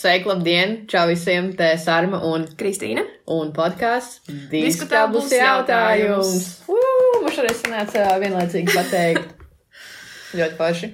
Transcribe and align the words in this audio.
Sveiki, 0.00 0.24
labdien! 0.30 0.70
Čau 0.88 1.02
visiem! 1.10 1.50
Te 1.52 1.66
Sārma 1.76 2.22
un 2.24 2.46
Kristīna. 2.56 3.02
Un 3.28 3.50
podkāsts 3.52 4.22
Diskutabls 4.48 5.28
jautājums. 5.34 6.38
Uu, 6.72 7.18
man 7.20 7.34
šoreiz 7.36 7.58
sanāca 7.60 8.06
vienlaicīgi 8.22 8.72
pateikt. 8.72 9.34
Ļoti 10.40 10.56
paši. 10.56 10.88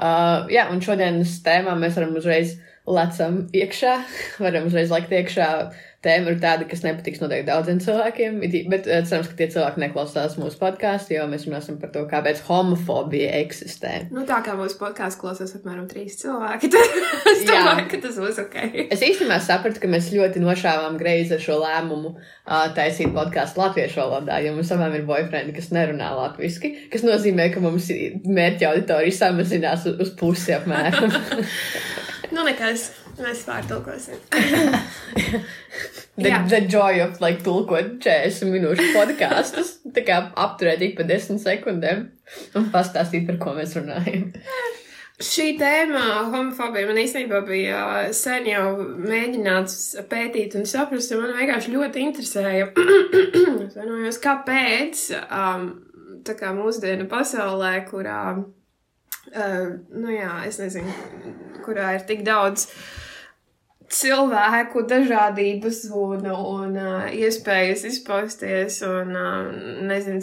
Uh, 0.00 0.48
jā, 0.48 0.64
un 0.72 0.80
šodienas 0.80 1.34
tēmā 1.44 1.74
mēs 1.76 1.98
varam 2.00 2.16
uzreiz 2.16 2.54
lecam 2.88 3.42
iekšā, 3.52 3.98
varam 4.40 4.70
uzreiz 4.70 4.96
lekt 4.96 5.12
iekšā 5.12 5.50
tēma 6.04 6.32
ir 6.32 6.38
tāda, 6.42 6.66
kas 6.70 6.84
nepatiks 6.84 7.22
noteikti 7.22 7.48
daudziem 7.48 7.80
cilvēkiem, 7.82 8.38
bet 8.70 8.86
uh, 8.86 9.00
cerams, 9.08 9.30
ka 9.30 9.38
tie 9.38 9.48
cilvēki 9.54 9.82
neklausās 9.82 10.36
mūsu 10.38 10.60
podkāstu, 10.60 11.16
jo 11.16 11.24
mēs 11.30 11.48
runāsim 11.48 11.80
par 11.82 11.90
to, 11.94 12.04
kāpēc 12.10 12.42
homofobija 12.46 13.32
eksistē. 13.40 13.94
Nu, 14.14 14.22
tā 14.28 14.38
kā 14.46 14.54
mūsu 14.58 14.78
podkāstu 14.78 15.24
klausās 15.24 15.56
apmēram 15.58 15.88
trīs 15.90 16.20
cilvēki, 16.20 16.70
tad 16.74 16.98
es 17.32 17.42
domāju, 17.48 17.88
ka 17.90 18.02
tas 18.06 18.20
būs 18.22 18.38
ok. 18.44 18.58
Es 18.86 19.02
īstenībā 19.02 19.40
sapratu, 19.42 19.82
ka 19.82 19.90
mēs 19.90 20.12
ļoti 20.14 20.44
nošāvām 20.44 21.00
greizi 21.00 21.34
ar 21.38 21.42
šo 21.42 21.58
lēmumu 21.64 22.14
uh, 22.14 22.68
taisīt 22.78 23.10
podkāstu 23.16 23.64
latviešu 23.64 24.02
valodā, 24.04 24.38
jo 24.44 24.54
mums 24.54 24.70
abām 24.74 24.94
ir 24.94 25.06
boyfriend, 25.08 25.54
kas 25.56 25.72
nerunā 25.74 26.12
latviski, 26.14 26.74
kas 26.92 27.06
nozīmē, 27.06 27.50
ka 27.54 27.64
mums 27.64 27.90
mērķa 28.22 28.70
auditorija 28.70 29.18
samazinās 29.24 29.88
uz, 29.90 29.98
uz 30.06 30.14
pusi 30.18 30.54
apmēram. 30.54 31.10
nu, 32.34 32.46
nekas. 32.46 32.90
Mēs 33.18 33.40
pārtulkosim. 33.46 34.18
the, 36.18 36.30
the 36.48 36.60
joy 36.60 37.00
of, 37.02 37.20
like, 37.20 37.42
tulkot 37.42 37.98
40 38.04 38.52
minūšu 38.52 38.92
podkāstus. 38.94 39.78
Tā 39.94 40.04
kā 40.06 40.18
apturēt 40.38 40.84
ik 40.86 40.98
pa 40.98 41.06
10 41.08 41.40
sekundēm 41.42 42.04
un 42.58 42.68
pastāstīt, 42.74 43.26
par 43.28 43.40
ko 43.42 43.54
mēs 43.56 43.74
runājam. 43.78 44.28
Šī 45.18 45.48
tēma, 45.58 46.02
homofobija, 46.30 46.86
man 46.86 47.00
īstenībā 47.02 47.40
bija 47.46 47.80
sen 48.14 48.46
jau 48.46 48.68
mēģināts 49.02 49.80
pētīt 50.10 50.54
un 50.60 50.68
saprast, 50.70 51.10
jo 51.10 51.18
man 51.18 51.34
vienkārši 51.34 51.74
ļoti 51.74 52.04
interesēja. 52.06 52.68
es 53.64 53.74
vienojos, 53.74 54.20
kāpēc 54.22 55.02
um, 55.26 55.66
tā 56.26 56.38
kā 56.38 56.52
mūsdienu 56.54 57.08
pasaulē, 57.10 57.74
kurā, 57.90 58.22
uh, 58.38 59.66
nu 59.90 60.14
jā, 60.14 60.38
es 60.46 60.62
nezinu, 60.62 60.94
kurā 61.66 61.96
ir 61.98 62.06
tik 62.06 62.22
daudz 62.26 62.68
uh, 62.68 62.97
cilvēku 63.88 64.82
dažādības 64.88 65.84
un, 65.96 66.26
un 66.28 66.76
uh, 66.76 67.06
iespējas 67.12 67.86
izpausties 67.88 68.82
un, 68.86 69.14
uh, 69.16 69.48
nezinu, 69.88 70.20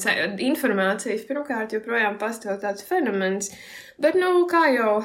informācijas 0.50 1.26
pirmkārt 1.30 1.74
joprojām 1.74 2.20
pastāv 2.22 2.60
tāds 2.62 2.86
fenomens, 2.86 3.50
bet, 4.02 4.18
nu, 4.20 4.46
kā 4.52 4.68
jau, 4.76 5.00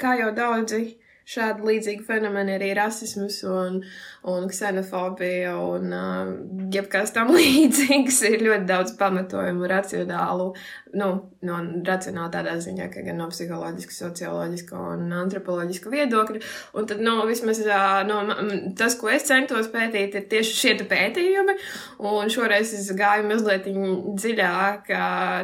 kā 0.00 0.18
jau 0.20 0.30
daudzi 0.36 0.82
šādi 1.28 1.64
līdzīgi 1.64 2.04
fenomeni 2.04 2.54
arī 2.58 2.70
rasisms 2.76 3.38
un, 3.48 3.78
un 4.28 4.46
ksenofobija 4.50 5.54
un 5.56 5.94
uh, 5.96 6.32
jebkas 6.74 7.14
tam 7.16 7.32
līdzīgs 7.38 8.20
ir 8.28 8.44
ļoti 8.44 8.68
daudz 8.68 8.94
pamatojumu 9.00 9.68
racionālu, 9.70 10.50
nu, 11.00 11.08
no 11.48 11.60
racionāli 11.86 12.32
tādā 12.34 12.56
ziņā, 12.60 12.90
ka 12.92 13.04
gan 13.06 13.20
no 13.22 13.28
psiholoģiska, 13.32 13.96
socioloģiska 13.96 14.82
un 14.94 15.14
antropoloģiska 15.24 15.92
viedokļa. 15.94 16.42
Un 16.76 16.88
tad, 16.90 17.00
nu, 17.04 17.16
vismaz 17.28 17.62
uh, 17.64 18.02
no, 18.08 18.20
tas, 18.78 18.98
ko 19.00 19.08
es 19.12 19.24
centos 19.28 19.70
pētīt, 19.72 20.18
ir 20.20 20.28
tieši 20.30 20.58
šie 20.60 20.74
pētījumi, 20.90 21.56
un 22.04 22.32
šoreiz 22.32 22.74
es 22.76 22.90
gāju 22.98 23.24
mazliet 23.30 23.70
dziļāk, 23.70 24.92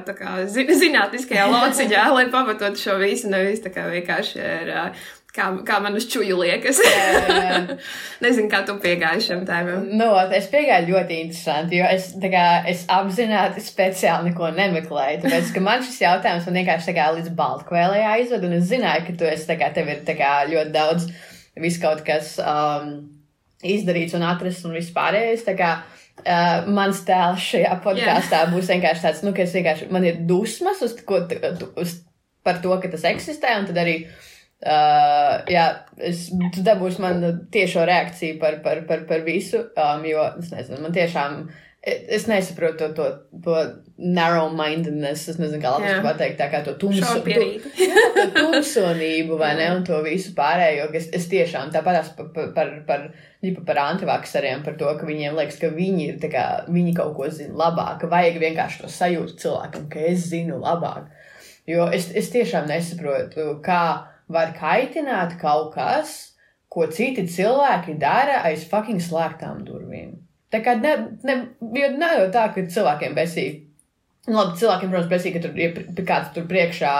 tā 0.04 0.16
kā 0.18 0.36
zinātniskajā 0.50 1.48
lauciņā, 1.48 2.04
lai 2.18 2.28
pamatotu 2.32 2.84
šo 2.84 3.00
visu, 3.00 3.32
nevis 3.32 3.64
tā 3.64 3.72
kā 3.72 3.88
vienkārši 3.88 4.44
ir. 4.44 4.74
Uh, 4.76 5.08
Kā, 5.30 5.46
kā 5.62 5.76
man 5.78 5.94
uz 5.94 6.08
čuju 6.10 6.40
liekas. 6.40 6.80
jā, 6.82 7.02
jā. 7.30 7.58
Nezinu, 8.24 8.48
kā 8.50 8.64
tu 8.66 8.74
piegāji 8.82 9.28
šim 9.28 9.44
tēmam. 9.46 9.84
Nu, 9.94 10.08
es 10.34 10.48
piegāju 10.50 10.90
ļoti 10.90 11.18
interesanti, 11.24 11.78
jo 11.78 11.86
es, 11.86 12.08
kā, 12.18 12.46
es 12.70 12.82
apzināti 12.90 13.62
speciāli 13.62 14.30
neko 14.32 14.48
nemeklēju. 14.56 15.20
Tāpēc, 15.22 15.52
ka 15.54 15.62
man 15.62 15.84
šis 15.86 16.00
jautājums 16.02 16.48
man 16.50 16.58
vienkārši 16.58 16.94
kā, 16.96 17.04
līdz 17.14 17.30
baltkvēlē 17.38 18.00
aizved, 18.16 18.46
un 18.48 18.56
es 18.58 18.66
zināju, 18.72 19.04
ka 19.06 19.14
tu 19.20 19.28
esi, 19.30 19.54
kā, 19.60 19.68
tev 19.76 19.92
ir 19.92 20.02
kā, 20.08 20.32
ļoti 20.50 20.74
daudz 20.74 21.06
viskaut 21.60 22.02
kas 22.06 22.32
um, 22.42 22.90
izdarīts 23.62 24.16
un 24.18 24.26
atrasts 24.26 24.66
un 24.66 24.74
vispārējais. 24.74 25.46
Uh, 26.20 26.66
mans 26.68 26.98
tēls 27.06 27.46
šajā 27.52 27.78
podkāstā 27.84 28.42
yeah. 28.42 28.50
būs 28.52 28.66
vienkārši 28.68 29.06
tāds, 29.06 29.22
nu, 29.24 29.30
ka 29.32 29.46
es 29.46 29.54
vienkārši, 29.56 29.86
man 29.94 30.04
ir 30.04 30.18
dusmas 30.28 30.82
uz, 30.84 30.98
ko, 31.06 31.22
uz, 31.80 31.94
par 32.44 32.58
to, 32.60 32.74
ka 32.82 32.90
tas 32.92 33.06
eksistē, 33.08 33.54
un 33.56 33.70
tad 33.70 33.78
arī 33.80 33.94
uh, 34.02 34.26
Uh, 34.60 35.40
jā, 35.48 35.64
es, 36.04 36.26
tu 36.52 36.60
dabūsi 36.60 37.00
man 37.00 37.22
tiešo 37.48 37.86
reakciju 37.88 38.36
par, 38.42 38.58
par, 38.60 38.82
par, 38.84 39.06
par 39.08 39.22
visu, 39.24 39.62
um, 39.72 40.04
jo 40.04 40.26
es 40.36 40.50
nezinu, 40.52 40.82
man 40.84 40.92
tiešām, 40.92 41.38
es 41.80 42.26
nesaprotu 42.28 42.76
to, 42.76 42.88
to, 42.98 43.06
to 43.46 43.62
narrow-mindedness, 43.96 45.30
es 45.32 45.38
nezinu, 45.40 45.62
kā 45.62 45.72
labi 45.72 45.94
pateikt, 46.04 46.36
tā 46.42 46.50
kā 46.52 46.60
to 46.66 46.74
tumsu, 46.76 47.22
tu, 47.24 47.46
to 48.18 48.26
tumsonību, 48.36 49.40
vai 49.40 49.54
ne, 49.56 49.70
un 49.78 49.88
to 49.88 50.02
visu 50.04 50.34
pārējo, 50.36 50.90
es, 51.00 51.08
es 51.16 51.30
tiešām 51.32 51.72
tāpatās 51.72 52.12
par, 52.20 52.28
par, 52.36 52.52
par, 52.52 52.76
par, 52.84 53.08
par 53.64 53.82
antivakseriem, 53.86 54.60
par 54.68 54.76
to, 54.76 54.92
ka 55.00 55.08
viņiem 55.08 55.40
liekas, 55.40 55.56
ka 55.64 55.72
viņi 55.72 56.06
ir, 56.10 56.20
kā, 56.28 56.46
viņi 56.68 56.96
kaut 57.00 57.16
ko 57.16 57.32
zina 57.32 57.56
labāk, 57.64 57.96
ka 58.04 58.12
vajag 58.12 58.36
vienkārši 58.44 58.84
to 58.84 58.92
sajūtu 58.92 59.40
cilvēkam, 59.40 59.88
ka 59.88 60.04
es 60.12 60.28
zinu 60.36 60.60
labāk. 60.60 61.08
Jo 61.64 61.88
es, 61.96 62.12
es 62.12 62.28
tiešām 62.28 62.68
nesaprotu, 62.68 63.54
kā 63.64 63.82
var 64.30 64.52
kaitināt 64.56 65.36
kaut 65.40 65.72
kas, 65.74 66.18
ko 66.70 66.86
citi 66.86 67.26
cilvēki 67.26 67.96
dara 67.98 68.44
aiz 68.46 68.66
fucking 68.70 69.02
slēgtām 69.02 69.64
durvīm. 69.66 70.14
Tā 70.50 70.62
kā 70.66 70.76
ne, 70.78 70.94
ne, 71.26 71.36
ne 71.60 72.12
jau 72.18 72.28
tā, 72.34 72.48
ka 72.54 72.66
cilvēkiem 72.74 73.14
besīgi. 73.18 73.66
Nu, 74.28 74.36
labi, 74.36 74.58
cilvēkiem, 74.60 74.90
protams, 74.92 75.10
besīgi, 75.10 75.38
ka 75.38 75.46
tur 75.46 75.58
ir 75.58 76.04
kāds 76.06 76.34
tur 76.34 76.44
priekšā, 76.50 76.90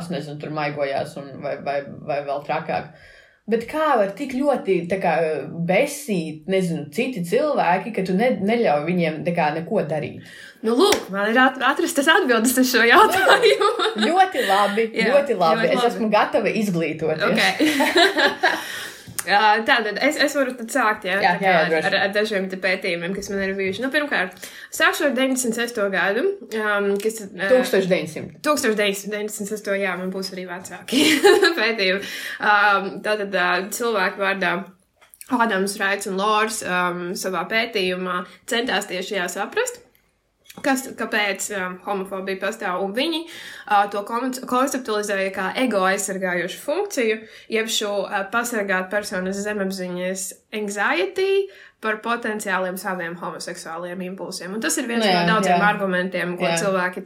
es 0.00 0.08
nezinu, 0.10 0.38
tur 0.40 0.54
maigojās 0.56 1.12
un 1.20 1.34
vai, 1.42 1.56
vai, 1.66 1.80
vai 2.08 2.20
vēl 2.26 2.42
trakāk. 2.46 2.94
Bet 3.46 3.62
kā 3.70 3.92
var 4.00 4.10
tik 4.18 4.32
ļoti 4.34 4.80
kā, 4.98 5.12
besīt, 5.68 6.48
nezinu, 6.50 6.88
citi 6.90 7.20
cilvēki, 7.28 7.92
ka 7.94 8.02
tu 8.08 8.16
ne, 8.18 8.32
neļauj 8.42 8.82
viņiem 8.88 9.20
kā, 9.36 9.52
neko 9.54 9.84
darīt? 9.86 10.24
Nu, 10.66 10.74
lūk, 10.74 11.04
man 11.14 11.30
ir 11.30 11.38
atrastas 11.38 12.10
atbildes 12.10 12.56
uz 12.58 12.72
šo 12.72 12.82
jautājumu. 12.82 13.70
ļoti 14.08 14.42
labi, 14.48 14.88
Jā, 14.90 15.12
ļoti 15.12 15.38
labi. 15.38 15.62
Ļoti 15.62 15.70
es 15.70 15.78
labi. 15.78 15.92
esmu 15.92 16.10
gatava 16.10 16.56
izglītoties. 16.64 17.24
Okay. 17.30 17.70
Tātad 19.26 19.98
es, 20.06 20.18
es 20.22 20.36
varu 20.38 20.54
sākt 20.70 21.06
jā, 21.08 21.16
jā, 21.22 21.32
jā, 21.42 21.54
jā, 21.72 21.80
ar, 21.88 21.96
ar 22.04 22.12
dažiem 22.14 22.46
pētījumiem, 22.50 23.14
kas 23.16 23.30
man 23.32 23.42
ir 23.44 23.54
bijuši. 23.58 23.82
Nu, 23.84 23.90
pirmkārt, 23.94 24.46
sākšu 24.74 25.08
ar 25.08 25.16
96. 25.18 25.80
gadu. 25.92 26.24
Um, 26.60 26.92
kas, 27.02 27.20
uh, 27.26 27.48
1900. 27.50 28.38
1996. 28.46 29.72
jā, 29.82 29.96
man 29.98 30.12
būs 30.14 30.32
arī 30.36 30.46
vecāki 30.50 31.02
pētījumi. 31.60 32.14
Um, 32.38 32.90
tātad 33.06 33.34
uh, 33.34 33.68
cilvēku 33.74 34.22
vārdā. 34.22 34.56
Ādams 35.26 35.72
Raits 35.80 36.06
un 36.06 36.20
Lors 36.20 36.60
um, 36.62 37.08
savā 37.18 37.40
pētījumā 37.50 38.20
centās 38.46 38.86
tieši 38.86 39.16
jāsaprast, 39.16 39.80
kas, 40.64 40.86
kāpēc 40.98 41.48
um, 41.56 41.76
homofobija 41.86 42.40
pastāv, 42.42 42.82
un 42.84 42.94
viņi 42.96 43.22
uh, 43.26 43.84
to 43.92 44.02
konceptualizēja 44.06 45.32
kā 45.34 45.50
ego 45.62 45.82
aizsargājošu 45.88 46.62
funkciju, 46.62 47.20
jeb 47.52 47.70
šo 47.72 47.92
uh, 48.04 48.18
pasargāt 48.32 48.90
personas 48.92 49.40
zemapziņas 49.44 50.26
anxiety, 50.54 51.46
par 51.86 51.98
potenciāliem 52.00 52.78
saviem 52.80 53.14
homoseksuāliem 53.20 54.00
impulsiem. 54.06 54.54
Un 54.56 54.62
tas 54.64 54.74
ir 54.80 54.86
viens 54.88 55.02
Nē, 55.04 55.10
no 55.12 55.34
daudziem 55.34 55.60
jā. 55.60 55.66
argumentiem, 55.68 56.32
ko 56.40 56.46
jā. 56.48 56.54
cilvēki 56.62 57.02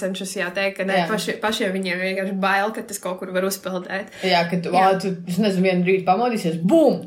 cenšas 0.00 0.32
jāteikt, 0.38 0.78
ka 0.78 0.86
ne, 0.88 1.02
paši, 1.10 1.34
pašiem 1.42 1.74
viņiem 1.74 2.00
vienkārši 2.00 2.36
bail, 2.40 2.72
ka 2.74 2.82
tas 2.88 2.98
kaut 3.02 3.20
kur 3.20 3.30
var 3.34 3.44
uzpeldēt. 3.46 4.14
Jā, 4.24 4.40
ka 4.48 4.58
tu, 4.64 4.72
jā. 4.72 4.86
tu 5.02 5.12
nezinu, 5.36 5.66
vienu 5.66 5.84
rītu 5.86 6.06
pamodīsies, 6.08 6.56
bum! 6.64 7.04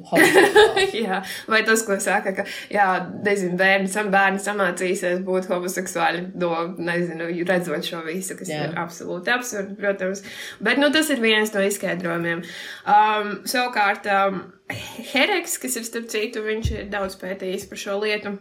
jā, 1.05 1.23
vai 1.49 1.63
tas, 1.67 1.81
ko 1.87 1.97
saka, 2.03 2.35
ka, 2.37 2.45
jā, 2.71 2.87
nezinu, 3.25 3.57
bērni, 3.59 3.89
sam, 3.91 4.13
bērni 4.13 4.45
samācīsies 4.45 5.25
būt 5.25 5.49
homoseksuāli, 5.49 6.27
no, 6.39 6.53
nezinu, 6.77 7.31
redzot 7.49 7.89
šo 7.89 8.03
visu, 8.05 8.37
kas 8.37 8.53
jā. 8.53 8.67
ir 8.69 8.79
absolūti 8.79 9.33
absurdi, 9.33 9.75
protams. 9.81 10.21
Bet, 10.61 10.77
nu, 10.77 10.93
tas 10.93 11.09
ir 11.09 11.25
viens 11.25 11.57
no 11.57 11.65
izskaidrojumiem. 11.65 12.45
Um, 12.85 13.35
savukārt, 13.49 14.05
um, 14.13 14.45
Hereks, 14.69 15.57
kas 15.61 15.79
ir 15.79 15.85
starp 15.87 16.09
citu, 16.11 16.43
viņš 16.45 16.71
ir 16.75 16.87
daudz 16.93 17.17
pētījis 17.21 17.67
par 17.69 17.81
šo 17.81 17.97
lietu. 18.03 18.35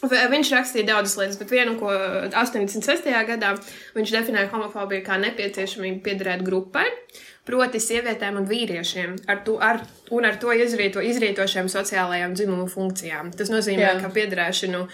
Viņš 0.00 0.50
rakstīja 0.56 0.86
daudzas 0.88 1.18
lietas, 1.20 1.36
bet 1.36 1.50
vienu, 1.52 1.74
ko 1.76 1.90
86. 2.32 3.10
gadā 3.28 3.50
viņš 3.92 4.12
definēja 4.14 4.48
homofobiju 4.48 5.04
kā 5.04 5.18
nepieciešamību 5.20 6.00
piederēt 6.06 6.44
grupai, 6.46 6.86
proti, 7.44 7.82
sievietēm 7.84 8.38
un 8.40 8.48
vīriešiem, 8.48 9.18
ar 9.28 9.42
to, 9.44 9.58
ar, 9.60 9.82
un 10.16 10.24
ar 10.24 10.38
to 10.40 10.54
izrīto, 10.56 11.04
izrītošiem 11.04 11.68
sociālajām 11.68 12.32
dzimumu 12.38 12.64
funkcijām. 12.72 13.34
Tas 13.36 13.52
nozīmē, 13.52 13.90
Jā. 13.90 13.98
ka 14.00 14.12
piederēšanu 14.16 14.86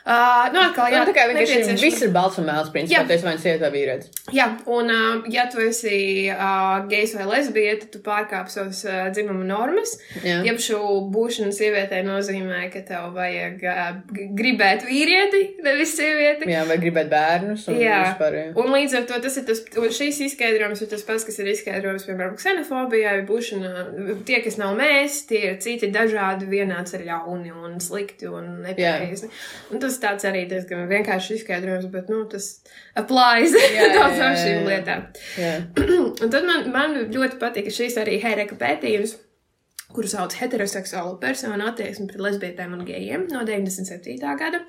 Uh, 0.00 0.46
nu, 0.54 0.60
atkal, 0.64 0.88
jā, 0.88 1.00
Jā, 1.00 1.06
tā 1.08 1.12
kā 1.12 1.26
vienkārši 1.28 1.74
viss 1.80 2.00
ir 2.06 2.12
balts 2.14 2.38
un 2.40 2.46
mēls, 2.48 2.70
principā, 2.72 3.02
esi 3.12 3.26
vai 3.26 3.34
nu 3.36 3.42
sieviete 3.42 3.64
vai 3.66 3.70
vīrietis. 3.74 4.20
Jā, 4.32 4.46
un 4.72 4.88
uh, 4.92 5.26
ja 5.32 5.44
tu 5.52 5.60
esi 5.60 6.30
uh, 6.32 6.86
gejs 6.88 7.12
vai 7.18 7.26
lesbieta, 7.28 7.88
tu 7.92 8.00
pārkāp 8.04 8.48
savas 8.52 8.80
uh, 8.88 9.10
dzimuma 9.12 9.44
normas. 9.44 9.92
Jā. 10.24 10.38
Ja 10.46 10.54
šo 10.60 10.80
būšanu 11.12 11.52
sievietē 11.52 12.00
nozīmē, 12.06 12.62
ka 12.72 12.80
tev 12.88 13.10
vajag 13.16 13.64
uh, 13.68 14.00
gribēt 14.38 14.86
vīrieti, 14.88 15.42
nevis 15.66 15.92
sievieti. 15.98 16.48
Jā, 16.48 16.64
vai 16.68 16.78
gribēt 16.80 17.12
bērnus 17.12 17.68
un 17.68 17.78
Jā. 17.80 18.00
vispār. 18.08 18.38
Jā. 18.40 18.46
Un 18.60 18.72
līdz 18.76 18.96
ar 19.02 19.06
to 19.10 19.20
tas 19.26 19.36
ir 19.36 19.46
tas, 19.48 19.62
un 19.80 19.94
šīs 20.00 20.22
izskaidrojums 20.30 20.84
ir 20.84 20.92
tas 20.94 21.04
pats, 21.06 21.28
kas 21.28 21.40
ir 21.42 21.52
izskaidrojums, 21.52 22.08
piemēram, 22.08 22.38
ksenofobijai, 22.40 23.18
būšanā. 23.28 23.86
Tie, 24.28 24.40
kas 24.44 24.56
nav 24.60 24.74
mēs, 24.80 25.22
tie 25.28 25.42
ir 25.52 25.60
citi 25.62 25.92
dažādi, 25.92 26.48
vienāds 26.50 26.96
ir 26.96 27.04
ļauni 27.08 27.52
un 27.52 27.78
slikti 27.84 28.30
un 28.30 28.62
nepareizi. 28.64 29.30
Tas 29.90 29.98
tāds 29.98 30.26
arī 30.28 30.44
diezgan 30.46 30.84
vienkārši 30.86 31.40
izskaidrojums, 31.40 31.88
bet, 31.90 32.10
nu, 32.12 32.20
tas 32.30 32.44
applies 33.00 33.56
jā, 33.58 33.88
daudzām 33.96 34.36
šīm 34.38 34.68
lietām. 34.68 35.00
Un 36.22 36.30
tad 36.30 36.46
man, 36.46 36.68
man 36.70 36.94
ļoti 37.10 37.40
patika 37.40 37.74
šīs 37.74 37.98
arī 37.98 38.20
Hereka 38.22 38.54
pētījums, 38.60 39.16
kuru 39.94 40.10
sauc 40.10 40.34
heteroseksuālo 40.38 41.16
personu 41.22 41.66
attieksmi 41.70 42.08
pret 42.10 42.26
lesbietēm 42.26 42.76
un 42.76 42.84
gejiem 42.88 43.26
no 43.32 43.44
97. 43.46 44.18
gada. 44.40 44.62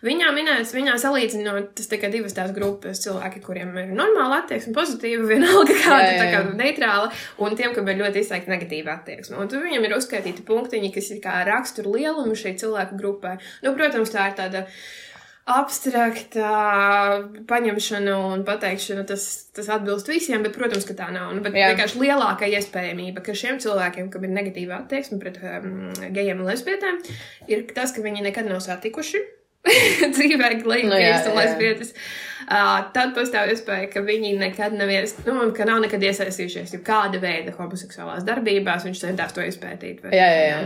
Viņā 0.00 0.30
minēts, 0.32 0.70
viņā 0.72 0.94
salīdzinot, 0.96 1.74
tas 1.76 1.90
tikai 1.90 2.08
divas 2.12 2.32
tās 2.32 2.54
grupas 2.56 3.02
cilvēki, 3.04 3.42
kuriem 3.44 3.74
ir 3.82 3.90
normāla 3.92 4.38
attieksme, 4.40 4.72
pozitīva, 4.72 5.26
vienalga 5.28 5.76
kāda, 5.76 6.06
Jā, 6.06 6.14
jā, 6.14 6.22
tā 6.22 6.30
kā 6.32 6.54
neitrāla, 6.56 7.10
un 7.44 7.56
tiem, 7.58 7.74
kam 7.76 7.90
ir 7.92 8.00
ļoti 8.00 8.22
izteikti 8.24 8.52
negatīva 8.54 8.94
attieksme. 8.96 9.36
Un 9.36 9.52
tur 9.52 9.60
viņam 9.66 9.84
ir 9.84 9.96
uzskaitīti 9.98 10.46
punktiņi, 10.48 10.92
kas 10.94 11.12
ir 11.12 11.20
kā 11.20 11.42
rakstura 11.44 11.92
lielumu 11.92 12.32
šai 12.32 12.54
cilvēku 12.62 12.96
grupai. 12.96 13.36
Nu, 13.60 13.74
protams, 13.76 14.14
tā 14.14 14.30
ir 14.30 14.38
tāda 14.40 14.64
abstrakta 15.48 16.50
paņemšana 17.50 18.14
un 18.32 18.44
pateikšana, 18.46 19.04
tas, 19.08 19.24
tas 19.56 19.68
atbilst 19.72 20.08
visiem, 20.10 20.44
bet, 20.46 20.54
protams, 20.56 20.86
ka 20.88 20.96
tā 20.98 21.08
nav. 21.14 21.32
Nu, 21.36 21.42
bet 21.44 21.56
Jā. 21.56 21.72
vienkārši 21.72 22.00
lielākā 22.02 22.48
iespējamība, 22.58 23.22
ka 23.26 23.34
šiem 23.36 23.60
cilvēkiem, 23.62 24.10
kam 24.12 24.26
ir 24.28 24.34
negatīva 24.36 24.82
attieksme 24.84 25.18
pret 25.22 25.40
um, 25.42 25.90
gejiem 26.14 26.40
un 26.42 26.50
lesbietēm, 26.50 27.00
ir 27.50 27.66
tas, 27.76 27.94
ka 27.96 28.04
viņi 28.04 28.26
nekad 28.30 28.50
nav 28.50 28.62
satikuši. 28.64 29.22
dzīvē 30.16 30.46
Nu, 30.88 30.96
jā, 30.96 31.16
un 31.28 31.34
jā. 31.36 31.40
lesbietes. 31.42 31.90
Uh, 32.50 32.78
tad 32.96 33.10
pastāv 33.14 33.50
iespēja, 33.52 33.90
ka 33.92 34.00
viņi 34.06 34.30
nekad 34.40 34.72
nav, 34.72 34.88
ies, 34.88 35.12
nu, 35.26 35.50
ka 35.56 35.66
nav 35.68 35.82
nekad 35.84 36.00
iesaistījušies 36.08 36.72
jau 36.78 36.80
kāda 36.86 37.20
veida 37.22 37.52
homoseksuālās 37.58 38.24
darbībās. 38.24 38.86
Viņš 38.88 39.02
centās 39.04 39.36
to 39.36 39.44
izpētīt. 39.44 40.00
vai- 40.02 40.14
Jā, 40.16 40.30
jā, 40.32 40.46
jā. 40.48 40.62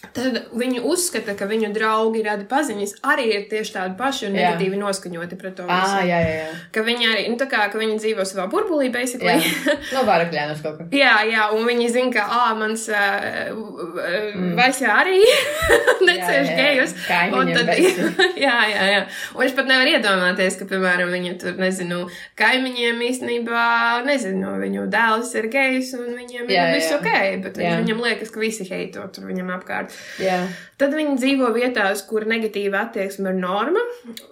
Tad 0.00 0.36
viņi 0.56 0.80
uzskata, 0.88 1.34
ka 1.36 1.44
viņu 1.46 1.68
draugi 1.76 2.22
rada 2.24 2.46
paziņas 2.48 2.96
arī 3.12 3.26
ir 3.34 3.42
tieši 3.50 3.74
tādi 3.74 3.96
paši 3.98 4.26
un 4.30 4.38
Jā. 4.38 4.48
negatīvi 4.48 4.78
noskaņoti 4.80 5.36
pret 5.38 5.58
to. 5.58 5.66
Ah, 5.68 5.82
visu. 5.84 6.06
jā, 6.08 6.20
jā, 6.24 6.30
jā. 6.38 6.46
Ka 6.72 6.84
viņi 6.86 7.08
arī, 7.10 7.24
nu, 7.30 7.36
tā 7.38 7.46
kā, 7.50 7.66
viņi 7.74 7.98
dzīvo 8.00 8.24
savā 8.26 8.46
burbulī, 8.50 8.88
basically. 8.94 9.36
jā. 9.36 9.74
No 9.92 10.02
varakļēnos 10.08 10.62
kaut 10.64 10.80
kā. 10.80 10.86
Jā, 11.00 11.12
jā, 11.28 11.44
un 11.54 11.68
viņi 11.68 11.86
zina, 11.92 12.12
ka, 12.14 12.24
ah, 12.32 12.50
mans 12.58 12.86
uh, 12.90 13.52
mm. 13.52 14.58
arī 14.88 15.18
necieš 16.08 16.16
Jā, 16.16 16.40
jā, 16.40 16.48
jā. 16.48 16.56
gejus. 16.58 16.96
Un 17.36 17.52
tad, 17.54 17.70
jā, 18.46 18.56
jā, 18.72 18.88
jā. 18.94 19.04
Un 19.36 19.46
es 19.46 19.54
pat 19.56 19.68
nevaru 19.70 19.94
iedomāties, 19.94 20.58
ka, 20.60 20.68
piemēram, 20.70 21.12
viņi 21.14 21.36
tur, 21.44 21.60
nezinu, 21.60 22.00
kaimiņiem 22.40 23.04
īstenībā, 23.10 23.66
nezinu, 24.08 24.56
viņu 24.64 24.88
dēls 24.92 25.36
ir 25.38 25.50
gejs 25.52 25.92
un 26.00 26.10
viņiem 26.18 26.50
Jā, 26.50 26.66
ir 26.70 26.78
viss 26.78 26.90
jā. 26.92 26.98
ok, 26.98 27.12
bet 27.46 27.60
Jā. 27.62 27.76
viņam 27.82 28.02
liekas, 28.08 28.32
ka 28.32 28.42
visi 28.42 28.66
heito 28.70 29.04
tur 29.14 29.28
viņam 29.30 29.52
apkārt. 29.58 29.89
Jā. 30.22 30.38
Tad 30.80 30.94
viņi 30.96 31.18
dzīvo 31.20 31.50
vietās, 31.52 32.00
kur 32.08 32.24
negatīva 32.24 32.86
attieksme 32.86 33.32
ir 33.34 33.36
norma. 33.42 33.82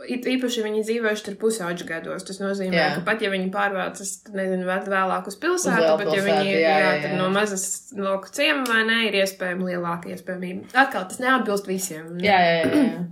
It 0.09 0.25
īpaši 0.25 0.65
viņi 0.65 0.85
dzīvojuši 0.87 1.25
tur 1.27 1.37
pusauģu 1.43 1.85
gados. 1.91 2.25
Tas 2.25 2.41
nozīmē, 2.41 2.73
Jā. 2.79 2.89
ka 2.97 3.05
pat 3.05 3.21
ja 3.23 3.29
viņi 3.35 3.51
pārvācas, 3.53 4.15
nezinu, 4.33 4.65
vēl- 4.65 4.89
vēlāk 4.89 5.29
uz 5.29 5.37
pilsētu, 5.37 5.93
Uz 5.93 6.01
bet 6.05 6.15
ja 6.17 6.23
viņi 6.25 6.49
ir 6.55 6.61
jā, 6.63 6.79
jā, 6.81 6.95
jā, 7.05 7.13
no 7.21 7.29
mazas 7.35 7.93
lauku 7.97 8.33
ciema 8.33 8.65
vai 8.71 8.85
ne, 8.89 8.99
ir 9.11 9.21
iespējama 9.25 9.69
lielāka 9.73 10.09
iespējamība. 10.15 10.73
Atkal 10.75 11.05
tas 11.11 11.21
neatbilst 11.21 11.67
visiem. 11.69 12.17
Jā, 12.25 12.39
jā, 12.41 12.59
jā. 12.65 12.83
jā. 12.85 13.07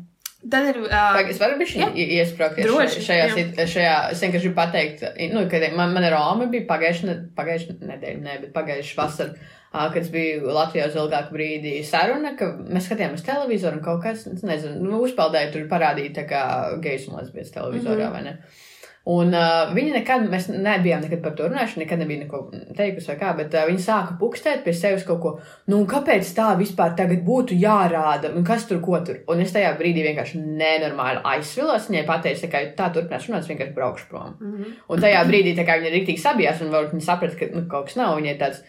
Tad 0.46 0.68
ir. 0.70 0.76
Pag, 0.88 1.24
Uh, 1.26 1.30
es 1.32 1.38
varu 1.42 1.56
bišķi 1.58 1.80
Jā. 1.80 1.86
i- 1.98 2.20
iesprāgties 2.20 2.66
Droši, 2.68 3.00
šajā, 3.02 3.22
jā. 3.26 3.34
sit- 3.34 3.56
šajā, 3.72 3.94
es 4.12 4.20
vienkārši 4.22 4.44
gribu 4.46 4.54
pateikt, 4.54 5.02
nu, 5.32 5.48
kad 5.50 5.64
man, 5.74 5.92
man 5.92 6.04
ar 6.06 6.12
Romu 6.14 6.46
bija 6.52 6.66
pagājuši, 6.68 7.04
ne, 7.08 7.14
pagājuši 7.34 7.74
nedēļa, 7.80 8.20
ne, 8.22 8.36
bet 8.44 8.52
pagājuši 8.54 8.94
vasar, 8.96 9.32
ā, 9.34 9.55
kad 9.72 9.98
es 10.02 10.10
biju 10.12 10.52
Latvijā 10.56 10.86
uz 10.90 10.96
ilgāku 10.96 11.34
brīdi 11.36 11.78
saruna, 11.84 12.36
ka 12.38 12.52
mēs 12.60 12.86
skatījāmies 12.88 13.26
televizoru 13.26 13.80
un 13.80 13.84
kaut 13.84 14.02
kas, 14.02 14.26
nezinu, 14.42 14.78
nu, 14.84 15.02
uzpeldēja 15.06 15.52
tur 15.52 15.66
parādīja 15.70 16.14
tā 16.20 16.28
kā 16.30 16.44
gejs 16.84 17.08
un 17.10 17.20
lesbietas 17.20 17.52
televizorā, 17.52 18.08
mm 18.08 18.08
-hmm. 18.08 18.12
vai 18.12 18.22
ne? 18.22 18.64
Un 19.06 19.30
uh, 19.38 19.68
viņi 19.70 19.92
nekad, 20.00 20.24
mēs 20.26 20.48
nebijām 20.50 21.04
nekad 21.04 21.20
par 21.22 21.34
to 21.38 21.46
runājuši, 21.46 21.78
nekad 21.84 22.00
nebija 22.02 22.24
neko 22.24 22.40
teikusi 22.74 23.12
vai 23.12 23.14
kā, 23.20 23.28
bet 23.38 23.52
uh, 23.54 23.62
viņi 23.68 23.84
sāka 23.84 24.16
pukstēt 24.18 24.64
pie 24.64 24.72
sevis 24.74 25.04
kaut 25.06 25.20
ko, 25.22 25.32
nu, 25.70 25.78
kāpēc 25.86 26.32
tā 26.34 26.48
vispār 26.58 26.96
tagad 26.98 27.22
būtu 27.22 27.54
jārāda, 27.54 28.32
un 28.34 28.42
kas 28.46 28.66
tur, 28.66 28.80
ko 28.82 28.98
tur. 29.06 29.20
Un 29.30 29.44
es 29.44 29.54
tajā 29.54 29.70
brīdī 29.78 30.02
vienkārši 30.08 30.42
nenormāli 30.42 31.22
aizsvilos, 31.36 31.86
viņai 31.86 32.02
pateicu, 32.08 32.50
ka 32.50 32.64
tā 32.80 32.88
turpinās 32.96 33.28
runāt, 33.30 33.46
es 33.46 33.52
vienkārši 33.52 33.76
braukšu 33.78 34.08
prom. 34.10 34.34
Mm 34.40 34.56
-hmm. 34.56 34.74
Un 34.88 35.06
tajā 35.06 35.22
brīdī, 35.30 35.54
tā 35.54 35.68
kā 35.68 35.78
viņa 35.78 35.94
rīktīgi 35.94 36.24
sabijās, 36.24 36.60
un 36.66 36.74
varbūt 36.74 36.98
viņa 36.98 37.06
saprata, 37.06 37.38
ka, 37.38 37.46
nu, 37.54 37.62
kaut 37.70 37.86
kas 37.86 37.96
nav, 37.96 38.16
viņai 38.18 38.36
tāds, 38.42 38.64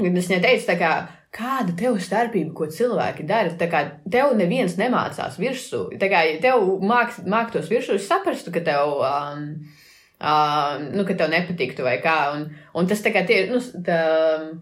un 0.00 0.16
es 0.16 0.30
viņai 0.30 0.40
teicu, 0.44 0.78
kā, 0.80 0.92
kāda 1.32 1.74
tev 1.76 2.00
starpība, 2.02 2.52
ko 2.56 2.68
cilvēki 2.72 3.26
dara, 3.28 3.54
tā 3.58 3.68
kā 3.72 3.84
tev 4.12 4.34
neviens 4.38 4.76
nemācās 4.80 5.38
virsū, 5.40 5.86
tā 6.00 6.10
kā 6.12 6.24
ja 6.28 6.40
tev 6.42 6.66
māk, 6.84 7.16
māk 7.28 7.54
tos 7.54 7.70
virsū, 7.72 7.96
es 7.96 8.08
saprastu, 8.08 8.52
ka 8.52 8.60
tev, 8.66 8.98
um, 9.00 9.46
uh, 10.20 10.74
nu, 10.92 11.06
ka 11.08 11.16
tev 11.16 11.32
nepatiktu 11.32 11.86
vai 11.86 11.94
kā, 12.04 12.16
un, 12.36 12.44
un 12.76 12.90
tas 12.90 13.00
tā 13.04 13.14
kā 13.14 13.22
tie, 13.28 13.46
nu, 13.52 13.62
tā, 13.86 14.00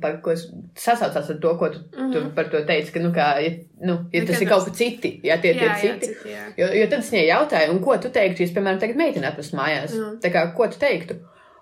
par 0.02 0.20
ko 0.22 0.36
sasaucās 0.38 1.32
ar 1.34 1.40
to, 1.42 1.56
ko 1.58 1.72
tu, 1.74 1.82
mm 1.82 1.98
-hmm. 1.98 2.12
tu 2.12 2.34
par 2.38 2.52
to 2.54 2.62
teici, 2.66 2.92
ka, 2.92 3.02
nu, 3.02 3.10
kā, 3.18 3.26
ja, 3.42 3.50
nu, 3.86 3.98
ja 4.12 4.24
tas 4.26 4.40
ir 4.40 4.48
kaut 4.48 4.64
kas 4.64 4.76
citi, 4.76 5.20
ja 5.24 5.40
tie 5.42 5.54
ir 5.54 5.74
citi, 5.80 6.06
citi, 6.06 6.28
jā. 6.28 6.46
Jo, 6.56 6.70
jo 6.74 6.86
tad 6.86 6.98
es 6.98 7.12
viņai 7.12 7.26
jautāju, 7.26 7.70
un 7.72 7.82
ko 7.82 7.96
tu 7.98 8.08
teiktu, 8.08 8.42
ja, 8.42 8.54
piemēram, 8.54 8.78
tagad 8.78 8.96
meiteni 8.96 9.26
atvestu 9.26 9.56
mājās? 9.56 9.94
Jā. 9.94 10.14
Tā 10.22 10.30
kā, 10.30 10.54
ko 10.54 10.68
tu 10.68 10.78
teiktu? 10.78 11.14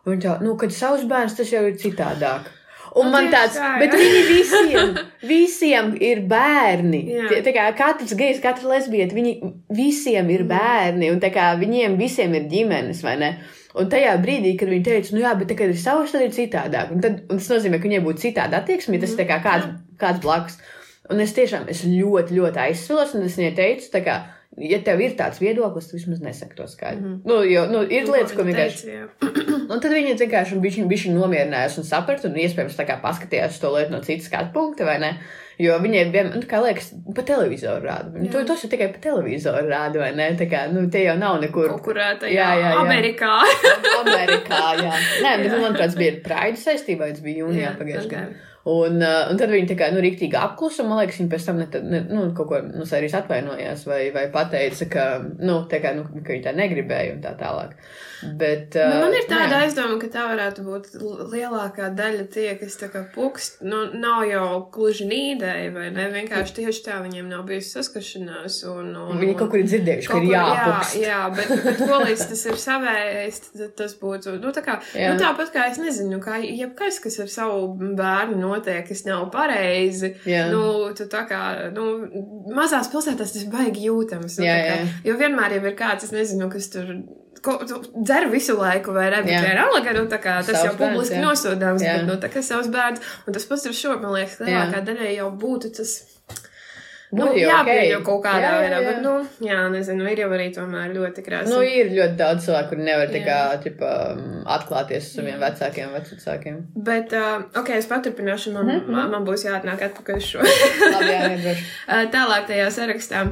Un 0.07 0.21
tā, 0.21 0.39
nu, 0.41 0.57
kad 0.57 0.73
savs 0.73 1.05
bērns, 1.05 1.37
tas 1.37 1.53
jau 1.53 1.67
ir 1.67 1.75
citādāk. 1.75 2.58
Un 2.99 3.09
Nu, 3.09 3.13
man 3.15 3.29
tāds, 3.33 3.57
tā, 3.59 3.75
bet 3.81 3.95
viņi 3.95 4.23
visiem, 4.29 4.97
visiem 5.31 5.93
ir 6.03 6.25
bērni. 6.31 7.03
Tie, 7.31 7.39
tā 7.47 7.53
kā 7.55 7.69
katrs 7.79 8.15
gejs, 8.19 8.41
katra 8.43 8.73
lesbieta, 8.75 9.17
viņi 9.17 9.35
visiem 9.79 10.33
ir 10.35 10.45
bērni, 10.49 11.13
un 11.15 11.23
tā 11.23 11.31
kā 11.35 11.53
viņiem 11.61 11.99
visiem 12.01 12.35
ir 12.39 12.49
ģimenes, 12.51 13.05
vai 13.07 13.17
ne? 13.21 13.31
Un 13.79 13.91
tajā 13.93 14.17
brīdī, 14.23 14.57
kad 14.59 14.73
viņi 14.73 14.87
teica, 14.87 15.15
nu 15.15 15.23
jā, 15.23 15.35
bet 15.39 15.51
tā, 15.53 15.59
kad 15.59 15.71
ir 15.71 15.79
savs, 15.79 16.15
tad 16.15 16.25
ir 16.25 16.35
citādāk. 16.35 16.91
Un, 16.95 17.05
tad, 17.05 17.21
un 17.29 17.39
tas 17.39 17.51
nozīmē, 17.53 17.79
ka 17.79 17.87
viņiem 17.87 18.07
būtu 18.09 18.25
citāda 18.25 18.63
attieksme, 18.63 18.99
tas 18.99 19.15
ir 19.15 19.29
kā 19.29 19.39
kāds, 19.45 19.69
kāds 20.01 20.25
blakus. 20.25 20.59
Un 21.09 21.23
es 21.25 21.33
tiešām 21.37 21.69
es 21.73 21.85
ļoti, 21.87 22.35
ļoti 22.37 22.61
aizsvilos, 22.67 23.15
un 23.17 23.29
es 23.29 23.39
viņai 23.39 23.55
teicu, 23.57 23.87
tā 23.93 24.03
kā, 24.05 24.17
ja 24.61 24.79
tev 24.85 25.01
ir 25.05 25.17
tāds 25.19 25.41
viedoklis, 25.43 25.89
tad 25.91 25.99
vismaz 26.01 26.23
nesaki 26.25 26.57
to 26.57 26.67
skaidri. 26.69 27.03
Mm 27.05 27.15
-hmm. 27.15 27.21
nu, 27.29 27.43
jo, 27.45 27.67
nu, 27.67 27.83
ir 27.83 28.07
Nu, 28.07 28.13
lietas, 28.13 28.33
ko 28.33 28.43
vienkārši. 28.43 28.87
jā. 28.87 29.07
Un 29.73 29.81
tad 29.81 29.93
viņi 29.93 30.15
vienkārši 30.19 30.59
bija 30.63 31.13
nomierinājās 31.15 31.79
un 31.79 31.85
saprata, 31.85 32.29
un 32.29 32.35
iespējams 32.35 32.79
tā 32.79 32.87
kā 32.89 33.01
paskatījās 33.03 33.61
to 33.61 33.75
lietu 33.77 33.93
no 33.93 34.01
citas 34.01 34.27
skatu 34.27 34.53
punkta, 34.53 34.85
vai 34.85 34.99
ne? 34.99 35.19
Jo 35.59 35.79
viņiem 35.83 36.13
vienmēr, 36.15 36.37
nu, 36.37 36.43
kā 36.47 36.61
liekas, 36.63 36.93
pa 37.15 37.23
televizoru 37.23 37.83
rāda. 37.83 38.31
To, 38.33 38.45
tos 38.47 38.63
jau 38.63 38.71
tikai 38.71 38.93
pa 38.93 38.99
televizoru 39.03 39.67
rāda, 39.69 39.99
vai 39.99 40.13
ne? 40.15 40.29
Tā 40.39 40.47
kā, 40.47 40.61
nu, 40.73 40.85
tie 40.91 41.03
jau 41.05 41.17
nav 41.19 41.41
nekur. 41.43 41.69
Kaut 41.69 41.83
kur 41.83 41.99
ā, 41.99 42.13
tajā 42.21 42.33
Jā, 42.35 42.51
jā, 42.55 42.69
jā. 42.71 42.79
Amerikā. 42.79 43.33
Amerikā, 44.01 44.61
jā. 44.79 44.93
Nē, 45.25 45.33
bet 45.43 45.51
nu, 45.53 45.59
manuprāt, 45.65 45.91
tas 45.91 45.97
bija 45.99 46.13
ar 46.13 46.21
Praidu 46.29 46.63
saistībā, 46.63 47.11
tas 47.11 47.25
bija 47.25 47.43
jūnijā 47.43 47.65
Jā, 47.67 47.75
pagājušajā 47.81 48.13
gadā. 48.13 48.45
Un, 48.69 48.99
uh, 49.01 49.31
un 49.31 49.39
tad 49.41 49.53
viņi 49.53 49.71
tā 49.71 49.77
kā, 49.81 49.87
nu, 49.95 50.03
rīktīgi 50.05 50.37
apklusa, 50.37 50.85
man 50.85 51.01
liekas, 51.01 51.23
viņi 51.23 51.31
pēc 51.33 51.47
tam, 51.49 51.61
ne, 51.63 51.69
ne, 51.89 52.01
nu, 52.13 52.27
kaut 52.37 52.51
ko, 52.51 52.59
nu, 52.67 52.85
arī 52.99 53.09
atvainojās, 53.17 53.87
vai, 53.89 54.03
vai 54.13 54.27
pateica, 54.35 54.89
ka, 54.93 55.07
nu, 55.41 55.63
kā, 55.73 55.95
nu, 55.97 56.05
ka 56.19 56.35
viņi 56.35 56.45
tā 56.45 56.53
negribēja 56.59 57.15
un 57.15 57.23
tā 57.25 57.33
tālāk. 57.41 57.73
Bet, 58.39 58.75
Nu, 58.75 59.01
man 59.05 59.15
ir 59.15 59.27
tāda 59.31 59.59
jā. 59.61 59.67
aizdoma, 59.67 59.97
ka 60.03 60.09
tā 60.13 60.25
varētu 60.31 60.65
būt 60.67 60.89
lielākā 61.33 61.91
daļa 61.99 62.25
tie, 62.35 62.49
kas 62.61 62.77
tā 62.81 62.89
kā 62.93 63.05
pukst. 63.15 63.61
Nu, 63.63 63.85
nav 63.95 64.25
jau 64.29 64.47
gluži 64.75 65.07
nīdēji, 65.09 65.71
vai 65.75 65.89
ne? 65.95 66.09
Vienkārši 66.15 66.57
tieši 66.61 66.83
tā 66.89 66.99
viņiem 67.05 67.29
nav 67.31 67.45
bijusi 67.49 67.71
saskaršanās. 67.77 68.59
Un, 68.73 68.91
un, 68.99 69.21
Viņi 69.23 69.37
kaut 69.39 69.53
kur 69.53 69.63
ir 69.63 69.69
dzirdējuši, 69.71 70.11
ka 70.11 70.19
ir 70.23 70.29
jāpukst. 70.33 70.97
Jā, 70.99 71.09
jā 71.13 71.21
bet, 71.37 71.53
bet 71.67 71.83
ko 71.85 72.01
līdz 72.03 72.25
tas 72.33 72.45
ir 72.51 72.59
savējais, 72.65 73.41
tas 73.79 73.95
būtu. 74.01 74.35
Nu, 74.43 74.53
tā 74.57 74.65
kā, 74.67 74.79
Jā. 74.99 75.13
nu, 75.13 75.21
tāpat 75.23 75.53
kā 75.55 75.69
es 75.71 75.79
nezinu, 75.83 76.19
kā 76.25 76.41
jebkas, 76.43 76.99
kas 77.05 77.21
ar 77.25 77.31
savu 77.33 77.69
bērnu 77.99 78.41
notiek, 78.43 78.83
kas 78.89 79.05
nav 79.07 79.29
pareizi. 79.35 80.15
Jā. 80.29 80.49
Nu, 80.53 80.91
tu 80.99 81.07
tā 81.11 81.23
kā, 81.31 81.43
nu, 81.77 81.87
mazās 82.57 82.91
pilsētās 82.93 83.35
tas 83.37 83.47
baigi 83.53 83.87
jūtams. 83.89 84.39
Nu, 84.41 84.47
Jā, 84.49 84.59
kā, 84.65 84.77
jā. 84.83 84.91
jo 85.11 85.17
vienmēr 85.21 85.59
jau 85.59 85.65
ir 85.71 85.79
kāds, 85.79 86.09
es 86.09 86.15
nezinu, 86.15 86.51
kas 86.53 86.71
tur. 86.75 86.95
Ko, 87.45 87.57
dzer 87.63 88.29
visu 88.33 88.57
laiku, 88.59 88.93
vai 88.97 89.09
ne? 89.13 89.23
Bet 89.23 89.35
Jā. 89.37 89.41
vienalga, 89.47 89.95
nu, 89.97 90.05
tā 90.11 90.19
kā, 90.23 90.39
tas 90.43 90.57
Savs 90.57 90.67
jau 90.67 90.75
bērns, 90.75 90.95
publiski 90.97 91.19
jā. 91.19 91.25
nosodāms, 91.25 91.85
Jā. 91.85 91.97
bet, 91.97 92.07
nu, 92.11 92.19
tā 92.23 92.31
kā 92.33 92.43
savs 92.43 92.71
bērns, 92.75 93.11
un 93.27 93.37
tas 93.37 93.49
pats 93.51 93.67
ir 93.69 93.77
šo, 93.79 93.99
man 94.03 94.17
liekas, 94.17 94.41
lielākā 94.43 94.85
daļai 94.89 95.17
jau 95.17 95.29
būtu 95.45 95.75
tas 95.79 95.99
Nu, 97.09 97.25
Būtu 97.25 97.39
jau 97.41 97.49
jāpieņem 97.49 98.03
ok. 98.03 98.05
kaut 98.05 98.19
kādā 98.27 98.43
Jā, 98.43 98.49
jā, 98.53 98.57
veidā, 98.61 98.79
jā. 98.83 98.89
bet, 98.91 98.99
nu, 99.01 99.47
jā, 99.47 99.61
nezinu, 99.73 100.05
ir 100.13 100.21
jau 100.21 100.27
arī 100.37 100.49
tomēr 100.53 100.91
ļoti 100.93 101.25
krāsa. 101.25 101.49
Nu, 101.55 101.63
ir 101.65 101.89
ļoti 101.97 102.19
daudz 102.19 102.45
cilvēku, 102.45 102.69
kuri 102.75 102.85
nevar 102.85 103.13
tā 103.15 103.23
Jā. 103.23 103.25
kā, 103.25 103.39
ķipa, 103.65 103.93
um, 104.13 104.35
atklāties 104.59 105.07
ar 105.07 105.15
saviem 105.15 105.41
vecākiem, 105.41 105.95
vecākiem. 105.97 106.59
Bet, 106.91 107.17
uh, 107.17 107.47
ok, 107.63 107.73
es 107.79 107.89
paturpināšu, 107.89 108.53
man, 108.53 108.69
mm 108.69 108.85
-hmm. 108.91 109.13
man, 109.15 109.25
būs 109.25 109.47
jāatnāk 109.49 109.87
atpakaļ 109.89 110.21
uz 110.21 110.29
šo. 110.35 110.45
Labi, 110.45 111.13
jā. 111.15 111.55
Uh, 111.89 112.05
Tālāk 112.13 112.45
tajā 112.51 112.69
sarakstā. 112.71 113.25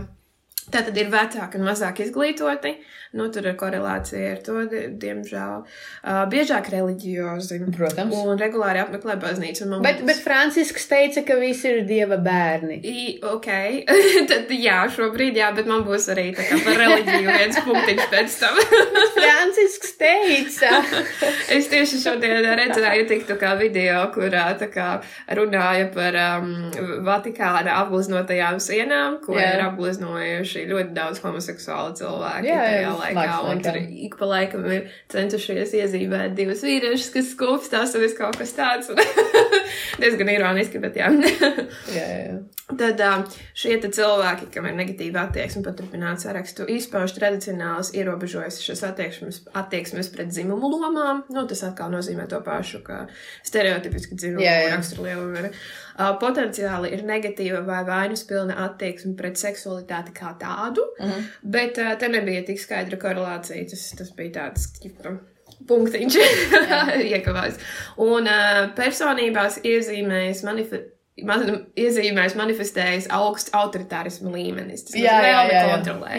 Tā 0.73 0.81
tad 0.83 0.97
ir 0.97 1.11
vecāki 1.13 1.61
un 1.61 1.69
mazāk 1.69 2.01
izglītoti. 2.01 2.73
Nu, 3.17 3.29
tur 3.33 3.47
ir 3.49 3.57
korelācija 3.59 4.35
ar 4.35 4.41
to, 4.45 4.59
di 4.71 4.83
diemžēl. 5.03 5.63
Uh, 6.05 6.23
biežāk 6.33 6.69
reliģiozi. 6.73 7.61
Protams. 7.77 8.15
Un 8.17 8.39
regulāri 8.41 8.83
apmeklē 8.83 9.17
baznīcu. 9.23 9.69
Bet, 9.85 10.01
būs- 10.03 10.07
bet 10.11 10.21
Francisks 10.25 10.85
teica, 10.91 11.23
ka 11.27 11.39
visi 11.41 11.71
ir 11.71 11.83
dieva 11.89 12.19
bērni. 12.23 12.79
I, 12.85 13.05
ok, 13.25 13.49
tad 14.31 14.53
jā, 14.53 14.83
šobrīd 14.93 15.39
jā, 15.41 15.51
bet 15.57 15.69
man 15.71 15.85
būs 15.89 16.09
arī 16.13 16.29
tā 16.37 16.45
kā 16.49 16.61
par 16.67 16.77
reliģiju 16.83 17.37
viens 17.39 17.61
punktiņš 17.67 18.07
pēc 18.13 18.37
tam. 18.43 18.61
Francisks 19.17 19.97
teica. 20.01 20.71
es 21.57 21.71
tieši 21.73 22.01
šodien 22.03 22.45
redzēju 22.61 23.07
tiktu 23.11 23.39
kā 23.41 23.55
video, 23.61 24.03
kurā 24.15 24.47
tā 24.61 24.69
kā 24.73 24.89
runāja 25.39 25.89
par 25.95 26.17
um, 26.21 26.53
Vatikāna 27.07 27.79
apgleznotajām 27.83 28.61
sienām, 28.63 29.19
ko 29.25 29.37
Jā. 29.37 29.55
ir 29.57 29.65
apgleznojuši 29.71 30.67
ļoti 30.71 30.95
daudz 30.97 31.23
homoseksuālu 31.25 31.97
cilvēku 31.99 32.47
Jā, 32.47 32.63
jā, 32.77 32.93
laikā. 33.15 33.37
laiks 33.47 33.55
Un 33.55 33.63
tur 33.65 33.79
ik 34.07 34.19
pa 34.19 34.29
laikam 34.31 34.67
ir 34.73 34.91
centušies 35.13 35.75
iezīmēt 35.79 36.35
divus 36.39 36.65
vīriešus, 36.67 37.13
kas 37.15 37.33
skūpstās 37.35 37.95
un 37.97 38.05
viss 38.05 38.19
kaut 38.19 38.39
kas 38.41 38.55
tāds. 38.57 38.91
Diezgan 40.03 40.31
ironiski, 40.33 40.81
bet 40.83 40.99
jā. 40.99 41.11
jā, 41.97 42.07
jā. 42.07 42.37
Tad 42.67 42.99
šie 43.55 43.77
cilvēki, 43.79 44.49
kam 44.51 44.67
ir 44.67 44.75
negatīva 44.75 45.29
attieksme, 45.29 45.63
paturpināt 45.63 46.25
sarakstu, 46.25 46.67
izpauž 46.77 47.15
tradicionāls 47.15 47.93
ierobežojušas 47.95 48.83
attieksmes, 48.89 49.41
attieksmes 49.55 50.11
pret 50.11 50.33
dzimumu 50.35 50.73
lomām. 50.75 51.23
Nu, 51.31 51.47
tas 51.47 51.63
atkal 51.69 51.93
nozīmē 51.95 52.27
to 52.31 52.41
pašu, 52.47 52.83
ka 52.87 53.05
stereotipiski 53.47 54.19
dzimumu 54.19 54.43
jā. 54.43 54.57
raksturlielumi 54.75 55.45
ir. 55.45 55.53
Uh, 55.97 56.11
potenciāli 56.21 56.91
ir 56.93 57.05
negatīva 57.09 57.63
vai 57.65 57.79
vainas 57.89 58.21
pilna 58.29 58.53
attieksme 58.67 59.15
pret 59.17 59.39
seksualitāti 59.41 60.13
kā 60.13 60.35
tādu, 60.41 60.83
Mhm. 61.01 61.23
bet 61.43 61.79
uh, 61.81 61.95
te 61.97 62.09
nebija 62.13 62.43
tik 62.45 62.61
skaidra 62.61 62.99
korelācija. 63.01 63.65
Tas, 63.71 63.87
tas 63.97 64.11
bija 64.19 64.35
tāds, 64.35 64.67
ķipa, 64.83 65.15
punktiņš 65.71 66.19
iekavās. 67.17 67.57
Un 67.97 68.29
uh, 68.29 68.67
personībās 68.77 69.61
iezīmējas 69.65 70.45
manifestācijas. 70.47 70.93
Man 71.25 71.47
iezīmēs, 71.81 72.35
manifestējas 72.37 73.07
augsts 73.17 73.49
autoritārismu 73.57 74.35
līmenis. 74.35 74.83
Tas 74.85 74.99
Jā, 75.01 75.15
jā, 75.25 75.31
jā, 75.49 75.63
jā. 75.63 75.63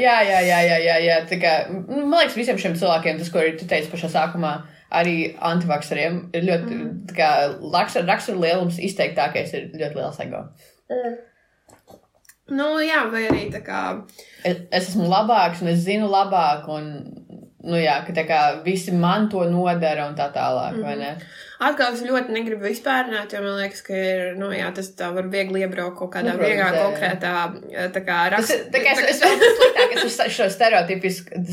jā, 0.02 0.16
jā, 0.26 0.40
jā, 0.66 0.78
jā, 0.88 0.96
jā. 1.06 1.18
Tā 1.30 1.38
kā, 1.44 1.52
nu, 1.70 2.00
man 2.10 2.24
liekas, 2.24 2.34
visiem 2.40 2.58
šiem 2.58 2.74
cilvēkiem, 2.82 3.20
tas, 3.22 3.30
ko 3.30 3.44
arī 3.44 3.52
tu 3.60 3.68
teici 3.70 3.92
pašā 3.94 4.10
sākumā, 4.10 4.56
arī 4.92 5.36
antivakseriem, 5.40 6.30
ir 6.34 6.42
ļoti, 6.44 6.76
Mhm. 6.76 7.06
tā 7.08 7.16
kā, 7.18 7.30
rakstura, 7.74 8.06
rakstura 8.08 8.40
lielums 8.40 8.78
izteiktākais 8.80 9.54
ir 9.54 9.72
ļoti 9.74 9.96
liels 9.96 10.20
ego. 10.20 10.46
Nu, 12.50 12.68
jā, 12.80 13.02
vai 13.12 13.26
arī 13.28 13.52
tā 13.52 13.60
kā. 13.66 13.80
Es, 14.44 14.62
es 14.72 14.90
esmu 14.90 15.10
labāks, 15.12 15.62
un 15.62 15.68
es 15.68 15.80
zinu 15.84 16.08
labāk, 16.08 16.68
un, 16.72 16.86
nu 17.68 17.76
jā, 17.82 18.06
ka 18.08 18.14
tā 18.14 18.24
kā 18.30 18.64
visi 18.64 18.94
man 18.96 19.28
to 19.30 19.44
nodara 19.52 20.08
un 20.08 20.16
tā 20.16 20.32
tālāk, 20.34 20.78
Mhm. 20.78 20.84
vai 20.84 20.96
ne? 20.96 21.18
Atkal 21.58 21.96
es 21.96 22.04
ļoti 22.06 22.34
negribu 22.36 22.68
vispārināt, 22.68 23.32
jo 23.34 23.40
man 23.42 23.56
liekas, 23.58 23.80
ka 23.82 23.96
ir, 23.98 24.36
nu, 24.38 24.52
jā, 24.54 24.68
tas 24.78 24.92
tā 24.94 25.08
var 25.16 25.26
viegli 25.34 25.64
iebraukt 25.66 25.98
kaut 25.98 26.12
kādā 26.14 26.36
Nu, 26.38 26.44
jā. 26.46 26.68
konkrētā, 26.84 27.32
tā 27.96 28.02
kā 28.06 28.18
ir- 28.30 28.68
tā 28.76 28.82
kā 28.84 28.94
es, 28.94 29.00
es 29.16 29.22
vēl 29.24 29.40
sliktāk, 29.58 29.96
es 29.96 30.04
uz 30.06 30.18
šo 30.38 30.48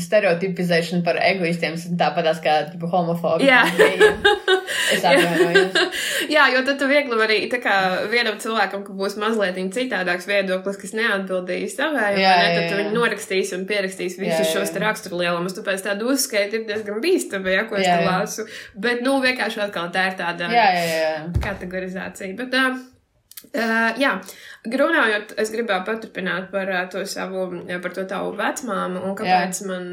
stereotipizēšanu 0.05 1.01
par 1.05 1.17
egoistiem, 1.25 1.77
tāpatās 1.99 2.41
kā 2.43 2.57
tipu, 2.71 2.89
homofobi. 2.91 3.47
Jā. 3.51 3.63
Es 4.93 5.01
atvainojos. 5.05 5.73
Jā, 6.29 6.45
jo 6.53 6.61
tad 6.67 6.77
tu 6.81 6.87
viegli 6.89 7.17
vari, 7.17 7.37
tā 7.49 7.57
kā 7.63 7.73
vienam 8.11 8.37
cilvēkam, 8.41 8.83
ka 8.85 8.93
būs 8.97 9.17
mazliet 9.21 9.57
citādāks 9.73 10.27
viedoklis, 10.29 10.77
kas 10.81 10.93
neatbildīs 10.97 11.75
savai, 11.77 12.11
Jā, 12.21 12.33
ne, 12.41 12.53
tad 12.59 12.69
tu 12.71 12.77
viņu 12.81 12.93
norakstīs 12.95 13.53
un 13.57 13.65
pierakstīs 13.69 14.17
visus 14.21 14.51
šos 14.53 14.73
raksturlielumus. 14.81 15.55
Tāpēc 15.57 15.83
tādu 15.87 16.11
uzskaitu 16.13 16.59
ir 16.61 16.65
diezgan 16.69 17.01
bīstami, 17.03 17.53
ja, 17.55 17.65
ko 17.69 17.79
es 17.79 17.85
Jā, 17.87 17.97
te 17.97 18.05
jā. 18.05 18.11
lāsu. 18.11 18.45
Bet, 18.85 19.01
nu, 19.05 19.17
vienkārši 19.23 19.63
atkal 19.65 19.89
tā 19.95 20.09
ir 20.11 20.19
tāda. 20.19 20.51
Jā, 20.53 20.67
jā, 20.75 20.85
jā. 20.91 21.15
kategorizācija. 21.43 22.35
Bet, 22.39 22.59
uh, 22.59 22.83
uh, 23.53 23.91
jā, 24.01 24.15
runājot, 24.65 25.35
es 25.41 25.51
gribēju 25.53 25.85
paturpināt 25.87 26.49
par 26.53 26.71
uh, 26.71 26.81
to 26.91 27.03
savu, 27.09 27.45
uh, 27.59 27.77
par 27.83 27.93
to 27.95 28.05
tavu 28.09 28.33
vecmāmu 28.39 29.03
un 29.05 29.15
kāpēc 29.17 29.61
man, 29.69 29.87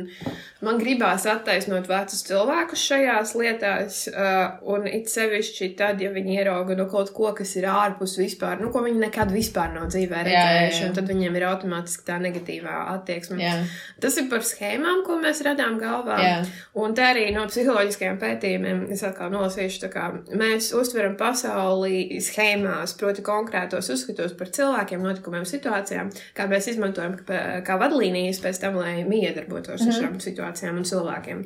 man 0.64 0.80
gribās 0.80 1.26
attaisnot 1.30 1.88
vecus 1.90 2.24
cilvēkus 2.28 2.86
šajās 2.90 3.34
lietās, 3.38 4.00
uh, 4.12 4.58
un 4.72 4.88
it 4.90 5.10
sevišķi 5.12 5.72
tad, 5.78 6.00
ja 6.02 6.12
viņi 6.14 6.38
ierauga 6.40 6.76
no 6.78 6.88
kaut 6.90 7.12
ko, 7.16 7.32
kas 7.36 7.54
ir 7.60 7.68
ārpus 7.70 8.16
vispār, 8.20 8.60
nu, 8.62 8.70
ko 8.74 8.84
viņi 8.86 9.02
nekad 9.06 9.32
vispār 9.34 9.74
nav 9.76 9.90
dzīvē 9.92 10.22
Jā, 10.22 10.28
jā, 10.28 10.44
redzējuši, 10.46 10.82
jā. 10.82 10.88
un 10.88 10.96
tad 10.98 11.12
viņiem 11.12 11.38
ir 11.40 11.48
automātiski 11.50 12.06
tā 12.08 12.18
negatīvā 12.22 12.78
attieksme. 12.96 13.40
jā. 13.42 13.54
Tas 14.02 14.16
ir 14.18 14.28
par 14.32 14.42
schēmām, 14.46 15.04
ko 15.06 15.18
mēs 15.22 15.42
radām 15.46 15.76
galvā. 15.80 16.16
Jā. 16.22 16.38
Un 16.82 16.94
tā 16.96 17.12
arī 17.12 17.28
no 17.34 17.44
psiholoģiskajiem 17.50 18.18
pētījumiem, 18.22 18.82
es 18.94 19.04
atkal 19.06 19.30
nolasīšu, 19.34 19.82
tā 19.84 19.90
kā 19.92 20.08
mēs 20.38 20.72
uztveram 20.78 21.14
pasauli 21.20 22.20
schēmās, 22.22 22.96
proti 22.98 23.24
konkrētos 23.42 23.90
uzskatos 23.92 24.32
par 24.38 24.50
cilvēkiem, 24.54 25.02
notikumiem, 25.02 25.44
situācijām, 25.48 26.10
kā 26.36 26.46
mēs 26.50 26.70
izmantojam 26.72 27.18
kā, 27.26 27.76
vadlīnijas 27.80 28.40
pēc 28.44 28.62
tam, 28.62 28.78
lai 28.80 29.02
miedarbotos 29.08 29.84
ar 29.86 29.98
šām 29.98 30.18
situācijām 30.22 30.80
un 30.80 30.88
cilvēkiem. 30.88 31.44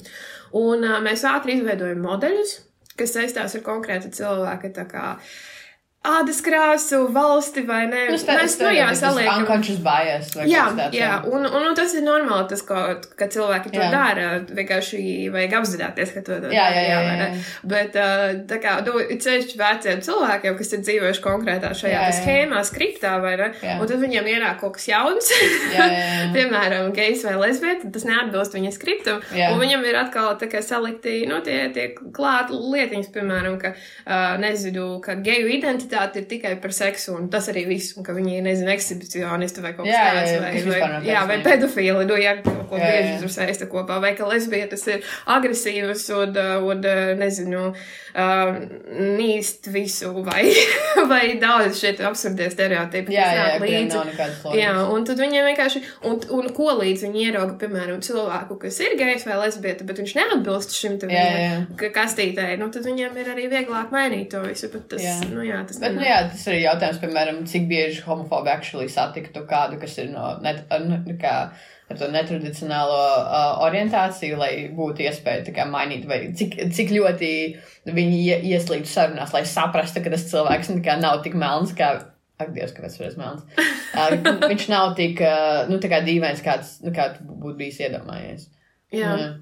Un 0.61 0.87
mēs 1.05 1.25
ātri 1.29 1.59
izveidojam 1.59 2.05
modeļus, 2.05 2.59
kas 2.97 3.17
saistās 3.17 3.57
ar 3.57 3.65
konkrēta 3.67 4.13
cilvēka, 4.15 4.73
ādas 6.07 6.39
krāsu, 6.45 7.03
valsti 7.13 7.65
vai 7.67 7.83
ne. 7.91 8.05
Nu, 8.13 8.19
sta- 8.21 8.37
mēs, 8.39 8.55
nu, 8.63 8.71
jā, 8.75 8.87
saliekam. 8.97 9.43
Unconscious 9.43 9.81
bias. 9.83 10.31
Jā, 10.47 10.67
tāds, 10.77 10.95
jā. 10.97 11.11
Un, 11.27 11.47
un, 11.49 11.67
un 11.71 11.75
tas 11.79 11.93
ir 11.99 12.05
normāli, 12.07 12.47
tas, 12.53 12.63
ko, 12.67 12.79
ka 13.19 13.29
cilvēki 13.33 13.73
to 13.75 13.81
Jā. 13.83 13.89
dara. 13.93 14.27
Vienkārši 14.47 15.01
vajag 15.35 15.57
apzināties, 15.61 16.13
ka 16.15 16.23
to 16.27 16.39
dara. 16.45 16.53
Jā, 16.55 16.67
jā, 16.75 16.85
jā, 16.93 17.01
ne? 17.11 17.27
jā. 17.27 17.43
Bet, 17.73 17.99
tā 18.51 18.61
kā, 18.63 18.77
nu, 18.87 19.01
ceļš 19.27 19.57
veciem 19.59 20.03
cilvēkiem, 20.07 20.57
kas 20.61 20.73
ir 20.77 20.85
dzīvojuši 20.87 21.25
konkrētā 21.27 21.73
šajā 21.75 21.93
Jā, 21.97 22.05
jā, 22.05 22.13
jā. 22.13 22.21
schēmā, 22.21 22.63
skriptā, 22.71 23.17
vai 23.25 23.35
ne? 23.43 23.51
Jā. 23.65 23.77
Un 23.81 23.91
tad 23.91 24.03
viņiem 24.05 24.31
ienāk 24.37 24.61
kaut 24.63 24.77
kas 24.79 24.87
jauns. 24.93 25.33
Jā, 25.75 25.75
jā, 25.75 25.89
jā. 25.91 26.31
Piemēram, 26.37 26.93
gejs 26.97 27.25
vai 27.27 27.35
lesbieta, 27.43 27.91
tas 27.95 28.07
neatbilst 28.07 28.55
viņa 28.55 28.73
skriptam. 28.77 29.21
Jā. 29.35 29.51
Un 29.55 29.61
viņam 29.65 29.85
ir 29.91 29.99
atkal 30.05 30.33
tā 30.39 30.49
kā 30.53 30.63
salikti, 30.63 31.19
nu, 31.31 31.41
tie, 31.47 31.67
tie 31.75 31.89
klāt 32.15 32.53
lietiņas, 32.55 33.11
piemēram, 33.15 33.59
ka, 33.63 33.73
uh, 34.07 34.37
nezinu, 34.43 34.89
ka 35.05 35.19
geju 35.25 35.51
identitāte 35.51 35.96
ir 36.21 36.27
tikai 36.31 36.55
par 36.63 36.75
seksu, 36.77 37.15
un 37.17 37.29
tas 37.33 37.49
arī 37.53 37.65
viss, 37.69 37.95
un 37.97 38.05
ka 38.07 38.15
viņi 38.17 38.37
ir, 38.39 38.45
nezinu, 38.47 38.71
ekshibicionisti 38.75 39.65
vai 39.65 39.73
kaut 39.77 39.87
kas 39.87 39.95
Jā, 39.95 40.05
jā, 40.05 40.15
tāds, 40.17 40.33
jā, 40.33 40.41
vai, 40.43 40.81
vai, 40.91 41.01
jā, 41.09 41.25
vai 41.31 41.39
pedofili, 41.47 42.05
nu, 42.09 42.19
ja 42.21 42.37
kaut 42.43 42.67
ko 42.71 42.81
Jā, 42.81 42.91
bieži 42.91 43.13
jā. 43.15 43.19
tur 43.23 43.33
saista 43.33 43.69
kopā, 43.71 43.99
vai 44.03 44.13
ka 44.19 44.27
lesbietas 44.29 44.83
ir 44.91 45.05
agresīvas 45.37 46.07
un, 46.17 46.35
uh, 46.35 46.67
un 46.67 46.83
uh, 46.83 47.13
nezinu, 47.19 47.63
uh, 47.71 48.59
nīst 49.17 49.69
visu, 49.73 50.11
vai, 50.27 50.45
vai 51.13 51.23
daudz 51.43 51.79
šeit 51.81 52.03
absurdie 52.07 52.49
stereotipi, 52.53 53.15
Jā, 53.15 53.27
jā, 53.37 53.47
līdzi. 53.63 54.03
Jā, 54.59 54.73
un 54.93 55.07
tad 55.07 55.21
viņiem 55.23 55.47
vienkārši, 55.53 55.83
un, 56.11 56.19
un 56.39 56.51
ko 56.57 56.75
līdz 56.81 57.07
viņi 57.07 57.27
ierauga, 57.29 57.57
piemēram, 57.61 58.01
cilvēku, 58.05 58.59
kas 58.67 58.81
ir 58.85 58.97
gejs 58.99 59.27
vai 59.29 59.39
lesbieta, 59.45 59.87
bet 59.87 60.03
viņš 60.03 60.17
neatbilst 60.19 60.75
šim 60.77 60.99
te 61.01 61.11
Jā, 61.13 61.27
jā. 61.41 61.91
kastītē, 61.95 62.49
nu 62.61 62.69
tad 62.75 62.87
viņiem 62.89 63.17
ir 63.23 63.31
arī 63.33 63.47
vieglāk 63.53 63.95
mainīt 63.95 64.33
to 64.35 64.43
visu, 64.45 64.69
bet 64.73 64.89
tas, 64.91 65.05
Jā. 65.05 65.15
nu 65.31 65.45
jā, 65.47 65.63
tas 65.69 65.79
Bet, 65.87 65.97
nu, 65.97 66.05
jā, 66.07 66.19
tas 66.33 66.43
ir 66.51 66.59
jautājums, 66.61 66.99
piemēram, 67.03 67.41
cik 67.49 67.69
bieži 67.71 68.03
homofobi 68.07 68.51
actually 68.53 68.91
satiktu 68.93 69.45
kādu, 69.49 69.79
kas 69.81 69.97
ir 70.03 70.11
no 70.13 70.35
net, 70.43 70.65
ar, 70.73 70.83
nu, 70.85 70.99
kā, 71.21 71.35
ar 71.87 72.01
to 72.01 72.09
netradicionālo 72.13 72.99
uh, 72.99 73.63
orientāciju, 73.67 74.41
lai 74.41 74.51
būtu 74.75 75.07
iespēja 75.07 75.55
kā 75.55 75.69
mainīt, 75.71 76.05
vai 76.11 76.21
cik, 76.37 76.59
cik 76.75 76.93
ļoti 76.97 77.31
viņi 77.87 78.21
ie, 78.25 78.37
ieslīgtu 78.53 78.91
sarunās, 78.91 79.35
lai 79.37 79.47
saprastu, 79.49 80.03
ka 80.05 80.13
tas 80.15 80.29
cilvēks 80.33 80.75
nu, 80.75 80.83
kā 80.85 80.99
nav 81.01 81.23
tik 81.27 81.39
melns, 81.39 81.75
kā, 81.79 81.95
ak, 82.43 82.53
Dievs, 82.57 82.75
kāpēc 82.77 83.01
reiz 83.05 83.17
melns. 83.21 83.47
Uh, 83.95 84.19
viņš 84.51 84.69
nav 84.75 84.97
tik, 84.99 85.23
uh, 85.23 85.65
nu, 85.71 85.81
tā 85.83 85.93
kā 85.93 86.03
dīvains, 86.07 86.45
kāds, 86.45 86.79
nu, 86.85 86.95
kā 86.97 87.13
tu 87.15 87.27
būtu 87.31 87.59
bijis 87.63 87.83
iedomājies. 87.87 88.51
Jā. 88.95 89.15
Jā. 89.15 89.35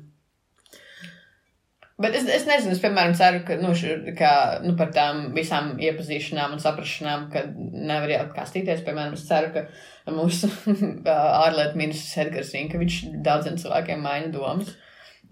Bet 2.02 2.16
es, 2.18 2.24
es 2.26 2.42
nezinu, 2.48 2.72
es, 2.74 2.80
piemēram, 2.82 3.12
ceru, 3.14 3.44
ka, 3.46 3.54
nu, 3.60 3.70
š, 3.70 4.14
ka 4.18 4.30
nu, 4.64 4.72
par 4.78 4.90
tām 4.96 5.28
visām 5.36 5.76
iepazīšanām 5.78 6.56
un 6.56 6.62
saprašanām, 6.62 7.28
ka 7.30 7.44
nevar 7.54 8.10
jau 8.10 8.24
kastīties. 8.34 8.82
Piemēram, 8.86 9.14
es 9.14 9.22
ceru, 9.28 9.52
ka 9.54 10.14
mūsu 10.14 10.50
ārlietu 11.44 11.78
ministrs 11.78 12.18
Edgars 12.24 12.50
Rinkevičs 12.56 13.12
daudziem 13.22 13.60
cilvēkiem 13.62 14.02
maina 14.02 14.32
domas. 14.34 14.74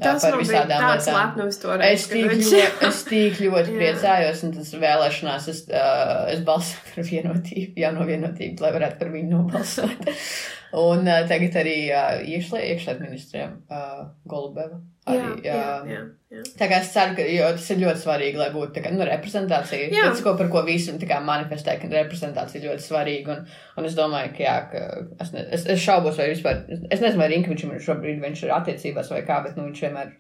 Tas 0.03 0.23
par 0.25 0.39
visādām 0.41 0.87
lietām. 0.87 1.83
Es 1.85 2.07
tik, 2.09 2.31
ļoti, 2.31 2.63
es 2.89 3.03
tik 3.11 3.43
ļoti 3.43 3.75
priecājos, 3.77 4.47
un 4.47 4.55
tas 4.55 4.71
vēlēšanās 4.87 5.51
es, 5.53 5.63
uh, 5.69 6.25
es 6.33 6.47
balsoju 6.47 6.95
par 6.95 7.11
vienotību, 7.11 7.75
jauno 7.83 8.07
vienotību, 8.09 8.63
lai 8.63 8.73
varētu 8.79 9.03
par 9.03 9.13
viņu 9.19 9.35
nobalsot. 9.35 10.11
Un 10.73 11.05
uh, 11.05 11.21
tagad 11.29 11.59
arī 11.61 11.77
uh, 11.91 12.23
iekšlietu 12.25 13.03
ministriem 13.03 13.61
uh, 13.69 14.09
Golubeva. 14.29 14.81
Jā, 15.03 15.15
Arī, 15.19 15.31
jā, 15.43 15.55
jā, 15.91 16.01
jā. 16.31 16.43
Tā 16.61 16.67
kā 16.71 16.77
es 16.79 16.93
ceru, 16.95 17.17
ka 17.17 17.25
tas 17.57 17.65
ir 17.75 17.81
ļoti 17.81 18.03
svarīgi, 18.05 18.39
lai 18.39 18.53
būtu 18.55 18.85
kā, 18.85 18.93
nu, 18.95 19.03
reprezentācija. 19.09 19.89
Jā. 19.91 20.05
Tas, 20.13 20.21
ko, 20.23 20.37
par 20.39 20.47
ko 20.53 20.63
visi 20.63 20.95
tā 20.95 21.09
kā 21.11 21.19
manifestē, 21.27 21.75
ka 21.81 21.91
reprezentācija 21.91 22.61
ir 22.61 22.69
ļoti 22.69 22.87
svarīga. 22.87 23.35
Un, 23.35 23.57
un 23.83 23.89
es 23.89 23.97
domāju, 23.99 24.31
ka, 24.37 24.45
jā, 24.45 24.55
ka 24.71 24.85
es, 25.25 25.33
ne, 25.35 25.43
es, 25.59 25.67
es 25.75 25.83
šaubos, 25.83 26.21
vai 26.23 26.29
vispār, 26.31 26.63
es 26.71 27.03
nezinu, 27.03 27.19
vai 27.19 27.33
Rinkevičam 27.33 27.75
ir 27.75 27.83
šobrīd 27.83 28.23
viņš 28.23 28.45
ir 28.47 28.55
attiecībās 28.55 29.11
vai 29.11 29.25
kā, 29.27 29.41
bet 29.43 29.59
nu, 29.59 29.67
viņš 29.73 29.83
vienmēr 29.89 30.15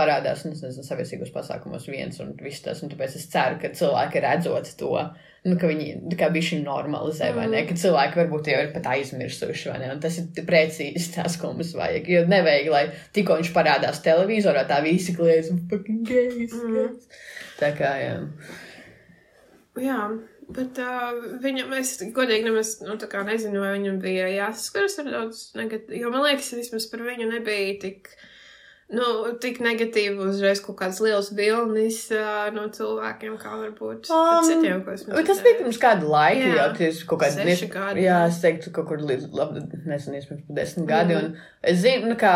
parādās, 0.00 0.46
un 0.46 0.56
es 0.56 0.64
nezinu, 0.64 0.86
saviesīgos 0.88 1.34
pasākumos 1.34 1.84
viens 1.92 2.24
un 2.24 2.32
viss 2.40 2.64
tas. 2.64 2.80
Un 2.80 2.94
tāpēc 2.94 3.20
es 3.20 3.28
ceru, 3.34 3.60
ka 3.60 3.74
cilvēki 3.76 4.24
redzot 4.24 4.72
to, 4.80 4.94
nu, 5.48 5.56
ka 5.58 5.68
viņi 5.70 6.16
kā 6.18 6.28
bišķi 6.32 6.60
normalizē, 6.62 7.32
vai 7.36 7.48
ne, 7.50 7.64
ka 7.66 7.76
cilvēki 7.78 8.20
varbūt 8.20 8.50
jau 8.52 8.58
ir 8.62 8.72
pat 8.74 8.88
aizmirsuši, 8.92 9.70
vai 9.72 9.78
ne, 9.82 9.92
un 9.96 10.02
tas 10.02 10.18
ir 10.20 10.46
precīzi 10.46 11.14
tas, 11.16 11.38
ko 11.40 11.50
mums 11.52 11.72
vajag. 11.78 12.10
Jo 12.14 12.24
nevajag, 12.30 12.68
lai 12.72 12.84
tikko 13.16 13.40
viņš 13.40 13.54
parādās 13.56 14.02
televizorā, 14.06 14.66
tā 14.70 14.78
visi 14.86 15.16
kliedz 15.18 15.50
un 15.54 15.64
fucking. 15.70 16.04
Mhm. 16.04 16.12
gays. 16.12 17.24
Tā 17.58 17.72
kā, 17.78 17.94
jā. 18.02 18.14
Jā, 19.82 19.98
bet 20.52 20.78
uh, 20.82 21.10
viņam, 21.42 21.72
es 21.78 21.94
godīgi 22.14 22.46
nemaz, 22.46 22.74
nu, 22.84 22.98
nezinu, 23.26 23.62
vai 23.62 23.72
viņam 23.78 24.02
bija 24.02 24.28
jāsaskaras 24.30 24.98
ar 25.00 25.10
daudz 25.14 25.46
negatīvu, 25.58 26.02
jo 26.04 26.12
man 26.12 26.26
liekas, 26.26 26.52
vismaz 26.58 26.86
par 26.92 27.02
viņu 27.06 27.30
nebija 27.30 27.78
tik, 27.86 28.12
nu, 28.92 29.06
tik 29.42 29.58
negatīvi 29.64 30.20
uzreiz 30.28 30.60
kaut 30.64 30.76
kāds 30.82 31.00
liels 31.04 31.30
vilnis 31.36 31.98
uh, 32.14 32.50
no 32.54 32.66
cilvēkiem, 32.72 33.38
kā 33.40 33.54
varbūt 33.62 34.10
Um, 34.12 34.44
citiem, 34.46 34.82
ko 34.84 34.92
es 34.94 35.06
Bet 35.08 35.26
Tas 35.30 35.40
bija 35.44 35.58
pirms 35.62 35.80
kāda 35.82 36.08
laika, 36.12 36.44
Jā. 36.44 36.54
jau 36.58 36.68
tas 36.78 37.00
kaut 37.08 37.22
kāds 37.24 37.38
Seši 37.40 37.70
gadi. 37.72 38.04
Jā, 38.06 38.20
es 38.28 38.38
teiktu, 38.44 38.72
kaut 38.76 38.90
kur 38.90 39.02
līdz, 39.02 39.28
labi, 39.36 39.64
nezinu, 39.88 40.20
iespējams, 40.20 40.46
pat 40.46 40.60
desmit 40.60 40.88
gadi. 40.92 41.16
Mhm. 41.16 41.32
Un 41.32 41.72
es 41.72 41.82
zinu, 41.82 42.12
nu, 42.12 42.18
kā 42.20 42.34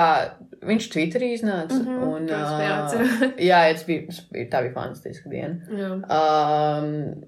viņš 0.66 0.90
Twitterī 0.96 1.30
iznāca. 1.36 1.78
Un, 1.84 2.26
es 2.26 2.34
ā, 2.34 2.58
biju 2.58 2.74
atceros. 2.80 3.24
jā, 3.50 3.62
tas 3.76 3.86
bija, 3.88 4.18
tā 4.52 4.64
bija 4.66 4.76
fantastiska 4.80 5.32
diena. 5.32 5.60
Jā. 5.70 5.92
Um, 6.18 7.26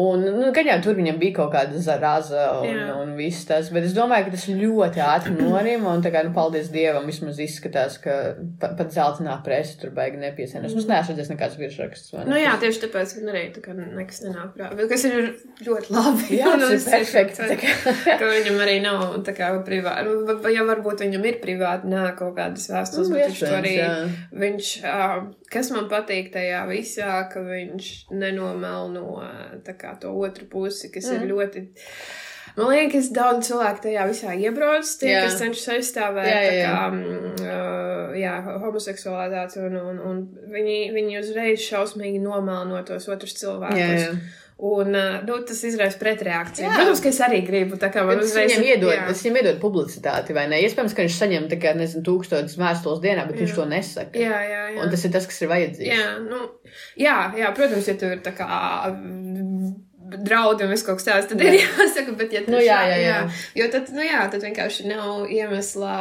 un, 0.00 0.22
nu, 0.40 0.50
gan 0.56 0.68
jau 0.70 0.76
tur 0.84 0.94
viņam 0.98 1.18
bija 1.20 1.34
kaut 1.40 1.52
kāda 1.54 1.80
zaraza 1.82 2.44
un, 2.60 2.66
Jā. 2.70 2.86
un 3.02 3.14
viss 3.18 3.44
tas, 3.48 3.68
bet 3.74 3.84
es 3.88 3.94
domāju, 3.96 4.26
ka 4.28 4.34
tas 4.36 4.46
ļoti 4.48 5.02
ātri 5.04 5.34
norima, 5.38 5.92
un 5.96 6.04
tā 6.04 6.12
kā, 6.14 6.22
nu, 6.26 6.32
paldies 6.36 6.70
Dievam, 6.74 7.06
vismaz 7.10 7.40
izskatās, 7.42 7.98
ka 8.02 8.16
pa, 8.62 8.72
pat 8.78 8.92
zeltainā 8.94 9.36
presa 9.46 9.78
tur 9.82 9.90
baigi 9.96 10.20
nepiesienas. 10.22 10.72
Es 10.76 10.88
neesmu 10.88 11.14
redzējis 11.16 11.32
nekāds 11.34 11.58
virsrakstus. 11.60 12.14
Nu 12.30 12.38
jā, 12.38 12.52
tieši 12.62 12.84
tāpēc 12.86 13.16
man 13.20 13.32
arī 13.34 13.44
tā 13.56 13.64
kā 13.64 13.74
nekas 13.78 14.22
nenāk 14.26 14.52
prātā, 14.56 14.76
bet 14.78 14.90
kas 14.92 15.06
ir 15.10 15.30
ļoti 15.66 15.94
labi. 15.96 16.28
Jā, 16.38 16.52
Un 16.54 16.64
tas 16.66 16.86
ir 16.86 16.94
perfekti. 16.94 17.58
kā- 17.64 18.16
ka 18.20 18.30
viņam 18.30 18.60
arī 18.66 18.76
nav 18.84 19.04
tā 19.26 19.34
kā 19.36 19.50
privāti, 19.66 20.06
nu, 20.08 20.24
va- 20.28 20.38
vai 20.44 20.54
ja 20.54 20.64
varbūt 20.68 21.04
viņam 21.06 21.26
ir 21.32 21.40
privāti, 21.42 21.90
nāk 21.90 22.16
kaut 22.20 22.36
kādas 22.38 22.68
vēstules, 22.70 23.10
Nu, 23.10 23.16
bet 23.18 23.30
viņš 23.32 23.40
to 23.42 23.52
arī, 23.58 23.74
jā. 23.80 23.90
viņš, 24.44 24.70
ā, 24.86 25.08
kas 25.50 25.70
man 25.74 25.88
patīk 25.90 26.30
tajā 26.34 26.62
visā, 26.70 27.12
ka 27.32 27.40
viņš 27.44 27.90
nenomelno 28.12 29.04
tā 29.66 29.74
kā 29.78 29.89
to 30.00 30.12
otru 30.14 30.48
pusi, 30.50 30.90
kas 30.94 31.10
mm. 31.10 31.16
ir 31.16 31.32
ļoti. 31.34 31.64
Man 32.56 32.66
liekas, 32.72 33.12
daudz 33.14 33.46
cilvēku 33.46 33.84
tajā 33.84 34.04
visā 34.08 34.34
iebrauc, 34.34 34.88
tie, 35.00 35.12
Jā. 35.12 35.22
kas 35.26 35.38
cenšas 35.38 35.68
aizstāvēt 35.76 36.26
Jā, 36.26 36.40
jā, 36.42 36.50
tā 36.50 36.56
jā. 36.58 36.72
kā, 36.74 37.46
ā, 37.46 37.60
jā, 38.18 38.34
homoseksualitāti, 38.64 39.62
un, 39.68 39.78
un, 39.78 40.00
un 40.10 40.20
viņi, 40.50 40.78
viņi 40.96 41.20
uzreiz 41.22 41.62
šausmīgi 41.62 42.20
nomelno 42.24 42.82
tos 42.88 43.06
otrus 43.12 43.38
cilvēkus. 43.38 43.80
Jā, 43.80 43.90
jā. 44.02 44.14
Un 44.60 44.92
uh, 44.92 45.22
nu, 45.24 45.38
tas 45.48 45.62
izraisa 45.64 45.96
pretreakciju. 45.96 46.66
Jā. 46.66 46.74
Protams, 46.76 47.00
ka 47.00 47.08
es 47.08 47.20
arī 47.24 47.38
gribu. 47.46 47.78
Tā 47.80 47.88
kā 47.94 48.02
man 48.04 48.20
uzreiz 48.20 48.50
viņam 48.50 48.66
iedod, 48.66 48.92
es 49.08 49.22
viņam 49.24 49.38
iedod 49.40 49.60
publicitāti, 49.62 50.34
vai 50.36 50.44
ne? 50.52 50.58
Iespējams, 50.66 50.92
ka 50.96 51.06
viņš 51.06 51.16
saņem 51.16 51.46
tikai, 51.48 51.72
nezinu, 51.78 52.02
tūkstotis 52.04 52.58
vēstules 52.60 53.00
dienā, 53.00 53.24
bet 53.30 53.40
viņš 53.40 53.54
Jā. 53.54 53.56
to 53.56 53.66
nesaka. 53.70 54.20
Jā, 54.20 54.42
jā, 54.44 54.60
jā. 54.74 54.82
Un 54.84 54.92
tas 54.92 55.06
ir 55.08 55.14
tas, 55.16 55.28
kas 55.30 55.40
ir 55.40 55.50
vajadzīgs. 55.54 55.94
Jā, 55.96 56.10
nu, 56.26 56.42
jā, 57.00 57.16
jā, 57.40 57.54
protams, 57.56 57.88
ja 57.88 57.96
tur 58.02 58.12
ir 58.18 58.20
tā 58.26 58.34
kā 58.36 58.50
draudi 60.10 60.64
un 60.66 60.70
viss 60.74 60.84
kaut 60.86 60.98
kas 61.00 61.06
tāds, 61.08 61.28
tad 61.30 61.40
ir 61.44 61.56
jāsaka, 61.60 62.14
bet 62.18 62.32
ja 62.34 62.40
tu 62.46 62.50
Nu, 62.54 62.58
jā, 62.62 62.78
šā- 62.80 62.88
jā, 62.90 62.98
jā. 63.04 63.18
Jo 63.60 63.68
tad, 63.72 63.90
nu 63.96 64.02
jā, 64.06 64.22
tad 64.32 64.42
vienkārši 64.46 64.86
nav 64.90 65.26
iemesla 65.30 65.94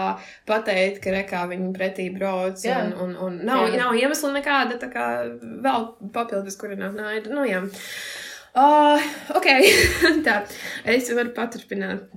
pateikt, 0.50 1.02
ka 1.04 1.14
rekā 1.16 1.44
viņi 1.52 1.70
pretī 1.76 2.08
brauc 2.16 2.58
Jā. 2.66 2.80
un, 2.86 2.94
un, 3.06 3.16
un 3.28 3.40
nav, 3.46 3.68
Jā. 3.70 3.84
nav 3.84 3.94
iemesla 4.00 4.32
nekāda, 4.38 4.80
tā 4.82 4.90
kā 4.94 5.06
vēl 5.66 5.90
papildus, 6.16 6.58
kuri 6.60 6.76
nav 6.80 6.96
naida. 6.98 7.30
Nu 7.34 7.46
jā. 7.48 7.62
Uh, 8.56 8.98
ok, 9.38 9.46
tā, 10.26 10.40
es 10.90 11.12
varu 11.14 11.30
paturpināt. 11.38 12.08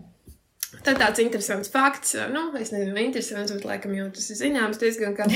Tad 0.82 0.98
tāds 0.98 1.20
interesants 1.22 1.70
fakts, 1.70 2.16
nu, 2.32 2.48
es 2.58 2.72
nezinu, 2.74 2.96
interesants, 2.98 3.52
bet 3.54 3.66
laikam 3.68 3.92
jau 3.94 4.08
tas 4.14 4.24
ir 4.34 4.38
zināms 4.40 4.80
diezgan, 4.80 5.14
ka 5.14 5.28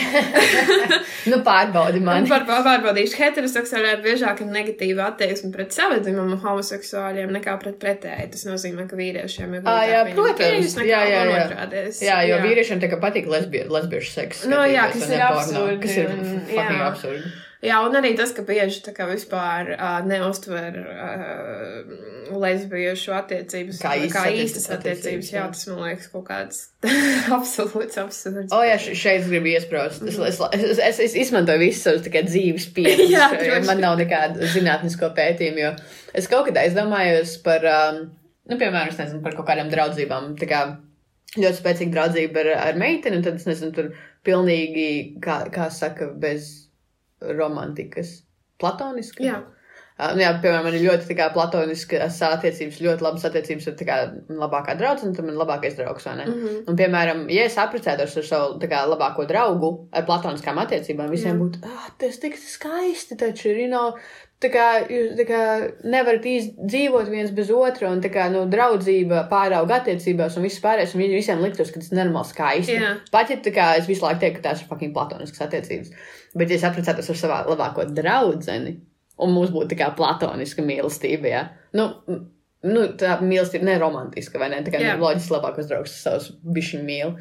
Nu, 1.30 1.38
pārbaudi 1.46 2.00
man. 2.02 2.26
Par 2.30 2.42
pārbaudīšu 2.48 3.18
heteroseksuāliem 3.20 4.02
biežāk 4.04 4.42
ir 4.42 4.50
negatīva 4.50 5.06
attieksme 5.12 5.52
pret 5.54 5.74
savu 5.76 6.00
homoseksuāļiem 6.42 7.32
nekā 7.38 7.56
pret 7.62 7.78
pretēji. 7.82 8.28
Tas 8.34 8.44
nozīmē, 8.48 8.88
ka 8.90 8.98
vīriešiem 8.98 9.56
ir 9.58 9.70
Ā, 9.70 9.76
jā, 9.90 10.02
protams. 10.12 10.76
Jā, 10.82 11.02
jā, 11.06 11.22
jā. 11.30 11.40
otrādies. 11.46 12.02
Jā, 12.04 12.20
jo 12.30 12.42
vīriešiem 12.44 12.82
tā 12.82 12.90
kā 12.92 12.98
patīk 13.02 13.30
lesbie, 13.30 13.64
lesbiešu 13.70 14.12
seks. 14.18 14.44
Nu, 14.50 14.60
jā, 14.66 14.88
kas 14.92 15.10
ir 15.10 15.22
absurdi 15.30 15.80
Kas 15.86 15.98
ir 16.02 16.10
un- 16.12 16.40
fucking 16.50 16.80
jā. 16.80 16.86
absurdi. 16.90 17.34
Jā, 17.64 17.78
un 17.86 17.94
arī 17.96 18.10
tas, 18.18 18.34
ka 18.36 18.42
bieži 18.44 18.82
tā 18.84 18.92
kā 18.92 19.06
vispār 19.08 19.70
uh, 19.72 20.00
neuztver 20.04 20.74
uh, 20.76 22.34
lesbiešu 22.36 23.14
attiecības 23.16 23.78
Kā 23.80 23.94
kā 24.12 24.24
īstas 24.34 24.66
attiecības. 24.74 25.30
Jā, 25.32 25.38
jā. 25.40 25.46
tas 25.54 25.62
man 25.70 25.80
liekas 25.86 26.10
kaut 26.12 26.26
kāds 26.28 26.58
absolūts 27.36 27.96
absurds. 28.02 28.52
O, 28.52 28.60
jā, 28.66 28.76
še- 28.82 28.96
šeit 28.98 29.22
es 29.22 29.30
gribu 29.30 29.48
iesprāst. 29.54 30.04
Es, 30.04 30.18
es, 30.18 30.40
es, 30.52 30.82
es, 30.90 31.00
es 31.08 31.16
izmantoju 31.26 31.62
visu 31.64 31.80
savus 31.86 32.10
kā 32.12 32.22
dzīves 32.26 32.68
pieredzi. 32.76 33.08
Jā, 33.14 33.30
droši. 33.32 33.64
man 33.70 33.80
nav 33.84 33.96
nekāda 34.02 34.50
zinātnisko 34.52 35.12
pētījuma, 35.16 35.64
jo 35.64 35.72
es 36.20 36.28
kaut 36.32 36.50
kad 36.50 36.60
aizdomājos 36.60 37.38
par, 37.46 37.64
um, 37.72 38.02
nu, 38.50 38.60
piemēram, 38.60 38.92
es 38.92 39.00
nezinu, 39.00 39.22
par 39.24 39.38
kaut 39.38 39.48
kādām 39.48 39.72
draudzībām. 39.72 40.34
Tā 40.40 40.50
kā 40.50 40.60
ļoti 41.36 41.56
spēcīga 41.62 41.96
draudzība 41.96 42.44
ar, 42.44 42.52
ar 42.68 42.78
meiteni, 42.84 43.18
un 43.20 43.26
tad 43.26 43.40
es 43.40 43.48
nezinu, 43.48 43.72
tur 43.76 43.90
pilnīgi, 44.26 44.86
kā, 45.24 45.40
kā 45.52 45.70
saka, 45.72 46.12
bez 46.20 46.65
romantikas. 47.20 48.22
Platoniski? 48.60 49.26
Jā. 49.26 49.42
Nu 49.96 50.20
jā, 50.20 50.28
piemēram, 50.42 50.66
man 50.66 50.74
ir 50.76 50.82
ļoti 50.84 51.14
kā, 51.16 51.30
platoniskas 51.32 52.18
attiecības, 52.26 52.82
ļoti 52.84 53.04
labas 53.04 53.22
attiecības 53.24 53.68
ar 53.70 53.76
kā, 53.88 53.94
labākā 54.42 54.74
draudzene, 54.76 55.08
un 55.08 55.14
tad 55.16 55.24
man 55.24 55.32
ir 55.32 55.40
labākais 55.40 55.78
draugs. 55.78 56.04
Mm 56.04 56.34
-hmm. 56.34 56.58
Un, 56.68 56.76
piemēram, 56.76 57.22
ja 57.32 57.46
es 57.48 57.56
apprecētos 57.56 58.16
ar 58.20 58.26
savu 58.28 58.58
kā, 58.60 58.82
labāko 58.90 59.24
draugu, 59.24 59.88
ar 59.92 60.04
platoniskām 60.04 60.60
attiecībām, 60.60 61.08
visiem 61.10 61.32
Jā. 61.32 61.40
būtu, 61.40 61.64
ah, 61.64 61.88
tas 61.98 62.18
tik 62.18 62.36
skaisti 62.36 63.16
taču 63.16 63.48
ir, 63.48 63.56
you 63.56 63.68
know, 63.68 63.96
tā 64.42 64.50
kā 64.52 64.66
jūs 64.90 65.14
tā 65.18 65.26
kā, 65.28 65.40
nevarat 65.88 66.26
dzīvot 66.26 67.08
viens 67.12 67.32
bez 67.36 67.50
otra, 67.54 67.90
un 67.92 68.02
tā 68.04 68.10
kā, 68.12 68.26
nu, 68.32 68.44
draudzība 68.52 69.24
pārauga 69.30 69.80
attiecībās, 69.80 70.36
un 70.36 70.46
viss 70.46 70.62
pārējais, 70.64 70.94
un 70.94 71.04
viņi 71.04 71.18
visiem 71.18 71.42
liktos, 71.44 71.72
ka 71.72 71.80
tas 71.80 71.92
ir 71.92 72.00
normāli 72.00 72.30
skaisti. 72.30 72.76
Jā. 72.76 72.92
Pat 73.12 73.32
ja 73.32 73.38
tā 73.42 73.54
kā 73.56 73.70
es 73.80 73.88
visu 73.88 74.04
laiku 74.04 74.22
teiktu, 74.24 74.42
ka 74.42 74.50
tās 74.50 74.62
ir 74.62 74.70
fucking 74.70 74.94
platoniskas 74.96 75.46
attiecības, 75.48 75.92
bet 76.36 76.52
ja 76.52 76.60
es 76.60 76.68
apprecētos 76.68 77.10
ar 77.12 77.20
savu 77.22 77.54
labāko 77.54 77.88
draudzeni, 77.96 78.76
un 79.24 79.32
mums 79.32 79.52
būtu 79.54 79.72
tā 79.72 79.80
kā 79.80 79.90
platoniska 79.96 80.64
mīlestība, 80.64 81.32
jā, 81.32 81.42
nu, 81.78 81.88
nu, 82.66 82.86
tā 83.00 83.16
mīlestība 83.24 83.70
ne 83.70 83.80
romantiska, 83.80 84.40
vai 84.42 84.50
ne? 84.52 84.60
Tā 84.66 84.74
kā 84.74 84.82
nu, 84.84 84.94
loģiski 85.00 85.36
labākos 85.36 85.70
draugus 85.70 85.96
savus 86.02 86.30
bišķiņu 86.44 86.86
mīl. 86.86 87.16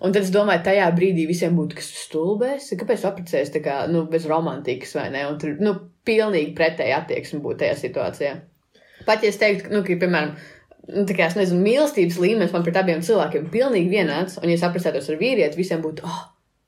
Un 0.00 0.14
tad 0.14 0.24
es 0.24 0.30
domāju, 0.32 0.62
tajā 0.64 0.86
brīdī 0.96 1.26
visiem 1.28 1.56
būtu, 1.58 1.76
kas 1.76 1.90
stulbēs, 2.06 2.70
kāpēc 2.80 3.02
tu 3.02 3.08
apprecējies 3.10 3.52
tā 3.52 3.60
kā, 3.64 3.74
nu, 3.92 4.06
bez 4.08 4.24
romantikas, 4.28 4.94
vai 4.96 5.10
ne? 5.12 5.26
Un 5.28 5.36
tur, 5.42 5.58
nu, 5.60 5.74
pilnīgi 6.08 6.54
pretēji 6.56 6.96
attieksme 6.96 7.42
būtu 7.44 7.60
tajā 7.64 7.76
situācijā. 7.82 8.32
Pat 9.04 9.24
ja 9.24 9.32
es 9.32 9.38
teiktu, 9.40 9.68
nu, 9.74 9.82
ka, 9.84 9.98
piemēram, 10.00 10.32
nu, 10.88 11.04
tā 11.08 11.16
kā 11.18 11.28
es 11.28 11.36
nezinu, 11.36 11.60
mīlestības 11.66 12.16
līmenis 12.22 12.56
man 12.56 12.64
pret 12.64 12.80
abiem 12.80 13.04
cilvēkiem 13.04 13.44
ir 13.44 13.52
pilnīgi 13.52 13.92
vienāds, 13.92 14.38
un 14.40 14.48
ja 14.48 14.56
es 14.56 14.64
apprecētos 14.64 15.12
ar 15.12 15.20
vīrieti, 15.20 15.60
visiem 15.60 15.84
būtu, 15.84 16.08
oh, 16.08 16.22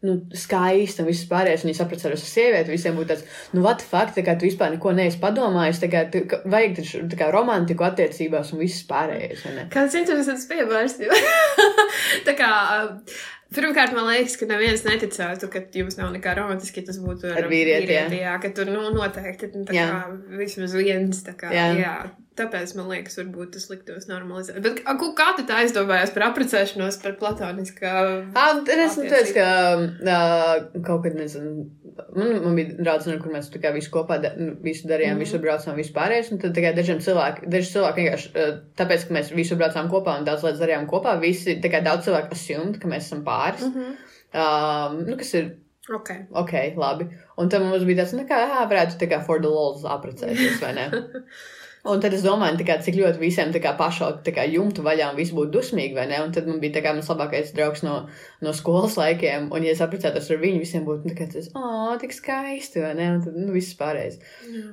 nu, 0.06 0.16
skaisti 0.36 1.02
un 1.02 1.08
viss 1.10 1.28
pārējais, 1.30 1.64
un 1.64 1.70
ja 1.70 1.76
es 1.76 1.82
apprecētos 1.84 2.24
ar 2.24 2.30
sievieti, 2.30 2.74
visiem 2.74 2.96
būtu 2.98 3.12
tāds, 3.12 3.26
nu, 3.54 3.62
what 3.64 3.84
fuck, 3.86 4.14
tā 4.16 4.24
kā 4.26 4.34
tu 4.38 4.48
vispār 4.48 4.74
neko 4.74 4.94
neesi 4.98 5.20
padomājis, 5.22 5.82
tā 5.82 5.90
kā, 5.92 6.04
tu, 6.12 6.24
ka, 6.30 6.40
vajag 6.52 6.78
taču, 6.80 7.02
tā 7.12 7.20
kā 7.20 7.30
romantiku 7.34 7.86
attiecībās 7.86 8.50
un 8.54 8.64
viss 8.64 8.86
pārējais? 8.88 9.46
Kāds 9.72 9.98
interesants 9.98 10.48
piemērs. 10.50 10.98
tā 12.26 12.34
kā 12.38 12.50
Pirmkārt, 13.52 13.92
man 13.96 14.08
liekas, 14.08 14.36
ka 14.40 14.46
neviens 14.50 14.84
neticētu, 14.86 15.48
ka 15.52 15.62
jums 15.76 15.98
nav 15.98 16.12
nekā 16.14 16.34
romantiski, 16.38 16.80
ja 16.82 16.88
tas 16.88 16.98
būtu 17.02 17.30
Ar 17.32 17.48
vīrieti, 17.50 17.90
jā. 17.92 18.06
vīrieti, 18.08 18.22
jā. 18.24 18.34
Ka 18.42 18.50
tur 18.56 18.70
nu, 18.72 18.82
noteikti 18.94 19.52
nu, 19.54 19.64
tā 19.68 19.76
Jā. 19.76 19.86
kā 19.92 20.38
vismaz 20.40 20.74
viens. 20.78 21.22
Tā 21.26 21.36
kā, 21.38 21.52
jā. 21.54 21.68
Jā. 21.76 21.80
jā. 21.84 21.94
Tāpēc 22.32 22.70
man 22.78 22.86
liekas, 22.88 23.18
varbūt 23.20 23.50
tas 23.58 23.66
liktos 23.68 24.06
normalizēt. 24.08 24.62
Bet 24.64 24.78
ku- 25.00 25.10
kā 25.18 25.34
tu 25.36 25.44
tā 25.44 25.58
aizdomājies 25.60 26.14
par 26.14 26.30
apprecēšanos, 26.30 26.96
par 27.02 27.18
platoniskā? 27.20 27.92
Ah, 28.32 28.56
es 28.72 28.96
teicu, 28.96 29.34
ka 29.36 29.48
uh, 29.84 30.80
kaut 30.86 31.02
kad, 31.04 31.18
nezinu, 31.18 31.66
man, 32.16 32.30
man 32.44 32.58
bija 32.58 32.76
draudzene, 32.78 33.18
kur 33.22 33.32
mēs 33.34 33.50
tā 33.52 33.60
kā 33.62 33.72
visu 33.74 33.90
kopā 33.94 34.18
da, 34.22 34.32
nu, 34.38 34.54
visu 34.64 34.88
darījām, 34.90 35.16
mm 35.16 35.22
-hmm. 35.22 35.26
visur 35.26 35.42
braucām, 35.44 35.76
vispārējais. 35.78 36.32
Un 36.32 36.38
tad 36.42 36.60
kā 36.64 36.74
dažiem 36.76 37.00
cilvēkiem, 37.06 37.50
daži 37.50 37.72
cilvēki 37.72 38.02
vienkārši, 38.02 38.30
uh, 38.34 38.54
tāpēc, 38.80 39.08
ka 39.08 39.14
mēs 39.18 39.34
visur 39.34 39.58
braucām 39.60 39.90
kopā 39.92 40.18
un 40.18 40.24
daudz 40.28 40.44
lietas 40.46 40.60
darījām 40.60 40.86
kopā, 40.90 41.18
visi, 41.20 41.60
tā 41.64 41.72
kā 41.72 41.82
daudz 41.84 42.08
cilvēku 42.08 42.32
assumed, 42.32 42.78
ka 42.82 42.88
mēs 42.88 43.10
esam 43.10 43.24
pāris. 43.24 43.66
Mm 43.66 43.72
Mhm. 43.72 43.90
-hmm. 43.90 44.96
um, 44.96 45.04
nu, 45.10 45.16
kas 45.16 45.34
ir 45.34 45.52
Ok. 45.90 46.10
ok, 46.30 46.52
labi. 46.76 47.08
Un 47.36 47.48
tad 47.48 47.62
mums 47.62 47.84
bija 47.84 48.04
tāds, 48.04 48.12
nu, 48.14 48.22
kā, 48.28 48.38
jā, 48.38 48.60
varētu 48.70 48.98
tā 49.00 49.08
kā 49.10 49.18
for 49.26 49.40
the 49.40 49.48
lols 49.48 49.82
apprecēties, 49.84 50.60
vai 50.62 50.72
ne? 50.76 50.90
Un 51.82 51.98
tad 51.98 52.14
es 52.14 52.22
domāju, 52.22 52.60
kā, 52.62 52.76
cik 52.78 52.94
ļoti 52.94 53.18
visiem 53.18 53.48
pašaut 53.78 54.28
jumtu 54.52 54.84
vaļā 54.86 55.08
un 55.10 55.16
viss 55.18 55.34
būtu 55.34 55.50
dusmīgi, 55.56 55.96
vai 55.96 56.06
ne? 56.06 56.20
Un 56.22 56.30
tad 56.30 56.46
man 56.46 56.60
bija 56.62 56.78
kā 56.78 56.92
mans 56.94 57.08
labākais 57.10 57.50
draugs 57.56 57.82
no, 57.82 58.06
no 58.40 58.52
skolas 58.54 58.94
laikiem, 59.00 59.48
un 59.50 59.66
ja 59.66 59.72
es 59.74 59.82
apprecētos 59.82 60.30
ar 60.30 60.38
viņu, 60.38 60.60
visiem 60.62 60.86
būtu 60.86 61.10
tā 61.10 61.26
tas, 61.32 61.50
o, 61.58 61.96
tik 61.98 62.14
skaisti, 62.14 62.84
vai 62.84 62.94
ne? 63.00 63.08
Un 63.16 63.24
tad, 63.24 63.34
nu, 63.34 63.50
viss 63.56 63.74
pārējais. 63.80 64.20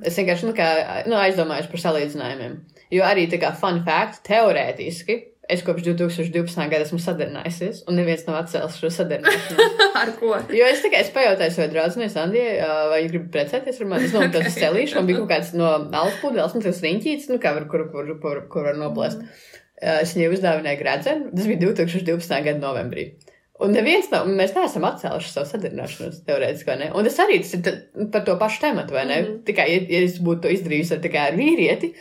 Es 0.05 0.21
vienkārši, 0.21 0.51
nu, 0.51 0.53
kā, 0.53 0.69
nu, 1.09 1.17
aizdomājos 1.17 1.71
par 1.71 1.83
salīdzinājumiem. 1.87 2.59
Jo 2.93 3.09
arī 3.09 3.25
tā 3.29 3.41
kā 3.41 3.55
fun 3.57 3.81
fact, 3.87 4.21
teorētiski, 4.29 5.17
es 5.49 5.63
kopš 5.65 5.85
2012. 5.87 6.59
gada 6.71 6.85
esmu 6.85 6.99
sadarinājusies, 7.03 7.83
un 7.89 7.97
neviens 7.99 8.25
nav 8.27 8.39
atcēlis 8.43 8.79
šo 8.79 8.91
sadarināšanos. 8.93 9.77
Ar 10.01 10.11
ko? 10.19 10.33
Jo 10.55 10.67
es 10.69 10.83
tikai 10.85 11.03
es 11.03 11.13
pajautāju 11.15 11.55
savai 11.55 11.69
draudzenei, 11.73 12.09
Sandijai, 12.13 12.57
ā, 12.63 12.73
vai 12.91 13.03
viņa 13.03 13.13
grib 13.13 13.29
precēties 13.33 13.81
ar 13.81 13.89
mani. 13.91 14.07
Es 14.07 14.15
domāju, 14.15 14.35
tas 14.37 14.49
ir 14.49 14.59
celīšs, 14.65 14.97
man 14.99 15.09
bija 15.09 15.21
kaut 15.21 15.31
kāds 15.33 15.53
no 15.57 15.71
alus 15.75 16.19
pudeles, 16.21 16.53
nu, 16.55 16.65
tas 16.65 16.83
riņķīts, 16.85 17.31
nu, 17.33 17.39
kā 17.41 17.55
var, 17.57 17.65
kur, 17.71 17.87
kur, 17.93 18.13
kur, 18.21 18.43
kur 18.51 18.69
var 18.69 18.79
noplēst. 18.79 19.25
Ā, 19.25 19.49
Es 19.79 20.11
viņai 20.11 20.33
uzdāvināju 20.35 20.79
gradzenu, 20.81 21.29
tas 21.31 21.45
bija 21.47 21.61
2012. 21.61 22.33
gada 22.43 22.59
novembrī. 22.59 23.05
Un 23.59 23.73
neviens 23.75 24.07
nav, 24.11 24.27
mēs 24.31 24.53
neesam 24.55 24.85
atcēluši 24.87 25.31
savu 25.33 25.49
sadarbināšanos, 25.49 26.21
teorētiski, 26.27 26.69
vai 26.71 26.77
ne? 26.79 26.85
Un 26.95 27.07
tas 27.07 27.17
arī 27.19 27.41
tas 27.43 27.53
ir 27.57 27.63
ta- 27.65 28.05
par 28.13 28.23
to 28.27 28.35
pašu 28.39 28.61
tematu, 28.63 28.93
vai 28.95 29.05
ne? 29.05 29.17
Mm 29.21 29.25
-hmm. 29.25 29.41
Tikai, 29.49 29.65
ja, 29.73 29.81
ja 29.89 30.05
es 30.05 30.19
būtu 30.19 30.41
to 30.41 30.53
izdarījusi 30.53 30.93
ar, 30.95 31.01
tā 31.03 31.11
kā 31.11 31.25
ar 31.27 31.35
vīrieti, 31.35 31.93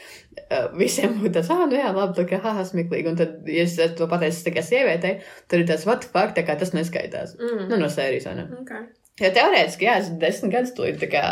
ā, 0.51 0.61
visiem 0.79 1.19
būtu 1.21 1.33
tas, 1.33 1.51
ah, 1.51 1.67
nu 1.67 1.77
jā, 1.77 1.91
labi, 1.95 2.15
tā 2.21 2.29
kā, 2.31 2.41
haha, 2.43 2.65
smieklīgi. 2.65 3.09
Un 3.09 3.17
tad, 3.17 3.29
ja 3.47 3.63
es 3.63 3.77
to 3.97 4.07
pateicu 4.07 4.45
tā 4.45 4.55
kā 4.55 4.63
sievietei, 4.63 5.21
tad 5.49 5.61
ir 5.61 5.67
tas, 5.67 5.87
what 5.87 6.01
the 6.01 6.09
fuck, 6.13 6.37
tā 6.37 6.47
kā 6.47 6.59
tas 6.59 6.73
neskaitās. 6.73 7.35
Mm. 7.39 7.69
Nu, 7.69 7.77
no 7.77 7.89
sērijas, 7.89 8.25
vai 8.27 8.35
ne? 8.35 8.49
Okay. 8.61 8.85
Ja 9.19 9.33
teorētiski, 9.35 9.87
jā, 9.89 9.97
es 9.99 10.11
desmit 10.21 10.53
gadus 10.53 10.75
to 10.77 10.85
ir 10.87 10.99
tā 11.01 11.09
kā. 11.11 11.23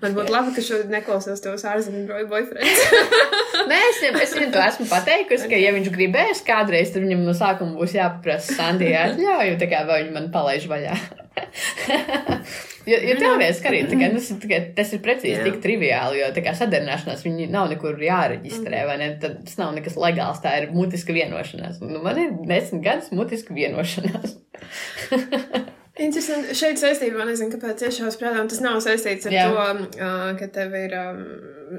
Man 0.00 0.14
būtu 0.16 0.32
labi, 0.32 0.54
ka 0.56 0.62
šodien 0.64 0.92
neklausos 0.94 1.42
tavs 1.44 1.64
ārzemju 1.68 2.06
bro- 2.08 2.22
boyfriends. 2.30 2.84
Nē, 3.70 3.80
es 3.90 3.98
viņam, 4.00 4.16
es 4.24 4.32
viņam 4.38 4.54
to 4.54 4.62
esmu 4.64 4.86
pateikusi, 4.88 5.50
ka, 5.50 5.58
ja 5.60 5.74
viņš 5.76 5.90
gribēs 5.92 6.40
kādreiz, 6.46 6.94
tad 6.94 7.04
viņam 7.04 7.26
no 7.26 7.34
sākuma 7.36 7.76
būs 7.76 7.96
jāpaprasa 7.98 8.56
Sandijā 8.56 9.10
atļauju, 9.10 9.58
tā 9.60 9.68
kā 9.68 9.82
vai 9.88 10.00
viņi 10.06 10.16
man 10.16 10.30
palaiž 10.32 10.64
vaļā. 10.72 10.96
jo, 12.90 12.96
jo 13.10 13.14
teorētiski 13.20 13.68
arī 13.68 13.84
kā, 13.90 14.08
tas, 14.16 14.30
ir 14.32 14.40
tikai- 14.46 14.62
tas 14.80 14.96
ir 14.96 15.04
precīzi 15.04 15.36
Jā. 15.42 15.44
tik 15.50 15.60
triviāli, 15.64 16.22
jo 16.22 16.32
tā 16.36 16.44
kā 16.46 16.56
sadarināšanās 16.56 17.24
viņi 17.26 17.50
nav 17.52 17.68
nekur 17.74 18.00
jāreģistrē, 18.00 18.84
vai 18.88 18.96
ne? 19.02 19.12
Tad 19.20 19.42
tas 19.44 19.60
nav 19.60 19.76
nekas 19.76 20.00
legāls, 20.00 20.40
tā 20.44 20.56
ir 20.62 20.70
mutiska 20.72 21.16
vienošanās. 21.16 21.84
Nu, 21.84 22.00
man 22.06 22.20
ir 22.22 22.36
desmit 22.48 22.84
gadus 22.88 23.12
mutiska 23.12 23.56
vienošanās. 23.60 24.38
Interesanti. 25.94 26.54
Šeit 26.58 26.80
saistībā, 26.80 27.22
nezinu, 27.28 27.52
kāpēc 27.54 27.84
tieši 27.84 28.00
šās 28.02 28.16
prātām 28.18 28.48
tas 28.50 28.58
nav 28.64 28.80
saistīts 28.82 29.28
ar 29.30 29.34
Jā. 29.34 29.44
to, 29.46 29.66
uh, 30.02 30.30
ka 30.40 30.48
tev 30.56 30.72
ir 30.74 30.94
um, 30.98 31.20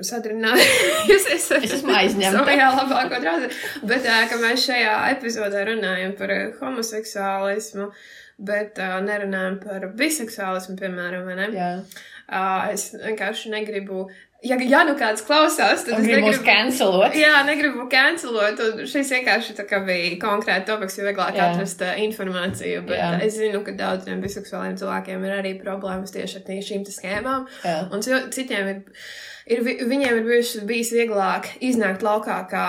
sadarbinājusies. 0.07 1.25
es, 1.35 1.47
Es 1.57 1.73
esmu 1.81 1.91
aizņemta. 1.97 2.37
Savajā 2.37 2.69
labāko 2.77 3.19
draugu. 3.25 3.49
Bet 3.91 4.07
ka 4.31 4.39
mēs 4.39 4.69
šajā 4.69 4.93
epizodē 5.17 5.65
runājam 5.67 6.15
par 6.15 6.31
homoseksuālismu, 6.61 7.89
bet 8.47 8.79
uh, 8.79 9.01
nerunājam 9.03 9.59
par 9.65 9.89
biseksuālismu, 9.99 10.77
piemēram, 10.79 11.27
vai 11.27 11.35
ne? 11.41 11.49
Jā. 11.57 11.69
Uh, 12.25 12.71
es 12.71 12.93
vienkārši 12.95 13.51
negribu. 13.51 14.07
Ja, 14.45 14.55
ja 14.61 14.83
nu 14.85 14.93
kāds 14.99 15.23
klausās, 15.25 15.83
tad 15.87 15.95
Un 15.97 16.03
es 16.03 16.07
negribu. 16.11 16.43
cancelot. 16.45 17.15
Jā, 17.17 17.39
negribu 17.47 17.87
cancelot. 17.89 18.59
Šis 18.91 19.09
vienkārši 19.15 19.55
bija 19.87 20.11
konkrēti 20.21 20.67
topiks, 20.69 20.97
jo 20.99 21.05
vieglāk 21.07 21.33
Jā. 21.39 21.47
atrast 21.55 21.81
uh, 21.81 21.95
informāciju. 22.05 22.83
Bet 22.85 22.99
Jā. 22.99 23.11
Es 23.25 23.39
zinu, 23.39 23.63
ka 23.65 23.73
daudziem 23.79 24.21
biseksuāliem 24.21 24.77
cilvēkiem 24.77 25.25
ir 25.25 25.33
arī 25.39 25.53
problēmas 25.63 26.13
tieši 26.13 26.41
ar 26.41 26.45
šīm 26.69 26.85
schēmām. 26.93 27.47
Jā. 27.65 27.77
Un 27.91 28.01
ci- 28.05 28.21
citiem 28.37 28.67
ir, 28.75 28.83
ir 29.47 29.63
vi- 29.65 29.79
viņiem 29.81 30.19
ir 30.21 30.23
bijuši, 30.29 30.61
bijis 30.69 30.93
vieglāk 30.93 31.49
iznākt 31.61 32.05
laukā 32.05 32.37
kā 32.49 32.67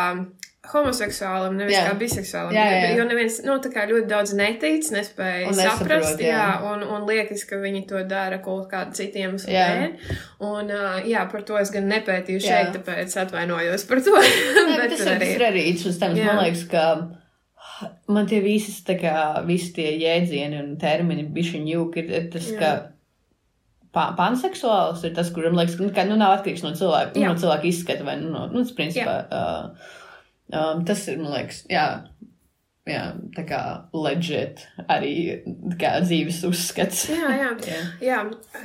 homoseksuālam, 0.72 1.56
nevis 1.58 1.76
Jā. 1.76 1.82
kā 1.88 1.96
biseksuālam. 2.00 2.54
Jā, 2.56 2.64
jā, 2.70 2.78
jā. 2.82 2.94
Jo 2.98 3.06
neviens, 3.08 3.38
nu, 3.46 3.58
tā 3.62 3.70
kā 3.74 3.84
ļoti 3.90 4.08
daudz 4.10 4.32
netic, 4.38 4.88
nespēja 4.94 5.50
nesaprot, 5.50 5.82
saprast, 5.82 6.22
jā. 6.24 6.32
jā. 6.38 6.46
un, 6.70 6.84
un 6.96 7.06
liekas, 7.08 7.44
ka 7.48 7.60
viņi 7.62 7.84
to 7.90 8.02
dara 8.08 8.40
kaut 8.44 8.66
kādu 8.72 8.96
citiem 8.98 9.36
Jā. 9.42 9.68
dēļ. 9.76 10.16
Un, 10.48 10.72
jā, 11.10 11.26
par 11.32 11.46
to 11.48 11.60
es 11.60 11.72
gan 11.74 11.88
nepētīju 11.92 12.42
Jā. 12.42 12.48
šeit, 12.48 12.74
tāpēc 12.78 13.14
atvainojos 13.26 13.86
par 13.90 14.02
to. 14.06 14.16
Nē, 14.66 14.80
bet 14.82 14.96
tas, 14.96 15.06
tur 15.06 15.28
ir, 15.28 15.46
arī 15.50 15.68
interesants. 15.72 16.20
Jā. 16.20 16.32
Man 16.32 16.44
liekas, 16.44 16.66
ka 16.72 16.88
man 18.12 18.28
tie 18.30 18.40
visas, 18.44 18.80
tā 18.86 18.96
kā, 19.00 19.14
visi 19.46 19.72
tie 19.76 19.90
jēdzieni 20.00 20.60
un 20.62 20.76
termini 20.80 21.26
bišķiņ 21.36 21.72
jūk 21.74 21.98
ir, 22.02 22.12
ir 22.20 22.30
tas, 22.32 22.50
Jā. 22.52 22.58
ka 22.60 22.72
pa- 23.96 24.12
panseksuāls 24.18 25.04
ir 25.08 25.14
tas, 25.16 25.30
kuram 25.34 25.56
liekas, 25.58 25.78
ka 25.78 26.04
nu, 26.04 26.14
nu, 26.14 26.18
nav 26.22 26.38
atkarīgs 26.38 26.64
no 26.64 26.72
cilvēka, 26.76 27.14
nu, 27.16 27.24
Jā. 27.24 27.32
no 27.32 27.40
cilvēka 27.42 27.70
izskata 27.70 28.06
vai, 28.06 28.18
nu, 28.20 28.32
no, 28.34 28.46
nu, 28.52 28.64
principā, 28.76 29.16
uh, 29.30 29.94
um, 30.52 30.84
tas 30.86 31.06
ir, 31.10 31.22
man 31.22 31.34
liekas, 31.38 31.64
jā. 31.72 31.88
Jā, 32.86 33.16
tā 33.34 33.42
kā 33.42 33.60
legit 33.98 34.60
arī 34.86 35.40
kā 35.74 35.96
dzīves 36.04 36.36
uzskats. 36.46 37.00
Jā, 37.10 37.32
jā. 37.34 37.48
Jā. 37.66 37.80
jā, 37.98 38.18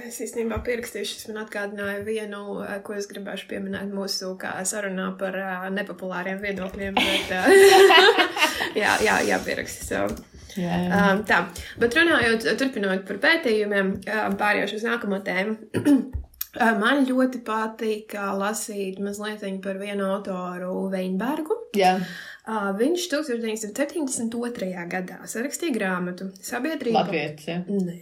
es 0.06 0.20
īstenībā 0.22 0.60
pierakstīšu, 0.62 1.15
šis 1.15 1.32
man 1.32 1.41
atgādināja 1.41 2.04
vienu, 2.06 2.60
eh, 2.62 2.76
ko 2.86 2.94
es 2.94 3.10
gribēšu 3.10 3.50
pieminēt 3.50 3.89
mūsu 3.89 4.36
sarunā 4.70 5.10
par 5.17 5.39
uh, 5.41 5.65
nepopulāriem 5.74 6.38
viedokļiem. 6.46 7.02
Bet, 7.02 7.34
uh, 7.34 8.22
jā, 8.84 8.94
jā, 9.02 9.17
jā, 9.26 9.41
pierakstu 9.41 9.89
sev. 9.89 10.17
Jā, 10.54 10.78
jā. 10.86 11.02
Um, 11.02 11.26
tā, 11.26 11.41
bet 11.82 11.98
runājot, 11.98 12.46
turpinot 12.62 13.08
par 13.10 13.24
pētījumiem, 13.26 13.96
um, 14.06 14.38
pārējošu 14.38 14.84
uz 14.84 14.91
nākamo 14.91 15.24
tēmu. 15.26 15.58
Man 16.59 17.05
ļoti 17.07 17.39
patīk 17.47 18.17
uh, 18.19 18.33
lasīt 18.35 18.99
mazliet 18.99 19.45
par 19.63 19.79
vienu 19.79 20.09
autoru 20.17 20.89
Veinbergu. 20.91 21.55
jā. 21.77 21.95
Uh, 22.41 22.71
viņš 22.73 23.03
1972. 23.11 24.71
gadā 24.89 25.19
sarakstīja 25.29 25.75
grāmatu 25.75 26.31
Sabiedrība. 26.41 27.03
Latvijas, 27.03 27.45
jā. 27.45 27.59
Nē. 27.69 27.99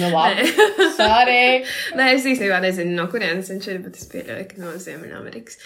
Nu, 0.00 0.08
labi. 0.08 0.46
Sorry. 0.96 1.60
Nē, 1.98 2.08
es 2.16 2.24
īstenībā 2.24 2.62
nezinu, 2.64 2.96
no 2.96 3.04
kurienes 3.12 3.52
viņš 3.52 3.68
ir, 3.70 3.82
bet 3.84 4.00
es 4.00 4.08
pieļauju, 4.10 4.48
ka 4.50 4.62
no 4.64 4.72
Ziemeļamerikas. 4.80 5.60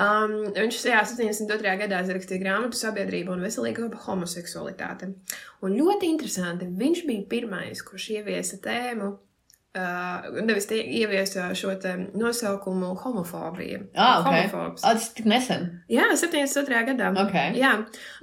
Um, 0.00 0.36
viņš 0.56 0.82
jā, 0.88 1.04
72. 1.12 1.76
gadā 1.84 2.00
rakstīja 2.08 2.42
grāmatu 2.42 2.80
Sabiedrība 2.80 3.36
un 3.36 3.44
veselīga 3.44 3.90
homoseksualitāte. 4.08 5.12
Un 5.60 5.76
ļoti 5.76 6.08
interesanti, 6.10 6.72
viņš 6.82 7.04
bija 7.04 7.28
pirmais, 7.36 7.84
kurš 7.84 8.14
ieviesa 8.16 8.58
tēmu. 8.64 9.12
Uh, 9.70 10.24
nevis 10.42 10.64
tie 10.66 10.80
ieviesa 10.82 11.44
šo 11.54 11.70
nosaukumu 12.18 12.88
homofobija. 13.04 13.78
Ah, 13.94 14.18
ok. 14.18 14.24
Homofobs. 14.26 14.82
Ah, 14.82 14.96
tas 14.98 15.12
tik 15.14 15.28
nesen. 15.30 15.68
Jā, 15.86 16.08
72. 16.18 16.80
gadā. 16.88 17.12
Ok. 17.22 17.36
Jā, 17.54 17.76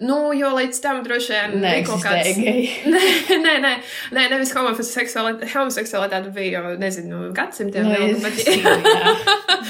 nu, 0.04 0.18
jo 0.36 0.50
līdz 0.58 0.82
tam 0.84 1.00
droši 1.06 1.32
vien 1.32 1.56
bija 1.64 1.86
kaut 1.88 2.04
kāds. 2.04 2.36
Nē, 2.98 3.46
nē, 3.46 3.54
nē, 3.64 3.72
nē 4.18 4.26
nevis 4.34 4.52
homoseksualitāte, 4.58 5.48
homoseksualitāte 5.54 6.34
bija 6.36 6.60
jau, 6.60 6.76
nezinu, 6.84 7.22
gadsimtiem 7.40 7.88
ilga, 7.96 8.12
es- 8.12 8.28
bet 8.28 8.44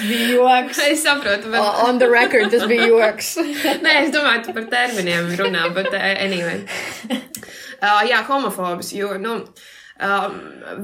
bija 0.10 0.34
joks. 0.34 0.82
es 0.90 1.06
saprotu, 1.06 1.54
bet, 1.54 1.62
O- 1.62 1.86
On 1.92 2.02
the 2.02 2.10
record, 2.10 2.50
tas 2.58 2.66
bija 2.66 2.90
joks. 2.90 3.36
nē, 3.86 3.96
es 4.02 4.10
domāju, 4.18 4.48
tu 4.50 4.58
par 4.58 4.66
terminiem 4.74 5.30
runā, 5.38 5.70
bet 5.78 5.94
uh, 5.94 6.10
anyway. 6.26 6.64
Uh, 7.78 8.02
jā, 8.10 8.26
homofobs, 8.26 8.96
jo, 8.98 9.14
nu, 9.22 9.44
Um, 9.98 10.36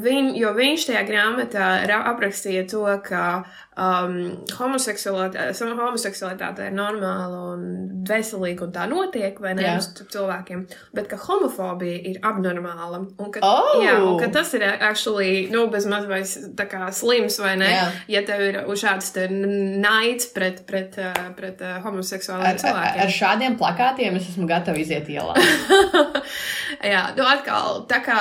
viņ, 0.01 0.31
jo 0.41 0.49
viņš 0.57 0.87
tajā 0.87 1.01
grāmatā 1.05 1.65
ra- 1.85 1.99
aprakstīja 2.09 2.63
to, 2.71 2.79
ka 3.05 3.43
um, 3.77 4.15
homoseksualitāte, 4.57 5.51
homoseksualitāte 5.77 6.65
ir 6.71 6.73
normāla 6.73 7.41
un 7.51 7.67
veselīga 8.09 8.65
un 8.65 8.71
tā 8.73 8.87
notiek, 8.89 9.37
vai 9.43 9.51
ne, 9.59 9.75
starp 9.85 10.09
cilvēkiem, 10.15 10.63
bet 10.97 11.11
ka 11.11 11.19
homofobija 11.27 11.99
ir 12.09 12.17
abnormāla. 12.25 13.03
Un 13.21 13.29
ka, 13.35 13.43
Oh! 13.45 13.83
jā, 13.85 13.99
un 14.01 14.17
ka 14.17 14.31
tas 14.33 14.49
ir 14.57 14.65
actually, 14.71 15.45
nu, 15.53 15.67
bez 15.69 15.85
maz 15.85 16.09
vai 16.09 16.23
tā 16.57 16.65
kā 16.73 16.89
slims, 16.89 17.37
vai 17.43 17.53
ne, 17.61 17.69
Jā. 17.69 17.85
ja 18.15 18.23
tev 18.25 18.41
ir 18.47 18.59
šāds 18.81 19.13
te 19.13 19.27
naids 19.29 20.31
pret, 20.33 20.63
pret, 20.65 20.97
uh, 20.97 21.29
pret 21.37 21.61
uh, 21.61 21.77
homoseksuāliem 21.85 22.49
Ar, 22.49 22.57
ar, 22.57 22.63
cilvēkiem. 22.65 23.05
ar 23.05 23.15
šādiem 23.19 23.59
plakātiem 23.61 24.17
es 24.17 24.33
esmu 24.33 24.49
gatava 24.49 24.81
iziet 24.81 25.05
ielā. 25.13 25.37
Jā, 26.93 27.05
nu 27.17 27.29
atkal, 27.29 27.83
tā 27.93 28.01
kā. 28.09 28.19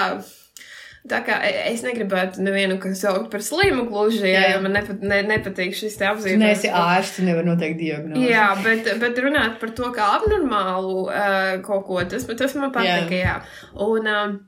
Tā 1.08 1.18
kā 1.26 1.40
e- 1.42 1.72
es 1.72 1.80
negribētu 1.82 2.44
nevienu 2.46 2.76
saukt 2.94 3.30
par 3.32 3.42
slimu 3.42 3.88
gluži, 3.88 4.22
jā, 4.30 4.42
Jā. 4.44 4.52
jo 4.54 4.60
man 4.62 4.76
nepat, 4.76 5.02
ne, 5.02 5.18
nepatīk 5.26 5.74
šis 5.74 5.98
te 5.98 6.06
apzīmējums. 6.06 6.44
Nē, 6.44 6.50
esi 6.54 6.70
ārsts, 6.70 7.16
tu 7.16 7.26
nevari 7.26 7.48
noteikt 7.48 7.80
diagnozi. 7.80 8.28
Jā, 8.30 8.46
bet, 8.62 8.86
bet 9.02 9.18
runāt 9.24 9.58
par 9.58 9.74
to 9.74 9.90
kā 9.96 10.12
abnormālu 10.20 11.08
uh, 11.08 11.58
kaut 11.66 11.86
ko, 11.88 11.98
tas, 12.06 12.28
tas 12.38 12.54
man 12.54 12.70
patika, 12.70 13.18
jā. 13.18 13.34
Un 13.82 14.06
um, 14.14 14.38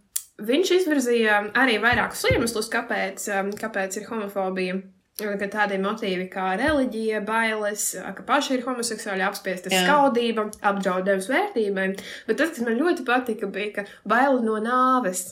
viņš 0.46 0.74
izvirzīja 0.78 1.42
arī 1.58 1.80
vairākus 1.82 2.22
iemeslus, 2.30 2.70
kāpēc, 2.70 3.26
um, 3.34 3.50
kāpēc 3.58 3.98
ir 3.98 4.10
homofobija. 4.12 4.82
Ka 5.14 5.46
tādi 5.46 5.76
motīvi 5.78 6.24
kā 6.26 6.56
reliģija, 6.58 7.20
bailes, 7.22 7.92
ka 8.16 8.22
paši 8.26 8.56
ir 8.56 8.64
homoseksuāli 8.66 9.22
apspiesti, 9.22 9.70
Jā. 9.70 9.84
skaudība, 9.84 10.48
apdraudējums 10.58 11.28
vērtībai. 11.30 11.84
Bet 12.26 12.40
tas, 12.40 12.50
kas 12.50 12.64
man 12.66 12.74
ļoti 12.80 13.06
patika, 13.06 13.46
bija, 13.46 13.70
ka 13.76 13.84
baila 14.10 14.42
no 14.42 14.58
nāves. 14.58 15.28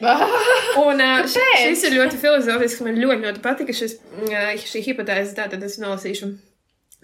Un 0.86 1.00
uh, 1.00 1.22
šis 1.30 1.86
ir 1.88 1.96
ļoti 1.96 2.18
filozofisks. 2.20 2.82
Man 2.84 2.98
ļoti, 3.00 3.22
ļoti 3.24 3.44
patika 3.44 3.76
šis, 3.76 3.96
uh, 4.26 4.52
šī 4.60 4.84
hipotēze. 4.90 5.36
Tātad 5.38 5.64
es 5.66 5.78
nolasīšu. 5.82 6.34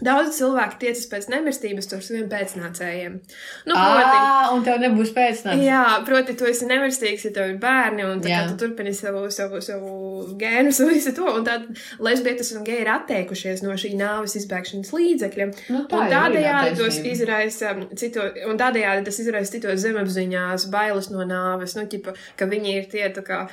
Daudz 0.02 0.38
cilvēku 0.38 0.78
tiecas 0.80 1.04
pēc 1.06 1.26
nemirstības 1.30 1.86
ar 1.94 2.00
saviem 2.02 2.24
pēcnācējiem. 2.30 3.18
Nu, 3.68 3.74
proti, 3.76 4.14
Ah, 4.16 4.48
un 4.54 4.64
tev 4.64 4.80
nebūs 4.82 5.12
pēcnācējs. 5.14 5.60
jā, 5.62 5.82
proti, 6.08 6.34
tu 6.34 6.48
esi 6.48 6.66
nemirstīgs, 6.66 7.26
ja 7.28 7.30
tev 7.36 7.50
ir 7.52 7.58
bērni, 7.62 8.02
un 8.08 8.22
tā 8.24 8.40
tu 8.48 8.56
turpini 8.64 8.94
savu, 8.96 9.28
savu, 9.30 9.60
savu 9.62 9.92
gēnu, 10.40 10.72
un 10.80 10.90
visu 10.90 11.12
to. 11.14 11.28
Un 11.36 11.44
tad 11.44 11.68
lesbietas 12.00 12.50
un 12.56 12.64
geji 12.64 12.80
ir 12.82 12.90
atteikušies 12.96 13.62
no 13.62 13.76
šī 13.78 13.92
nāves 14.00 14.34
izbēgšanas 14.40 14.90
līdzekļa. 14.96 15.46
Nu, 15.70 15.84
tā 15.86 16.00
Un 16.00 16.10
tādējādi 16.10 16.74
tos 16.80 16.98
izraisa 17.12 17.76
cito, 17.94 18.26
un 18.48 18.58
tādējādi 18.58 19.04
tas 19.04 19.20
izraisa 19.22 19.52
citos 19.52 19.84
zemapziņās 19.84 20.66
bailes 20.72 21.10
no 21.14 21.22
nāves, 21.28 21.76
nu, 21.78 21.86
ķipa, 21.86 22.16
ka 22.36 22.46
viņi 22.50 22.76
ir 22.80 22.90
tie 22.90 23.06
tā 23.12 23.22
kā. 23.22 23.46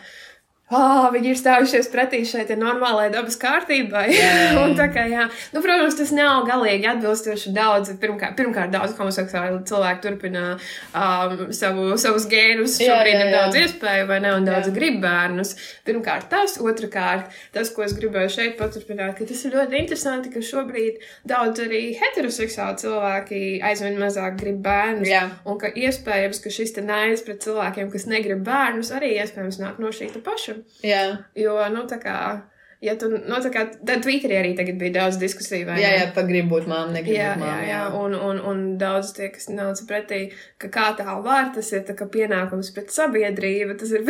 Oh, 0.69 1.07
viņi 1.09 1.31
ir 1.31 1.37
stājušies 1.39 1.87
pretī 1.89 2.19
šai 2.29 2.43
normālajai 2.53 3.09
dabas 3.15 3.39
kārtībai. 3.41 4.03
jā. 4.13 4.65
kā, 4.93 5.05
jā, 5.09 5.23
nu, 5.55 5.63
protams, 5.65 5.95
tas 5.97 6.11
nav 6.13 6.43
galīgi 6.45 6.85
atbilstoši 6.91 7.53
daudz. 7.55 7.89
Pirmkārt, 8.01 8.35
pirmkārt 8.37 8.69
daudz 8.75 8.93
homoseksuāli 8.99 9.63
cilvēki 9.69 10.03
turpina 10.03 10.43
um, 10.93 11.49
savu, 11.57 11.95
savus 12.01 12.27
gēnus. 12.29 12.77
Jā, 12.83 12.99
Šobrīd 12.99 13.15
jā, 13.15 13.23
ir 13.23 13.31
jā. 13.31 13.39
daudz 13.39 13.59
iespēju, 13.63 14.05
vai 14.11 14.19
ne, 14.21 14.35
un 14.37 14.45
daudz 14.45 14.69
Jā. 14.69 14.75
grib 14.75 14.99
bērnus. 15.01 15.55
Pirmkārt, 15.89 16.29
tas, 16.29 16.59
otrkārt, 16.61 17.33
tas, 17.55 17.73
ko 17.73 17.87
es 17.87 17.97
gribēju 17.97 18.35
šeit 18.35 18.55
paturpināt, 18.61 19.17
ka 19.17 19.25
tas 19.25 19.41
ir 19.49 19.57
ļoti 19.57 19.81
interesanti, 19.81 20.33
ka 20.35 20.45
šobrīd 20.45 21.01
daudz 21.33 21.65
arī 21.65 21.81
heteroseksuāli 21.97 22.83
cilvēki 22.85 23.41
aizvien 23.65 23.97
mazāk 23.97 24.37
grib 24.43 24.61
bērnus. 24.69 25.09
Jā. 25.09 25.25
Un 25.49 25.57
ka 25.61 25.73
iespējams, 25.73 26.43
ka 26.45 26.53
šis 26.53 26.77
naids 26.85 27.25
pret 27.25 27.41
cilvēkiem, 27.41 27.89
kas 27.89 28.05
negrib 28.11 28.45
bērnus, 28.45 28.93
arī 28.93 29.15
iespējams 29.17 29.61
nāk 29.65 29.81
no 29.81 29.89
šī 29.89 30.13
paša. 30.19 30.58
Jā. 30.85 31.03
Jo, 31.35 31.57
nu, 31.73 31.83
tā 31.89 31.97
kā, 32.03 32.15
ja 32.81 32.93
tu, 32.95 33.09
nu, 33.11 33.39
tā 33.43 33.49
kā, 33.51 33.65
tad 33.83 34.03
Twitterī 34.05 34.37
arī 34.39 34.53
tagad 34.55 34.77
bija 34.79 34.93
daudz 35.01 35.17
diskusiju, 35.19 35.65
vai 35.67 35.81
Jā, 35.81 35.89
ne? 35.91 35.97
jā, 35.99 36.05
pagrib 36.15 36.47
būt 36.51 36.67
māma, 36.71 36.93
negrib 36.95 37.17
Jā, 37.17 37.33
būt 37.35 37.43
jā, 37.43 37.49
māma. 37.51 37.67
jā, 37.67 37.81
un, 37.99 38.15
un, 38.15 38.39
un 38.51 38.61
daudz 38.79 39.11
tie, 39.17 39.27
kas 39.35 39.49
nāca 39.51 39.83
pretī, 39.89 40.21
ka 40.61 40.69
kā 40.71 40.85
tā 40.99 41.17
var, 41.25 41.49
tas 41.55 41.71
ir 41.75 41.83
tā 41.89 41.95
kā 41.99 42.07
pienākums 42.13 42.71
pret 42.75 42.93
sabiedrību, 42.95 43.75
tas 43.81 43.91
ir, 43.97 44.07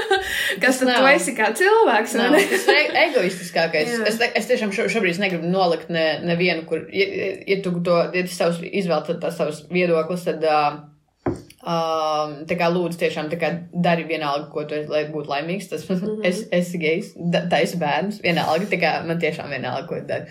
kas 0.62 0.80
tad 0.82 0.90
nav. 0.90 1.00
tu 1.04 1.10
esi 1.14 1.34
kā 1.38 1.50
cilvēks, 1.56 2.16
vai 2.18 2.26
Nav, 2.26 2.36
ne? 2.38 2.44
tas 2.50 2.66
ir 2.66 2.80
e- 2.80 3.06
egoistiskākais. 3.06 3.94
Jā. 3.94 4.06
es, 4.10 4.18
es 4.42 4.50
tiešām 4.50 4.74
šo, 4.74 4.88
šobrīd 4.92 5.20
negribu 5.22 5.46
nolikt 5.50 5.90
ne, 5.94 6.06
nevienu, 6.26 6.66
kur, 6.68 6.86
ja, 6.90 7.06
ja 7.46 7.60
tu 7.64 7.76
to, 7.86 8.00
ja 8.14 8.26
tu 8.26 8.34
savus 8.34 8.58
izvēl 8.66 9.06
tad 9.06 9.22
tās 9.22 9.38
savus 9.38 9.62
viedoklis, 9.70 10.26
tad, 10.26 10.42
uh, 10.50 10.80
um, 11.60 12.38
tā 12.48 12.56
kā 12.60 12.70
lūdzu 12.72 13.00
tiešām, 13.02 13.28
kā 13.40 13.52
dari 13.72 14.06
vienalga, 14.08 14.48
ko 14.52 14.64
tu 14.68 14.80
lai 14.90 15.04
būtu 15.12 15.32
laimīgs. 15.32 15.68
Tas, 15.72 15.86
mm. 15.88 16.00
-hmm. 16.00 16.24
es, 16.26 16.46
esi 16.52 16.80
gejs, 16.80 17.12
taisi 17.50 17.80
bērns, 17.80 18.22
vienalga, 18.24 18.70
tā 18.70 18.80
kā 18.80 18.96
man 19.06 19.20
tiešām 19.20 19.50
vienalga, 19.50 19.86
ko 19.88 20.00
dari. 20.06 20.30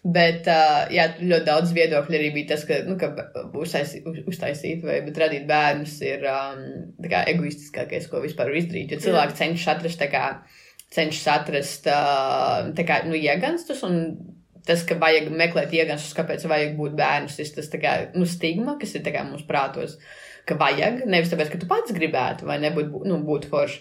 Bet, 0.00 0.46
uh, 0.48 0.86
jā, 0.88 1.10
ļoti 1.20 1.44
daudz 1.44 1.74
viedokļu 1.76 2.16
arī 2.16 2.30
bija 2.32 2.54
tas, 2.54 2.64
ka, 2.64 2.78
nu, 2.86 2.96
ka 2.96 3.12
uztaisīt, 3.60 4.06
uztaisīt 4.26 4.80
vai 4.86 5.02
bet 5.04 5.18
radīt 5.20 5.44
bērnus 5.48 5.98
ir 6.00 6.24
um, 6.24 6.62
kā 7.04 7.26
egoistiskākais, 7.28 8.08
ko 8.08 8.22
vispār 8.24 8.48
var 8.48 8.56
izdarīt. 8.56 8.94
Jo 8.94 9.02
cilvēki 9.04 9.36
cenšas 9.42 9.74
atrast, 9.74 10.00
tā 10.00 10.08
kā, 10.08 10.24
cenšas 10.96 11.26
atrast, 11.34 11.90
uh, 11.92 12.70
tā 12.72 12.88
kā, 12.88 13.02
nu, 13.04 13.18
ieganstus 13.18 13.84
un 13.84 14.00
tas, 14.64 14.86
ka 14.88 14.96
vajag 15.00 15.28
meklēt 15.36 15.76
ieganstus, 15.76 16.16
kāpēc 16.16 16.48
vajag 16.48 16.74
būt 16.80 16.96
bērnus, 16.96 17.36
ir 17.42 17.52
tas, 17.58 17.68
tā 17.68 17.80
kā, 17.82 17.94
nu, 18.16 18.24
stigma, 18.28 18.78
kas 18.80 18.96
ir, 18.96 19.04
tā 19.04 19.12
kā, 19.12 19.26
mums 19.28 19.44
prātos, 19.48 19.98
ka 20.48 20.56
vajag, 20.60 21.04
nevis 21.10 21.32
tāpēc, 21.32 21.52
ka 21.52 21.60
tu 21.62 21.68
pats 21.70 21.94
gribētu 21.96 22.48
vai 22.48 22.58
nebūtu, 22.62 23.04
nu, 23.08 23.20
būtu 23.26 23.50
forši. 23.52 23.80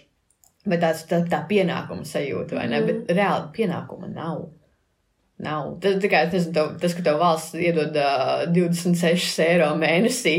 Bet 0.69 0.81
tāds, 0.83 1.05
tā, 1.07 1.21
tā 1.31 1.39
pienākuma 1.49 2.03
sajūta, 2.05 2.57
vai 2.59 2.67
ne? 2.67 2.81
Mhm. 2.81 2.87
Bet 3.07 3.15
reāli 3.17 3.51
pienākuma 3.55 4.09
nav. 4.11 4.49
Nav. 5.39 5.77
Tas, 5.79 5.95
kā, 6.11 6.25
tev, 6.27 6.73
tas, 6.81 6.93
ka 6.97 7.03
tev 7.05 7.19
valsts 7.21 7.55
iedod 7.55 7.95
uh, 7.95 8.41
26 8.51 9.37
eiro 9.45 9.69
mēnesī, 9.79 10.33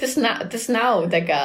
tas, 0.00 0.14
na, 0.16 0.30
tas 0.48 0.64
nav 0.72 1.04
kā 1.28 1.40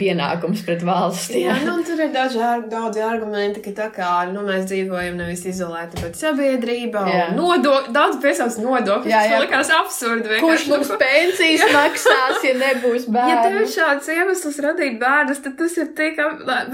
pienākums 0.00 0.64
pret 0.66 0.82
valsti. 0.86 1.44
Jā, 1.44 1.54
nu, 1.62 1.76
un 1.78 1.84
tur 1.86 2.02
ir 2.02 2.10
daži, 2.14 2.40
daudzi 2.72 3.04
argumenti, 3.06 3.62
ka 3.62 3.74
tā 3.76 3.86
kā 3.94 4.10
nu, 4.32 4.42
mēs 4.48 4.66
dzīvojam 4.72 5.20
nevis 5.20 5.44
izolēti, 5.52 6.02
bet 6.02 6.18
sabiedrībā. 6.18 7.04
Jā. 7.14 7.28
Nodok, 7.38 7.92
daudz 7.94 8.18
piesauc 8.26 8.58
nodokļus. 8.64 9.12
Jā, 9.12 9.22
Tas 9.22 9.30
jā. 9.30 9.38
man 9.38 9.46
likās 9.46 9.72
absurdi. 9.78 10.42
Kurš 10.42 10.66
mums 10.72 10.90
pensijas 10.98 11.62
maksās, 11.78 12.42
ja 12.42 12.56
nebūs 12.58 13.06
Ja 13.30 13.38
tev 13.46 13.62
šāds 13.70 14.10
iemesls 14.16 14.58
radīt 14.66 14.98
bērnus, 14.98 15.44
tad 15.46 15.54
tas 15.62 15.78
ir 15.78 15.94
tik. 15.94 16.18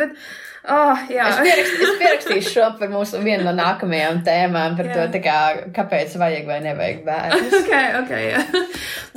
Bet, 0.01 0.17
oh, 0.73 1.03
jā. 1.13 1.27
Es, 1.29 1.39
pierakst, 1.45 1.77
es 1.85 1.95
pierakstīšu 2.01 2.53
šo 2.55 2.67
par 2.79 2.91
mūsu 2.93 3.21
vienu 3.25 3.47
no 3.47 3.53
nākamajām 3.59 4.23
tēmām, 4.27 4.77
par 4.79 4.89
Jā. 4.91 5.07
to, 5.13 5.21
kā, 5.25 5.39
kāpēc 5.77 6.17
vajag 6.21 6.49
vai 6.49 6.59
nevajag 6.65 7.01
bērnu. 7.07 7.49
ok, 7.61 7.73
ok, 8.01 8.13
jā. 8.25 8.43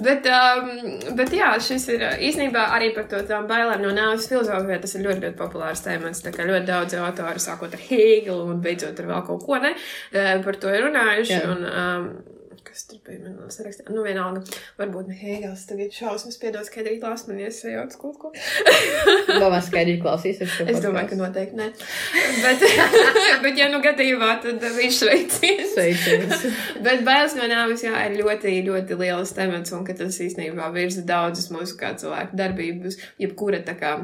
bet, 0.07 0.29
um, 0.31 0.71
bet 1.19 1.35
jā, 1.37 1.51
šis 1.63 1.87
ir 1.95 2.07
uh, 2.07 2.15
īstenībā 2.29 2.67
arī 2.77 2.91
par 2.95 3.09
to 3.11 3.21
tām 3.29 3.49
bailēm 3.49 3.83
no 3.85 3.93
nāves 3.95 4.29
filozofijā. 4.31 4.79
Tas 4.83 4.97
ir 4.97 5.05
ļoti, 5.07 5.23
ļoti 5.27 5.39
populārs 5.39 5.83
tēmats. 5.85 6.23
Tā 6.25 6.35
kā 6.35 6.47
ļoti 6.47 6.67
daudz 6.69 6.97
autori, 7.01 7.43
sākot 7.43 7.75
ar 7.77 7.85
Hegelu 7.89 8.49
un 8.53 8.63
beidzot 8.63 8.99
ar 9.03 9.11
vēl 9.13 9.27
kaut 9.27 9.45
ko, 9.47 9.61
ne, 9.63 9.75
eh, 10.11 10.33
par 10.43 10.59
to 10.61 10.73
ir 10.73 10.89
runājuši. 10.89 11.37
Jā. 11.37 11.45
Un, 11.53 11.69
um, 11.71 12.36
kas 12.67 12.85
tur 12.89 12.99
bija 13.05 13.21
manā 13.23 13.47
sarakstā? 13.53 13.85
Nu, 13.93 14.03
vienalga, 14.05 14.43
varbūt 14.79 15.09
Hegels, 15.17 15.63
tagad 15.69 15.95
šausmas 15.95 16.37
piedos, 16.41 16.69
ka 16.73 16.81
arī 16.83 16.97
lās 17.01 17.25
man 17.29 17.39
iesajauts 17.43 17.99
kaut 18.01 18.19
ko. 18.21 18.31
Domā, 19.31 19.61
skaidri 19.65 19.97
klausīsies. 20.03 20.59
Es 20.67 20.83
domāju, 20.83 21.11
ka 21.13 21.19
noteikti 21.21 21.59
nē. 21.59 21.69
Bet, 22.43 22.63
bet 23.43 23.57
ja 23.59 23.67
nu 23.71 23.79
gadījumā, 23.83 24.29
tad 24.43 24.61
viņš 24.61 24.99
sveiciens. 25.01 25.73
Sveiciens. 25.73 26.45
Bet 26.85 27.03
bailes 27.07 27.35
no 27.37 27.47
nāves 27.49 27.83
jā, 27.85 27.95
ir 28.07 28.19
ļoti, 28.21 28.53
ļoti 28.67 28.99
liels 28.99 29.33
temats, 29.37 29.73
un 29.75 29.83
ka 29.87 29.95
tas 29.97 30.19
īstenībā 30.23 30.69
virza 30.75 31.03
daudzas 31.07 31.49
mūsu 31.53 31.79
kā 31.79 31.95
cilvēku 31.99 32.37
darbības, 32.37 32.99
jebkura 33.21 33.63
tā 33.67 33.77
kā 33.79 33.97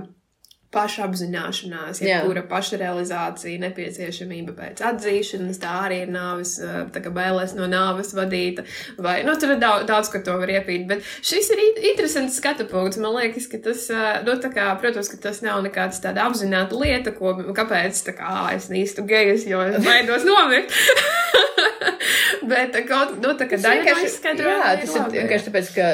pašapzināšanās, 0.74 2.02
jebkura 2.04 2.44
pašrealizācija, 2.50 3.62
nepieciešamība 3.64 4.56
pēc 4.58 4.84
atzīšanas, 4.90 5.62
tā 5.62 5.74
arī 5.86 6.02
ir 6.06 6.14
nāves, 6.14 6.56
ā, 6.60 6.86
tā 6.94 7.04
kā 7.04 7.14
bailes 7.14 7.56
no 7.58 7.68
nāves 7.70 8.14
vadīta, 8.18 8.66
vai, 8.98 9.20
nu, 9.28 9.36
tur 9.40 9.56
ir 9.56 9.62
daudz, 9.64 9.88
daudz 9.90 10.12
ko 10.14 10.24
to 10.26 10.38
var 10.42 10.52
iepīt, 10.54 10.88
bet 10.90 11.06
šis 11.26 11.52
ir 11.56 11.64
interesants 11.94 12.40
skatu 12.42 12.68
punkts, 12.70 13.00
man 13.02 13.16
liekas, 13.20 13.48
ka 13.52 13.62
tas, 13.64 13.86
ā, 13.94 14.20
nu, 14.26 14.38
tā 14.44 14.52
kā, 14.54 14.68
protams, 14.82 15.12
ka 15.14 15.22
tas 15.28 15.44
nav 15.46 15.62
nekāds 15.66 16.02
tāda 16.04 16.28
apzināta 16.28 16.78
lieta, 16.80 17.16
ko, 17.16 17.36
kāpēc, 17.56 18.04
tā 18.10 18.18
kā, 18.18 18.36
es 18.58 18.70
īstu 18.74 19.06
gejus, 19.10 19.48
jo 19.50 19.62
baidos 19.86 20.28
nomirt. 20.28 20.74
Bet 22.50 22.76
kaut 22.88 23.18
nu, 23.24 23.34
tā 23.40 23.48
kā 23.48 23.58
Tas 23.58 23.66
daļa 23.66 23.98
izskaidrojuma 24.08 24.70
Jā, 24.72 24.72
tas 24.82 24.96
ir 24.98 25.12
vienkārši 25.14 25.50
tāpēc, 25.50 25.70
ka 25.76 25.90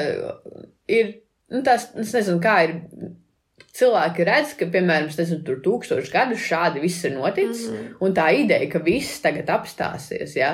ir, 0.89 1.12
nu, 1.54 1.62
tās, 1.65 1.89
es 2.00 2.13
nezinu, 2.15 2.42
kā 2.44 2.56
ir. 2.68 2.78
Cilvēki 3.80 4.26
redz, 4.28 4.54
ka, 4.60 4.68
piemēram, 4.74 5.08
nezinu, 5.15 5.44
tur 5.48 5.60
tūkstoši 5.63 6.12
gadus 6.12 6.44
šādi 6.44 6.82
viss 6.84 7.06
ir 7.08 7.13
noticis, 7.15 7.70
mm. 7.70 7.76
-hmm. 7.78 7.96
un 8.04 8.15
tā 8.18 8.28
ideja, 8.36 8.68
ka 8.72 8.82
viss 8.84 9.22
tagad 9.24 9.52
apstāsies, 9.56 10.36
jā. 10.36 10.50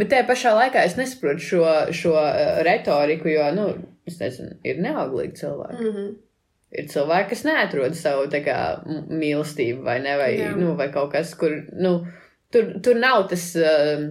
Bet 0.00 0.12
tajā 0.12 0.24
pašā 0.28 0.54
laikā 0.56 0.84
es 0.88 0.96
nesaprotu 0.96 1.44
šo, 1.44 1.64
šo 1.92 2.14
uh, 2.16 2.62
retoriku, 2.66 3.28
jo, 3.28 3.50
nu, 3.56 3.66
es 4.08 4.16
nezinu, 4.22 4.56
ir 4.64 4.80
neauglīgi 4.80 5.40
cilvēki. 5.42 5.90
Mhm. 5.90 6.10
ir 6.70 6.86
cilvēki, 6.86 7.28
kas 7.28 7.44
neatrod 7.44 7.94
savu 7.98 8.28
kā 8.30 8.58
mīlestību 9.10 9.82
vai 9.82 9.98
ne, 10.00 10.16
vai, 10.16 10.32
Jā. 10.38 10.50
nu, 10.56 10.74
vai 10.78 10.88
kaut 10.94 11.10
kas, 11.12 11.34
kur, 11.34 11.56
nu, 11.74 11.96
tur, 12.52 12.74
tur 12.82 13.00
nav 13.00 13.28
tas. 13.28 13.52
Uh, 13.58 14.10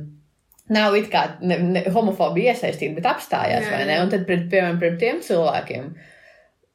Nav 0.70 0.94
it 0.94 1.08
kā 1.10 1.24
ne, 1.42 1.56
ne, 1.66 1.82
homofobija 1.90 2.52
iesaistīta, 2.54 2.94
bet 3.00 3.08
apstājās, 3.10 3.64
Jā, 3.66 3.72
vai 3.74 3.86
ne? 3.90 3.96
Un 4.04 4.12
tad, 4.12 4.28
pret, 4.28 4.44
piemēram, 4.52 4.76
pret 4.78 5.00
tiem 5.02 5.18
cilvēkiem, 5.26 5.88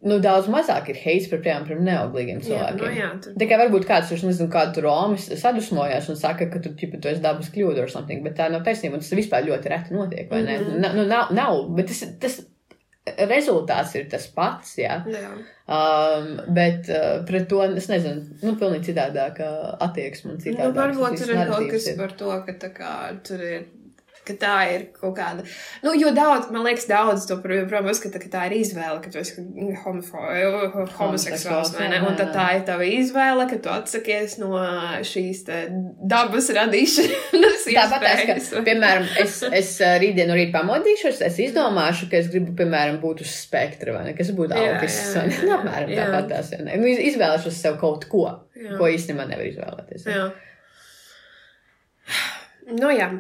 nu, 0.05 0.19
daudz 0.25 0.47
mazāk 0.53 0.89
ir 0.93 0.99
heits 1.01 1.29
pret, 1.33 1.43
piemēram, 1.47 1.67
pret 1.69 1.81
neauglīgiem 1.87 2.41
Jā, 2.41 2.47
cilvēkiem. 2.47 2.87
nu 2.87 2.99
jā, 3.01 3.11
tur 3.25 3.37
Tā 3.41 3.49
kā 3.51 3.59
varbūt 3.65 3.87
kāds 3.89 4.11
tur, 4.13 4.25
nezinu, 4.29 4.51
kādu 4.53 4.77
tur 4.79 4.87
romas 4.89 5.29
sadusmojās 5.41 6.09
un 6.13 6.19
saka, 6.21 6.49
ka 6.53 6.61
tu, 6.65 6.75
ķipa, 6.79 7.01
tu 7.01 7.09
esi 7.13 7.23
dabas 7.25 7.49
kļūda 7.55 7.85
or 7.87 7.93
something, 7.93 8.23
bet 8.27 8.37
tā 8.39 8.51
nav 8.53 8.65
taisnība, 8.67 8.99
un 8.99 9.05
tas 9.05 9.15
vispār 9.17 9.47
ļoti 9.49 9.73
reti 9.73 9.97
notiek, 9.97 10.29
vai 10.31 10.43
ne? 10.47 10.59
Mhm. 10.61 10.81
Na, 10.85 10.93
nu, 10.97 11.07
nav, 11.11 11.33
nav, 11.37 11.63
bet 11.79 11.89
tas, 11.93 12.05
tas 12.21 12.41
rezultāts 13.29 13.95
ir 13.99 14.07
tas 14.13 14.27
pats, 14.33 14.77
jā. 14.81 14.99
jā. 15.13 15.31
Um, 15.69 16.29
bet 16.57 16.89
uh, 16.93 17.23
pret 17.29 17.49
to, 17.51 17.61
es 17.77 17.89
nezinu, 17.91 18.23
nu, 18.45 18.55
pilnīgi 18.61 18.91
citādāka 18.93 19.49
attieksme 19.85 20.33
un 20.35 20.39
Nu, 20.39 20.45
citādāk. 20.45 20.77
varbūt 20.79 21.19
tur 21.21 21.33
ir 21.35 21.43
kaut 21.51 21.69
kas 21.73 21.89
par 21.99 22.15
to, 22.21 22.31
ka 22.47 22.55
tā 22.61 22.71
kā 22.77 22.93
tur 23.27 23.45
ir. 23.45 23.67
Ka 24.25 24.33
tā 24.41 24.53
ir 24.73 24.83
kaut 24.97 25.13
kāda. 25.19 25.43
Nu, 25.85 25.93
jo 26.01 26.09
daudz, 26.17 26.47
man 26.55 26.63
liekas, 26.65 26.87
daudz 26.89 27.27
to, 27.29 27.37
protams, 27.45 27.91
uzskata, 27.93 28.17
ka 28.23 28.29
tā 28.33 28.45
ir 28.49 28.55
izvēle, 28.63 29.03
ka 29.05 29.11
tu 29.13 29.19
esi 29.21 29.43
homofo, 29.83 30.23
homoseksuāls, 30.97 31.75
vai 31.77 31.91
ne? 31.93 31.99
Un 32.09 32.17
tad 32.17 32.31
tā 32.33 32.47
ir 32.57 32.63
tava 32.65 32.87
izvēle, 32.89 33.45
ka 33.51 33.59
tu 33.61 33.69
atsakies 33.69 34.39
no 34.41 34.55
šīs 35.05 35.43
dabas 36.09 36.49
radīšanas. 36.57 37.67
Tāpat 37.75 38.07
iespējas. 38.15 38.49
ka, 38.55 38.63
piemēram, 38.65 39.05
es, 39.21 39.37
es 39.61 39.75
uh, 39.85 39.95
rītdien 40.01 40.33
rīta 40.37 40.57
pamodīšos, 40.63 41.21
es 41.29 41.39
izdomāšu, 41.51 42.09
ka 42.13 42.17
es 42.23 42.33
gribu, 42.33 42.55
piemēram, 42.59 42.97
būt 43.05 43.21
uz 43.27 43.33
spektra, 43.45 43.93
vai 43.99 44.07
ne, 44.09 44.17
kas 44.17 44.33
būtu 44.37 44.57
Jā, 44.57 44.73
autists, 44.79 45.13
jā, 45.19 45.27
jā, 45.29 45.45
Nu, 45.45 45.53
apmēram 45.59 45.93
jā. 45.93 46.09
tāpat 46.09 46.33
tās. 46.33 46.55
Nu, 46.65 46.89
iz- 46.89 47.05
izvēlēšos 47.13 47.61
sev 47.61 47.77
kaut 47.83 48.09
ko, 48.09 48.25
Jā. 48.57 48.79
ko 48.81 48.89
īstenībā 48.89 49.29
nevar 49.29 49.45
izvēlēties. 49.53 50.09
Jā. 50.09 50.27
Nu, 52.73 52.89
jā. 52.95 53.11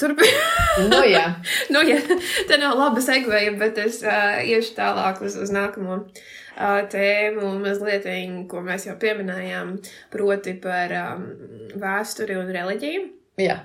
Turpiniet. 0.00 0.88
Nu, 0.88 1.02
jā, 1.04 1.26
nu, 1.74 1.82
jā, 1.84 2.00
tā 2.48 2.56
nav 2.60 2.78
laba 2.80 3.02
segveja, 3.04 3.52
bet 3.60 3.78
es 3.82 4.00
uh, 4.06 4.40
iešu 4.40 4.72
tālāk 4.78 5.20
uz, 5.26 5.36
uz 5.40 5.52
nākamo 5.52 5.98
uh, 6.00 6.80
tēmu, 6.92 7.52
mazliet, 7.60 8.08
ko 8.50 8.64
mēs 8.64 8.88
jau 8.88 8.96
pieminējām, 9.00 9.76
proti 10.12 10.56
par 10.64 10.96
um, 11.02 11.26
vēsturi 11.76 12.40
un 12.40 12.52
reliģiju. 12.56 13.08
jā. 13.42 13.60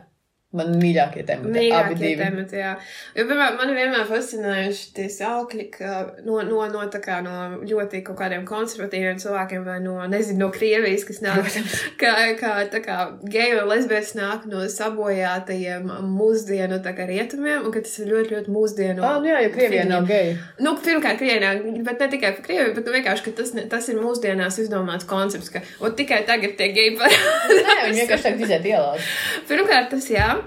Man 0.51 0.73
mīļākie 0.75 1.21
temati, 1.23 1.51
Mīļākie 1.55 2.09
temati, 2.19 2.57
jā. 2.59 2.73
Jo, 3.15 3.23
piemēram, 3.23 3.53
man 3.55 3.69
vienmēr 3.71 4.01
fascinējuši 4.09 4.89
tie 4.97 5.05
saukļi, 5.13 5.67
ka 5.71 5.91
no, 6.25 6.41
no, 6.43 6.65
no, 6.67 6.81
kā 6.91 7.21
no 7.23 7.35
ļoti 7.63 8.01
kaut 8.03 8.17
kādiem 8.19 8.43
konservatīviem 8.49 9.21
cilvēkiem 9.23 9.63
vai 9.63 9.77
no, 9.79 9.93
nezinu, 10.11 10.41
no 10.43 10.49
Krievijas, 10.51 11.05
kas 11.07 11.21
nāk, 11.23 11.47
kā, 12.01 12.11
kā, 12.41 12.51
tā 12.73 12.81
kā 12.83 12.97
geju 13.31 13.61
un 13.61 13.71
lesbietis 13.71 14.11
nāk 14.19 14.43
no 14.51 14.65
sabojātajiem 14.73 15.87
mūsdienu, 16.17 16.81
tā 16.83 16.93
kā 16.99 17.07
rietumiem, 17.07 17.63
un 17.63 17.71
ka 17.71 17.85
tas 17.87 17.95
ir 18.03 18.11
ļoti, 18.11 18.35
ļoti 18.35 18.55
mūsdienu. 18.57 19.07
Ah, 19.07 19.21
nu 19.23 19.31
jā, 19.31 19.39
jo 19.45 19.55
Krievijā 19.55 19.85
figņi. 19.85 19.93
nav 19.93 20.11
geju. 20.11 20.35
Nu, 20.67 20.75
pirmkārt, 20.83 21.23
Krievijā, 21.23 21.53
bet 21.87 22.03
ne 22.03 22.11
tikai 22.17 22.33
par 22.35 22.47
Krieviju, 22.49 22.75
bet 22.75 22.91
nu, 22.91 22.97
vienkārši, 22.99 23.27
ka 23.29 23.35
tas, 23.39 23.55
tas 23.71 23.87
ir 23.87 24.03
mūsdienās 24.03 24.59
izdomāts 24.65 25.07
koncepts, 25.07 25.53
ka 25.55 25.63
ot, 25.79 25.95
tikai 25.95 26.25
tagad 26.27 26.59
tie 26.59 26.73
geji 26.75 26.99
par. 26.99 27.15
Nē, 27.55 27.79
viņi 27.87 28.03
vienkārši 28.03 28.27
tagad 28.27 28.47
iziet 28.49 28.71
ielās. 28.75 29.11
Pirmkārt, 29.47 29.93
tas 29.95 30.11
jā. 30.11 30.40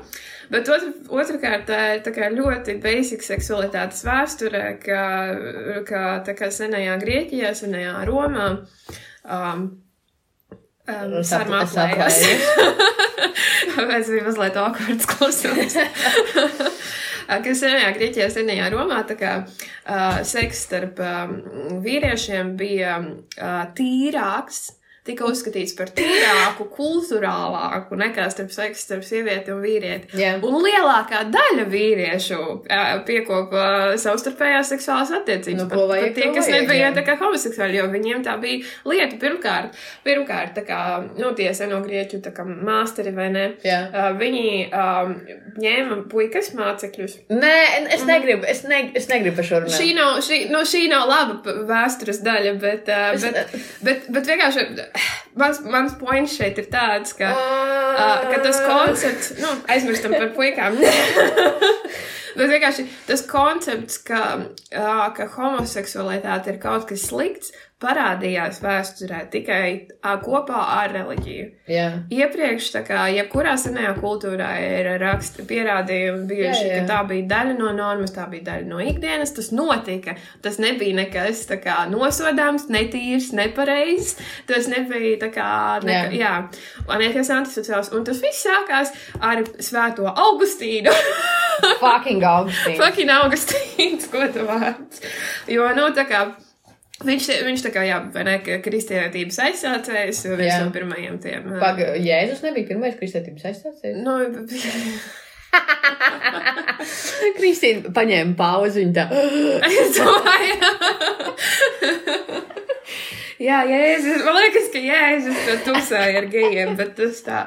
Bet 0.53 0.69
otr, 0.69 0.91
otrkārt, 1.09 1.65
tā 1.71 1.79
ir 1.95 2.03
tā 2.05 2.13
kā 2.13 2.29
ļoti 2.35 2.75
basic 2.83 3.25
seksualitātes 3.25 4.03
vēsture, 4.05 4.65
ka 5.89 6.03
tā 6.27 6.35
kā 6.37 6.51
senajā 6.53 6.99
Grieķijā, 7.01 7.55
senajā 7.57 7.95
Romā. 8.09 8.51
Um, 9.25 9.65
um, 10.85 11.15
Es 11.23 11.31
Sarmā 11.33 11.63
sap- 11.67 11.97
es 13.97 14.09
bija 14.13 14.27
mazliet 14.27 14.57
awkwards 14.61 15.09
klausās. 15.09 15.79
Kas 17.45 17.61
senajā 17.63 17.89
Grieķijā, 17.97 18.29
senajā 18.35 18.69
Romā, 18.75 19.01
tā 19.09 19.17
kā 19.17 19.33
uh, 19.49 20.19
seks 20.29 20.67
starp 20.69 21.01
um, 21.01 21.39
vīriešiem 21.85 22.53
bija 22.61 22.99
uh, 23.01 23.63
tīrāks, 23.79 24.67
tika 25.05 25.27
uzskatīts 25.29 25.75
par 25.77 25.91
tīrāku, 25.93 26.65
kulturālāku 26.73 27.97
nekā 28.01 28.25
starp 28.33 28.53
seksu 28.55 28.87
starp 28.87 29.05
sievieti 29.05 29.53
un 29.53 29.61
vīrieti. 29.61 30.09
Jā. 30.17 30.31
Un 30.41 30.57
lielākā 30.65 31.27
daļa 31.35 31.67
vīriešu 31.69 32.39
piekopa 33.05 33.65
savstarpējās 34.01 34.73
seksuālās 34.73 35.13
attiecības. 35.19 35.61
Nu, 35.61 35.67
Pat- 35.69 35.93
pat 35.93 36.17
tie, 36.17 36.31
kas 36.33 36.49
vajag, 36.49 36.65
nebija 36.65 36.87
jā. 36.89 36.95
tā 36.97 37.05
kā 37.05 37.19
homoseksuāli, 37.21 37.77
jo 37.83 37.89
viņiem 37.93 38.25
tā 38.25 38.39
bija 38.41 38.65
lieta. 38.89 39.19
Pirmkārt, 39.21 39.77
pirmkārt 40.07 40.57
tā 40.57 40.65
kā, 40.67 40.81
nu, 41.21 41.35
tie 41.37 41.51
seno 41.57 41.83
grieķu 41.85 42.23
tā 42.25 42.33
kā 42.35 42.47
māsteri 42.49 43.13
vai 43.15 43.29
ne, 43.35 43.45
Jā. 43.65 43.83
uh, 43.91 44.09
viņi 44.17 44.71
um, 44.73 45.15
ņēma 45.61 46.01
puikas 46.13 46.55
mācekļus. 46.57 47.19
Nē, 47.29 47.55
es 47.95 48.07
negribu, 48.09 48.49
es, 48.49 48.65
ne, 48.69 48.81
es 48.97 49.09
negribu 49.13 49.37
par 49.43 49.51
šo 49.51 49.61
runāt. 49.67 49.77
Šī 49.77 49.93
nav, 50.01 50.17
šī, 50.25 50.41
nu, 50.53 50.65
šī 50.69 50.87
nav 50.93 51.07
laba 51.13 51.57
vēstures 51.69 52.25
daļa, 52.25 52.57
bet, 52.65 52.89
uh, 52.89 53.13
bet, 53.21 53.55
bet, 53.85 54.11
bet 54.17 54.33
vienkārši 54.33 54.67
mans, 55.41 55.61
mans 55.69 55.95
points 56.01 56.37
šeit 56.39 56.59
ir 56.63 56.69
tāds, 56.73 57.15
ka, 57.19 57.31
uh, 57.35 58.27
ka 58.31 58.41
tas 58.45 58.61
koncepts, 58.67 59.35
nu, 59.43 59.51
aizmirstam 59.71 60.17
par 60.17 60.33
puikām. 60.37 60.79
Bet 62.35 62.51
vienkārši 62.51 62.89
tas 63.07 63.23
koncepts, 63.31 64.01
ka, 64.09 64.23
ā, 64.75 64.95
ka 65.15 65.29
homoseksualitāte 65.37 66.51
ir 66.51 66.59
kaut 66.63 66.89
kas 66.89 67.07
slikts, 67.11 67.53
parādījās 67.85 68.61
vēsturē 68.65 69.21
tikai 69.33 69.65
ā, 70.01 70.17
kopā 70.25 70.61
ar 70.79 70.95
reliģiju. 70.97 71.47
Jā. 71.71 71.87
Iepriekš, 72.13 72.71
tā 72.75 72.83
kā 72.89 73.05
jebkurā 73.13 73.55
senajā 73.61 73.95
kultūrā 74.01 74.51
ir 74.65 74.89
raksti 75.03 75.45
pierādījumi 75.49 76.27
bijuši, 76.31 76.65
Jā, 76.65 76.71
jā. 76.71 76.81
ka 76.81 76.91
tā 76.91 77.01
bija 77.11 77.29
daļa 77.35 77.57
no 77.61 77.73
normas, 77.77 78.15
tā 78.17 78.27
bija 78.33 78.49
daļa 78.51 78.69
no 78.71 78.81
ikdienas, 78.85 79.35
tas 79.37 79.51
notika. 79.55 80.17
Tas 80.45 80.59
nebija 80.63 80.97
nekas 80.99 81.45
tā 81.51 81.61
kā 81.63 81.83
nosodāms, 81.93 82.69
netīrs, 82.73 83.31
nepareizs. 83.37 84.17
Tas 84.49 84.69
nebija 84.73 85.21
tā 85.25 85.31
kā, 85.35 85.49
neka, 85.85 86.15
jā. 86.17 86.21
jā, 86.25 86.85
un 86.89 87.05
nekas 87.05 87.33
antisociāls. 87.35 87.93
Un 87.97 88.07
tas 88.09 88.21
viss 88.25 88.45
sākās 88.47 88.95
ar 89.21 89.45
svēto 89.63 90.09
Augustīnu. 90.11 90.93
Fucking 91.83 92.25
Augustīns. 92.29 92.81
Fucking 92.81 93.13
Augustīns, 93.15 94.09
ko 94.13 94.27
tu 94.35 94.49
vārds. 94.49 95.05
Jo, 95.51 95.71
nu, 95.77 95.91
tā 95.97 96.07
kā. 96.09 96.27
Viņš, 97.05 97.27
viņš 97.47 97.65
tā 97.67 97.71
kā, 97.75 97.83
jā, 97.89 97.99
vai 98.15 98.23
ne, 98.29 98.39
ka 98.45 98.59
kristietības 98.65 99.41
aizsācējs, 99.49 100.23
viens 100.39 100.63
no 100.63 100.71
pirmajiem 100.75 101.19
tiem. 101.23 101.51
Paga, 101.61 101.93
Jēzus 102.01 102.41
nebija 102.47 102.71
pirmais 102.73 102.97
kristietības 103.01 103.45
aizstācējs. 103.51 104.01
Nu, 104.05 104.19
Kristīna 107.39 107.93
paņēma 107.95 108.35
pauzi 108.39 108.83
un 108.89 108.95
tā. 108.97 109.05
es 109.69 109.99
domāju. 109.99 110.57
Jā, 113.45 113.61
Jēzus, 113.67 114.23
man 114.25 114.37
liekas, 114.39 114.69
ka 114.73 114.81
Jēzus 114.81 115.41
to 115.45 115.55
tusēja 115.67 116.21
ar 116.23 116.27
gejiem, 116.33 116.77
bet 116.79 116.95
tas 116.97 117.19
tā, 117.27 117.45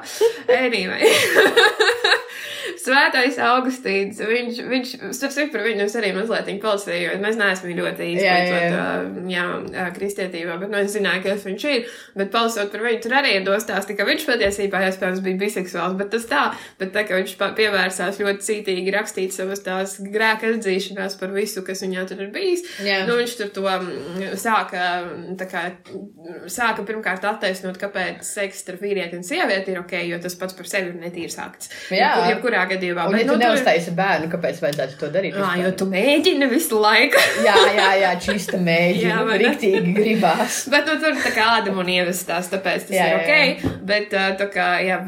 anyway. 0.52 1.08
Svētais 2.78 3.38
Augustīns, 3.42 4.20
viņš, 4.22 4.58
viņš, 4.70 4.90
starp 5.16 5.52
par 5.52 5.64
viņu 5.66 5.84
es 5.86 5.96
arī 5.98 6.12
mazliet 6.16 6.48
palasīju, 6.62 7.08
jo 7.08 7.18
mēs 7.22 7.38
neesam 7.38 7.72
ļoti 7.78 8.08
jā, 9.32 9.86
kristietībā, 9.96 10.56
bet, 10.60 10.70
nu, 10.72 10.80
es 10.82 10.94
zināju, 10.94 11.24
kas 11.26 11.46
viņš 11.46 11.64
ir, 11.72 11.88
bet 12.18 12.32
palasot 12.34 12.72
par 12.72 12.84
viņu, 12.86 13.00
tur 13.04 13.16
arī 13.20 13.34
ir 13.38 13.46
dostās, 13.46 13.88
ka 13.88 14.06
viņš 14.08 14.26
patiesībā, 14.28 14.82
iespējams, 14.88 15.22
bija 15.24 15.40
biseksuāls, 15.42 15.96
bet 15.98 16.12
tas 16.14 16.26
tā, 16.30 16.44
bet 16.80 16.92
tā, 16.94 17.04
ka 17.08 17.18
viņš 17.18 17.34
pievērsās 17.58 18.20
ļoti 18.22 18.46
cītīgi 18.48 18.94
rakstīt 18.94 19.34
savas 19.36 19.62
tās 19.66 19.98
grēka 20.04 20.52
atzīšanās 20.56 21.18
par 21.20 21.34
visu, 21.34 21.64
kas 21.66 21.82
viņā 21.86 22.06
tur 22.10 22.24
ir 22.26 22.32
bijis, 22.34 22.64
Jā. 22.84 23.00
Nu, 23.08 23.16
viņš 23.18 23.34
tur 23.40 23.50
to 23.54 23.64
mm, 23.66 24.36
sāka, 24.38 24.84
mm, 25.06 25.36
tā 25.40 25.48
kā, 25.50 25.64
sāka 26.50 26.84
pirmkārt 26.86 27.24
attaisnot, 27.28 27.78
kāpēc 27.80 28.22
seks 28.26 28.62
starp 28.64 28.82
vīrieti 28.84 29.18
un 29.18 29.26
sievieti 29.26 29.74
ir 29.74 29.80
ok, 29.82 29.94
jo 30.08 30.18
tas 30.22 30.36
pats 30.38 30.56
par 30.58 30.68
sevi 30.70 30.92
ir 30.92 30.98
netīrs 31.02 31.38
akts. 31.42 31.70
Jā. 31.94 32.12
Jebkur- 32.28 32.48
Jebkurā 32.48 32.67
gadījumā. 32.70 33.06
Un, 33.10 33.16
ja 33.20 33.26
tu 33.28 33.34
nu, 33.34 33.42
neuztaisi 33.42 33.94
bērnu, 33.98 34.30
kāpēc 34.32 34.60
vajadzētu 34.64 34.98
to 35.00 35.10
darīt? 35.14 35.36
Ā, 35.38 35.52
jo 35.62 35.72
tu 35.78 35.88
mēģini 35.90 36.48
visu 36.50 36.80
laiku. 36.82 37.22
Jā, 37.48 37.54
jā, 37.74 37.88
jā, 38.02 38.12
čista 38.22 38.58
Jā, 38.58 38.64
mēģina. 38.66 39.18
vai 39.26 39.36
ne? 39.36 39.42
Riktīgi 39.44 39.94
gribās. 39.96 40.60
Bet 40.72 40.88
nu, 40.90 40.96
tur 41.02 41.16
tā 41.22 41.32
kā 41.36 41.46
ādama 41.58 41.82
un 41.84 41.92
ievestās, 41.92 42.50
tāpēc 42.52 42.88
tas 42.88 42.96
Jā, 42.96 43.06
jā, 43.06 43.18
ir 43.18 43.28
jā, 43.28 43.44
ok. 43.62 43.78
Bet 43.88 44.16
uh, 44.16 44.28
tā 44.40 44.48
kā, 44.52 44.66
jā, 44.84 44.98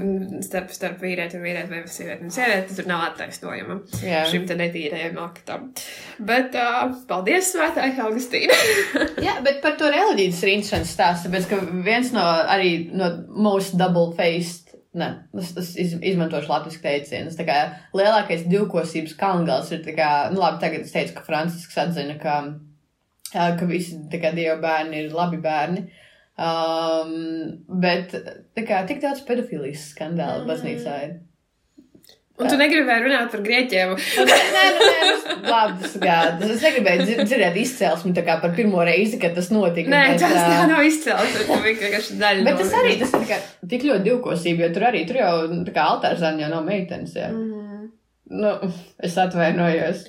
starp, 0.47 0.73
starp 0.75 1.03
vīrieti 1.05 1.39
un 1.39 1.45
vīrieti 1.45 1.73
vai 1.73 1.83
sievieti 1.91 2.27
un 2.27 2.35
sievieti, 2.35 2.77
tur 2.79 2.89
nav 2.91 3.05
attaisnojama 3.11 3.79
Jā. 4.05 4.23
šim 4.31 4.47
te 4.49 4.57
netīrajam 4.59 5.19
aktam. 5.25 5.69
Bet 6.31 6.57
uh, 6.59 6.95
paldies, 7.11 7.51
svētāji 7.55 7.99
Augustīna! 8.05 8.57
Jā, 9.27 9.39
bet 9.45 9.61
par 9.65 9.77
to 9.81 9.91
ir 9.91 10.01
interesants 10.21 10.95
stāsts, 10.95 11.27
tāpēc, 11.27 11.49
ka 11.51 11.61
viens 11.85 12.13
no 12.15 12.25
arī 12.25 12.91
no 12.95 13.11
most 13.49 13.77
double-faced, 13.81 14.70
ne, 14.95 15.11
es, 15.39 15.53
es 15.57 15.75
iz, 15.79 15.95
izmantošu 16.13 16.51
latviešu 16.51 16.83
teicienus, 16.83 17.39
tā 17.39 17.47
kā 17.49 17.59
lielākais 17.97 18.47
divkosības 18.51 19.15
kalngals 19.21 19.71
ir 19.77 19.85
kā, 19.95 20.11
nu 20.33 20.43
labi, 20.43 20.61
tagad 20.65 20.87
es 20.87 20.95
teicu, 20.95 21.15
ka 21.19 21.27
Francisks 21.27 21.79
atzina, 21.79 22.19
ka 22.21 22.41
ka 23.31 23.67
visi 23.71 23.99
kā 24.11 24.33
dieva 24.35 24.57
bērni 24.63 25.05
ir 25.05 25.13
labi 25.15 25.39
bērni. 25.43 25.87
Um, 26.41 27.11
bet 27.83 28.15
kā 28.57 28.81
tik 28.89 29.03
daudz 29.03 29.21
pedofilijas 29.29 29.91
skandālu 29.93 30.47
Mm. 30.47 30.49
baznīcā 30.49 30.95
ir. 31.05 31.19
Un 32.41 32.49
tu 32.49 32.57
negribēji 32.61 33.05
runāt 33.05 33.31
par 33.35 33.43
grieķiem. 33.45 33.91
Nu, 33.95 34.25
Nē, 34.31 34.65
nu, 34.77 34.89
nē, 34.91 35.61
tas 35.83 35.97
gāds. 36.03 36.45
Es 36.57 36.63
negribēju 36.65 37.07
dzir- 37.07 37.23
dzirdēt 37.29 37.59
izcelsmi 37.63 38.13
tā 38.17 38.25
kā 38.27 38.39
par 38.43 38.55
pirmo 38.57 38.81
reizi, 38.87 39.19
kad 39.21 39.35
tas 39.37 39.51
notika. 39.55 39.91
Nē, 39.93 40.03
bet, 40.15 40.21
tas 40.25 40.37
tā 40.37 40.69
nav 40.71 40.85
izcēlts. 40.89 41.35
Tas 41.47 41.65
vienkārši 41.67 42.17
daļa 42.23 42.45
Bet 42.49 42.55
no 42.57 42.63
tas 42.63 42.73
arī 42.81 42.95
tas 43.03 43.13
ir 43.13 43.21
tā 43.21 43.29
kā 43.35 43.41
tik 43.75 43.85
ļoti 43.91 44.07
divkosība, 44.09 44.67
jo 44.67 44.73
tur 44.79 44.87
arī 44.91 45.03
tur 45.09 45.21
jau 45.21 45.35
tā 45.69 45.75
kā 45.77 45.85
altārzāņa 45.95 46.47
jau 46.47 46.51
nav 46.55 46.65
meitenes. 46.69 47.13
Jā. 47.21 47.29
Mm. 47.35 47.91
Nu, 48.31 48.55
es 49.03 49.17
atvainojos. 49.19 50.05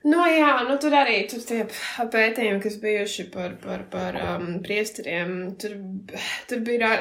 Nu, 0.00 0.22
jā, 0.24 0.52
nu, 0.64 0.78
tur 0.80 0.94
arī 0.96 1.18
tur 1.28 1.42
tie 1.44 1.66
pētījumi, 2.12 2.60
kas 2.64 2.78
bijuši 2.80 3.26
par, 3.34 3.58
par, 3.60 3.82
par 3.92 4.16
um, 4.16 4.46
priesteriem. 4.64 5.34
Tur, 5.60 5.74
tur 6.48 6.62
bija. 6.64 6.94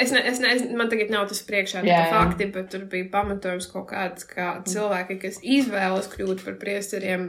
Es 0.00 0.14
ne, 0.14 0.22
es 0.30 0.40
ne, 0.40 0.54
es, 0.56 0.64
man 0.72 0.88
tagad 0.92 1.12
nav 1.12 1.28
tas 1.28 1.42
priekšā, 1.44 1.84
Jā, 1.84 2.00
jā. 2.06 2.08
fakti, 2.14 2.48
bet 2.54 2.70
tur 2.72 2.86
bija 2.88 3.10
pamatojums 3.12 3.68
kaut 3.72 3.90
kāds, 3.92 4.24
ka 4.30 4.62
cilvēki, 4.68 5.18
kas 5.26 5.40
izvēlas 5.44 6.08
kļūt 6.14 6.44
par 6.46 6.56
priesteriem, 6.62 7.28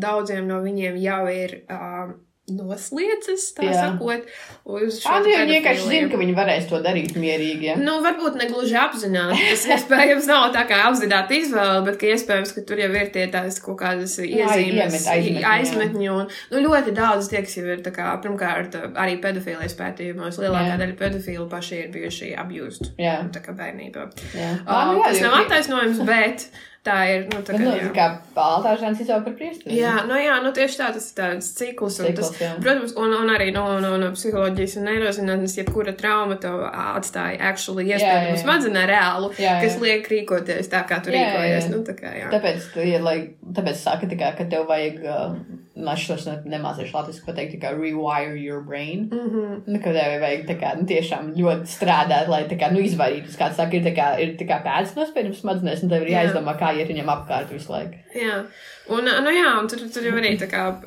daudziem 0.00 0.48
no 0.48 0.62
viņiem 0.64 0.96
jau 1.04 1.22
ir. 1.32 1.58
Um, 1.68 2.16
Nosliecis, 2.50 3.52
tā 3.54 3.68
Jā. 3.68 3.74
sakot, 3.78 4.24
uz 4.66 4.96
šo 4.98 5.12
Andi 5.14 5.30
jau 5.30 5.42
vienkārši 5.46 5.84
zina, 5.86 6.08
ka 6.10 6.18
viņi 6.18 6.32
varēs 6.34 6.64
to 6.66 6.80
darīt 6.82 7.12
mierīgi. 7.14 7.68
Ja? 7.68 7.76
Nu, 7.78 8.00
varbūt 8.02 8.34
ne 8.40 8.48
gluži 8.50 8.74
apzināti. 8.82 9.38
Tas 9.46 9.62
iespējams 9.76 10.26
nav 10.26 10.48
tā 10.56 10.64
kā 10.66 10.80
apzināta 10.88 11.36
izvēle, 11.38 11.84
bet 11.86 12.00
ka 12.00 12.10
iespējams, 12.10 12.50
ka 12.56 12.64
tur 12.66 12.82
jau 12.82 12.88
ir 12.98 13.12
tie 13.14 13.28
tās 13.30 13.60
kaut 13.62 13.78
kādas 13.84 14.16
iezīmes, 14.18 15.06
aizmetņi, 15.14 15.44
aizmetņi. 15.52 16.10
Un, 16.16 16.34
nu, 16.50 16.64
ļoti 16.66 16.96
daudz 16.98 17.30
tie, 17.30 17.44
kas 17.46 17.54
jau 17.60 17.64
ir, 17.68 17.84
tā 17.86 17.94
kā, 17.94 18.10
pirmkārt, 18.26 18.74
arī 18.90 19.20
pedofīlijas 19.22 19.78
pētījumos, 19.78 20.42
lielākā 20.42 20.74
Jā. 20.74 20.80
daļa 20.82 20.98
pedofīlu 20.98 21.46
paši 21.54 21.78
ir 21.84 21.94
bijuši 21.94 22.34
abused. 22.42 22.90
Jā. 22.98 23.20
Tā 23.30 23.46
kā 23.46 23.54
bērnībā. 23.54 24.10
Jā. 24.34 24.50
Uh, 24.66 24.90
nu 24.90 24.98
jā, 24.98 25.14
tas 25.14 25.24
nav 25.28 25.38
attaisnojums, 25.44 26.02
bet 26.10 26.50
tā 26.82 26.96
ir, 27.12 27.26
nu, 27.30 27.40
tā 27.46 27.54
kā, 27.54 27.60
nu, 27.62 27.72
jā. 27.78 27.90
kā 27.94 28.06
altārzāns 28.42 29.00
izauga 29.04 29.28
par 29.28 29.36
priesteri. 29.38 29.76
Jā, 29.78 29.92
nu 30.08 30.16
jā, 30.18 30.34
nu 30.42 30.50
tieši 30.56 30.78
tā, 30.80 30.88
tas 30.96 31.06
ir 31.10 31.16
tāds 31.20 31.50
cikls. 31.58 31.98
Un 32.02 32.08
Cikls, 32.08 32.32
tas, 32.32 32.40
jā. 32.42 32.50
protams, 32.64 32.94
un, 32.98 33.14
un 33.20 33.30
arī 33.30 33.48
no, 33.54 33.64
no, 33.84 33.92
no 34.02 34.10
psiholoģijas 34.16 34.76
un 34.80 34.88
neirozinātnes, 34.90 35.56
jebkura 35.60 35.94
trauma 35.98 36.38
to 36.42 36.50
atstāja 36.72 37.38
actually 37.52 37.86
jā, 37.86 38.00
iespējamu 38.00 38.34
jā. 38.34 38.42
smadzenē 38.42 38.86
reālu, 38.90 39.30
Jā, 39.38 39.56
jā. 39.56 39.58
kas 39.62 39.78
liek 39.84 40.10
rīkoties 40.10 40.72
tā, 40.72 40.82
kā 40.90 40.98
tu 41.04 41.14
Jā, 41.14 41.20
jā, 41.22 41.28
rīkojies. 41.30 41.68
jā. 41.68 41.74
Nu, 41.76 41.82
tā 41.86 41.94
kā, 41.98 42.14
jā. 42.18 42.30
Tāpēc, 42.34 42.70
ja, 42.90 43.02
lai, 43.06 43.16
tāpēc 43.58 43.78
saka, 43.78 44.10
tā 44.10 44.18
kā, 44.18 44.32
ka 44.40 44.48
tev 44.50 44.66
vajag, 44.70 44.98
uh, 45.06 45.61
ne, 45.74 46.34
nemācīšu 46.56 46.94
latviešu 46.96 47.24
pateikt, 47.26 47.56
kā 47.62 47.72
rewire 47.72 48.36
your 48.36 48.60
brain. 48.64 49.08
Mm 49.12 49.30
-hmm. 49.30 49.62
Nu, 49.66 49.78
ka 49.78 49.92
tev 49.92 50.20
vajag 50.20 50.46
tā 50.48 50.56
kā, 50.60 50.74
nu, 50.78 50.86
tiešām 50.86 51.32
ļoti 51.34 51.66
strādāt, 51.76 52.28
lai 52.28 52.42
tā 52.44 52.58
kā, 52.60 52.72
nu, 52.72 52.80
izvairītos. 52.80 53.38
Kāds 53.38 53.56
saka, 53.56 53.76
ir 53.76 53.82
tā 53.82 53.94
kā, 53.96 54.18
ir 54.20 54.36
tā 54.36 54.46
kā 54.48 54.62
pēdas 54.64 54.96
nospiedums 54.96 55.40
smadzenēs, 55.40 55.82
un 55.82 55.88
tev 55.88 56.02
ir 56.02 56.08
Jā. 56.08 56.22
jāizdomā, 56.22 56.58
kā 56.58 56.72
iet 56.76 56.88
viņam 56.88 57.08
apkārt 57.08 57.52
visu 57.52 57.72
laiku. 57.72 57.94
Jā, 58.14 58.44
un, 58.88 59.04
nu 59.04 59.30
jā, 59.30 59.60
un 59.60 59.68
tur, 59.68 59.78
tur 59.94 60.02
jau 60.02 60.16
arī 60.16 60.36
tā 60.38 60.48
kā. 60.50 60.82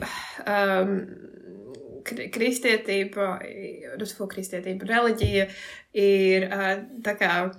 Um, 0.47 1.07
kri- 2.03 2.29
Kristietība, 2.29 3.39
rusfu 3.99 4.27
kristietība, 4.27 4.85
reliģija 4.85 5.47
ir 5.93 6.49
uh, 6.51 6.83
tā 7.03 7.15
kā 7.17 7.51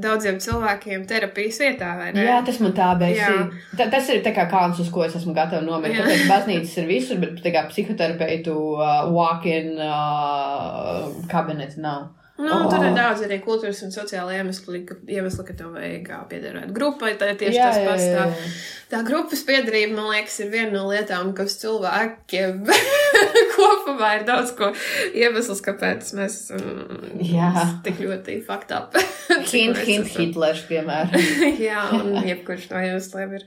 daudziem 0.00 0.40
cilvēkiem 0.42 1.04
terapijas 1.10 1.60
vietā, 1.62 1.92
vai 1.98 2.10
ne? 2.14 2.24
Jā, 2.26 2.40
tas 2.46 2.58
man 2.62 2.74
tā. 2.76 2.90
Jā. 3.10 3.30
Ta, 3.78 3.88
tas 3.92 4.10
ir 4.12 4.24
kā 4.24 4.48
kāds, 4.50 4.80
uz 4.82 4.90
ko 4.94 5.04
es 5.06 5.16
esmu 5.18 5.34
gatava 5.36 5.62
nomirt. 5.64 5.96
Tāpēc 5.98 6.26
baznīcas 6.30 6.74
ir 6.82 6.90
visur, 6.90 7.22
bet 7.22 7.40
tā 7.44 7.54
kā 7.54 7.64
psihoterapeitu 7.70 8.56
uh, 8.74 9.06
walk-in 9.14 9.74
uh, 9.78 11.08
kabineti 11.30 11.82
nav. 11.84 12.12
Nu, 12.34 12.50
Oh. 12.50 12.64
Tur 12.66 12.82
ir 12.82 12.96
daudz 12.96 13.20
arī 13.22 13.36
kultūras 13.44 13.78
un 13.86 13.92
sociāla 13.94 14.34
iemesli, 14.34 14.80
ka, 14.88 14.96
iemesli, 15.06 15.44
ka 15.46 15.54
tev 15.54 15.76
vajag 15.76 16.08
ā, 16.10 16.16
piederēt 16.30 16.72
grupai. 16.74 17.12
Tā 17.20 17.28
ir 17.30 17.36
tieši 17.38 17.60
Jā, 17.60 17.68
tas 17.70 17.84
pats. 17.86 18.64
Tā, 18.90 19.00
grupas 19.06 19.40
piedarība, 19.46 19.94
man 19.96 20.10
liekas, 20.12 20.36
ir 20.44 20.50
viena 20.52 20.72
no 20.74 20.84
lietām, 20.90 21.32
kas 21.36 21.56
cilvēkiem 21.62 22.64
kopumā 23.54 24.10
ir 24.18 24.26
daudz 24.28 24.52
ko 24.58 24.70
iemesls, 25.16 25.62
kāpēc 25.64 26.12
mēs 26.18 26.36
esam 26.44 27.18
Jā. 27.24 27.50
tik 27.86 28.02
ļoti 28.04 28.38
up. 28.76 28.96
Hint, 29.54 29.80
hint. 29.86 30.10
Hitlers, 30.14 30.64
piemēram. 30.68 31.16
Jā, 31.68 31.86
un 31.96 32.20
jebkurš 32.26 32.68
no 32.72 32.82
iemesliem 32.84 33.34
ir 33.38 33.46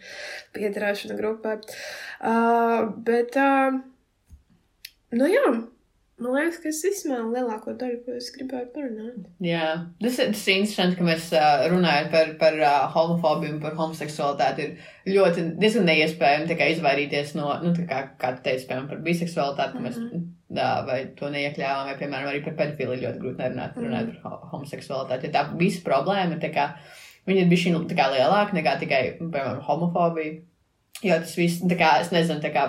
piedarēšana 0.58 1.18
grupai. 1.20 1.58
Uh, 2.18 2.90
bet, 3.06 3.38
uh, 3.38 3.78
nu 5.16 5.30
jā, 5.32 5.46
man 6.22 6.34
liekas, 6.34 6.60
ka 6.64 6.70
es 6.72 6.80
izsmēlu 6.90 7.34
lielāko 7.36 7.74
daļu, 7.78 8.00
ko 8.06 8.16
es 8.18 8.30
gribēju 8.36 8.70
parunāt. 8.74 9.28
Jā, 9.44 9.68
tas 10.02 10.18
tas 10.20 10.46
ir 10.48 10.60
interesanti, 10.62 10.98
ka 10.98 11.06
mēs 11.08 11.28
uh, 11.36 11.66
runājam 11.72 12.10
par, 12.14 12.32
par 12.42 12.58
uh, 12.62 12.88
homofobiju 12.96 13.56
un 13.56 13.62
par 13.64 13.78
homoseksualitāti. 13.78 14.72
Ir 15.06 15.18
ļoti 15.20 15.46
diezgan 15.62 15.88
neiespējami 15.92 16.58
kā 16.58 16.72
izvairīties 16.74 17.36
no, 17.38 17.52
nu, 17.64 17.76
kā, 17.90 18.02
kā 18.22 18.34
tu 18.38 18.44
teici, 18.48 18.66
piemēram, 18.70 18.90
par 18.90 19.06
biseksualitāti, 19.06 19.78
ka 19.78 19.86
mēs 19.86 20.02
jā, 20.58 20.72
vai 20.88 21.00
to 21.20 21.32
neiekļāvām, 21.34 21.92
vai, 21.92 21.96
piemēram, 22.02 22.32
arī 22.32 22.44
par 22.46 22.58
pedofiliju 22.62 23.04
ļoti 23.04 23.24
grūti 23.24 23.44
nerunāt, 23.44 23.80
runāt 23.82 24.12
par 24.16 24.34
ho 24.34 24.52
homoseksualitāti. 24.56 25.30
Ja 25.30 25.38
tā 25.38 25.58
visa 25.60 25.84
problēma 25.86 26.38
ir 26.40 26.54
kā, 26.56 26.70
viņa 27.30 27.48
ir 27.48 27.82
tā 27.90 27.98
kā 27.98 28.12
lielāka 28.14 28.58
nekā 28.58 28.78
tikai, 28.84 29.02
piemēram, 29.20 29.62
homofobija. 29.68 30.40
Jo 31.06 31.20
tas 31.22 31.36
viss, 31.38 31.60
tā 31.70 31.76
kā, 31.78 31.92
es 32.02 32.08
nezinu, 32.10 32.42
tā 32.42 32.50
kā 32.50 32.64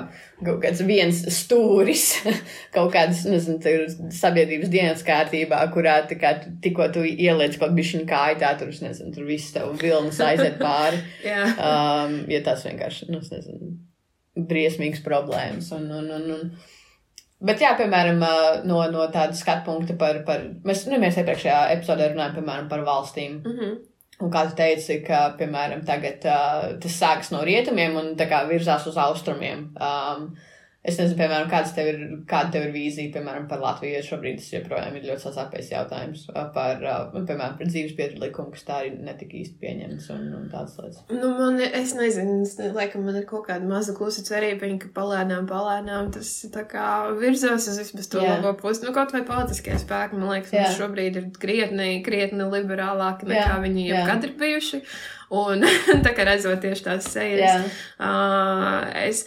kaut 0.45 0.59
kāds 0.61 0.83
viens 0.85 1.22
stūris, 1.33 2.03
kaut 2.74 2.91
kādas, 2.93 3.22
nezinu, 3.24 4.11
sabiedrības 4.12 4.68
dienas 4.72 5.05
kārtībā, 5.07 5.62
kurā, 5.72 5.95
tā 6.11 6.18
kā, 6.20 6.35
tikko 6.64 6.91
tu 6.93 7.07
ieliec 7.09 7.57
kaut 7.61 7.72
bišķiņu 7.79 8.05
kāju, 8.11 8.39
tā 8.43 8.53
tur, 8.61 8.74
es 8.74 8.83
nezinu, 8.85 9.14
tur 9.16 9.29
viss 9.29 9.55
tev 9.57 9.72
vilnas 9.81 10.20
aiziet 10.24 10.61
pāri. 10.66 11.01
Jā, 11.24 11.45
Um, 11.59 12.18
ja 12.31 12.43
tas 12.45 12.66
vienkārši, 12.68 13.09
nu, 13.12 13.22
es 13.24 13.33
nezinu, 13.33 13.72
briesmīgas 14.49 15.01
problēmas. 15.07 15.72
Un, 15.79 15.89
un, 15.89 16.12
un, 16.18 16.29
un. 16.37 16.53
Bet, 17.49 17.62
jā, 17.64 17.72
piemēram, 17.79 18.20
uh, 18.20 18.64
no, 18.68 18.83
no 18.93 19.09
tāda 19.14 19.37
skatu 19.39 19.70
punkta 19.70 19.97
par, 19.99 20.20
par 20.29 20.45
mēs, 20.68 20.85
nu, 20.91 21.01
mēs 21.01 21.16
iepriekšējā 21.22 21.61
epizodē 21.79 22.12
runājam, 22.12 22.43
piemēram, 22.43 22.68
par 22.70 22.85
valstīm. 22.87 23.41
mm 23.41 23.57
-hmm. 23.57 23.79
Un 24.19 24.31
kā 24.35 24.45
tu 24.49 24.57
teici, 24.59 24.99
ka, 25.07 25.21
piemēram, 25.39 25.85
tagad 25.87 26.25
uh, 26.27 26.62
tas 26.83 26.95
sākas 26.99 27.29
no 27.31 27.45
rietumiem 27.47 27.95
un 28.01 28.14
tā 28.19 28.27
kā 28.31 28.43
virzās 28.49 28.89
uz 28.91 28.99
austrumiem. 28.99 29.69
Um, 29.79 30.33
es 30.89 30.99
nezinu, 31.01 31.18
piemēram, 31.20 31.49
kāds 31.53 31.74
tev 31.76 31.91
ir, 31.93 32.01
kāda 32.28 32.55
tev 32.55 32.66
ir 32.68 32.72
vīzija, 32.74 33.12
piemēram, 33.14 33.47
par 33.51 33.62
Latviju, 33.62 34.01
šobrīd 34.07 34.41
tas 34.41 34.51
joprojām 34.55 34.97
ir 34.99 35.07
ļoti 35.09 35.24
sasāpējis 35.26 35.72
jautājums 35.74 36.24
par, 36.55 36.82
uh, 36.82 37.14
piemēram, 37.14 37.57
par 37.61 37.70
dzīves 37.70 37.97
biedru 37.99 38.22
likumu, 38.24 38.53
kas 38.55 38.66
tā 38.68 38.80
arī 38.82 38.93
netika 38.97 39.39
īsti 39.41 39.59
pieņemts 39.62 40.09
un, 40.14 40.24
un 40.39 40.47
tādas 40.53 40.78
lietas. 40.80 41.03
Nu, 41.12 41.32
man, 41.39 41.61
es 41.64 41.95
nezinu, 41.99 42.39
es, 42.47 42.57
laikam 42.76 43.05
man 43.09 43.20
ir 43.20 43.28
kaut 43.28 43.47
kāda 43.51 43.68
maza 43.68 43.95
klusa 43.97 44.24
cerība, 44.26 44.70
ka 44.82 44.91
palēnām, 44.97 45.47
palēnām 45.51 46.12
tas 46.14 46.32
tā 46.55 46.64
kā 46.68 46.89
virzās 47.18 47.68
uz 47.70 47.78
vismaz 47.82 48.11
to 48.12 48.24
Jā. 48.24 48.39
labo 48.39 48.55
pusi. 48.61 48.84
Nu, 48.86 48.95
kaut 48.97 49.14
vai 49.14 49.24
politiskie 49.28 49.76
spēki, 49.80 50.18
man 50.18 50.34
liekas, 50.34 50.55
Jā. 50.55 50.66
mums 50.66 50.80
šobrīd 50.80 51.20
ir 51.20 51.28
krietni, 51.41 51.91
krietni 52.07 52.49
liberālāki 52.49 53.28
nekā 53.28 53.47
Jā, 53.47 53.61
viņi 53.64 53.86
jebkad 53.93 54.28
ir 54.28 54.34
bijuši. 54.41 54.82
Un 55.39 55.64
tā 56.05 56.14
kā 56.16 56.24
redzot 56.28 56.62
tieši 56.64 56.86
tās 56.86 57.12
sejas, 57.12 57.68
Uh, 57.99 58.86
es, 59.03 59.24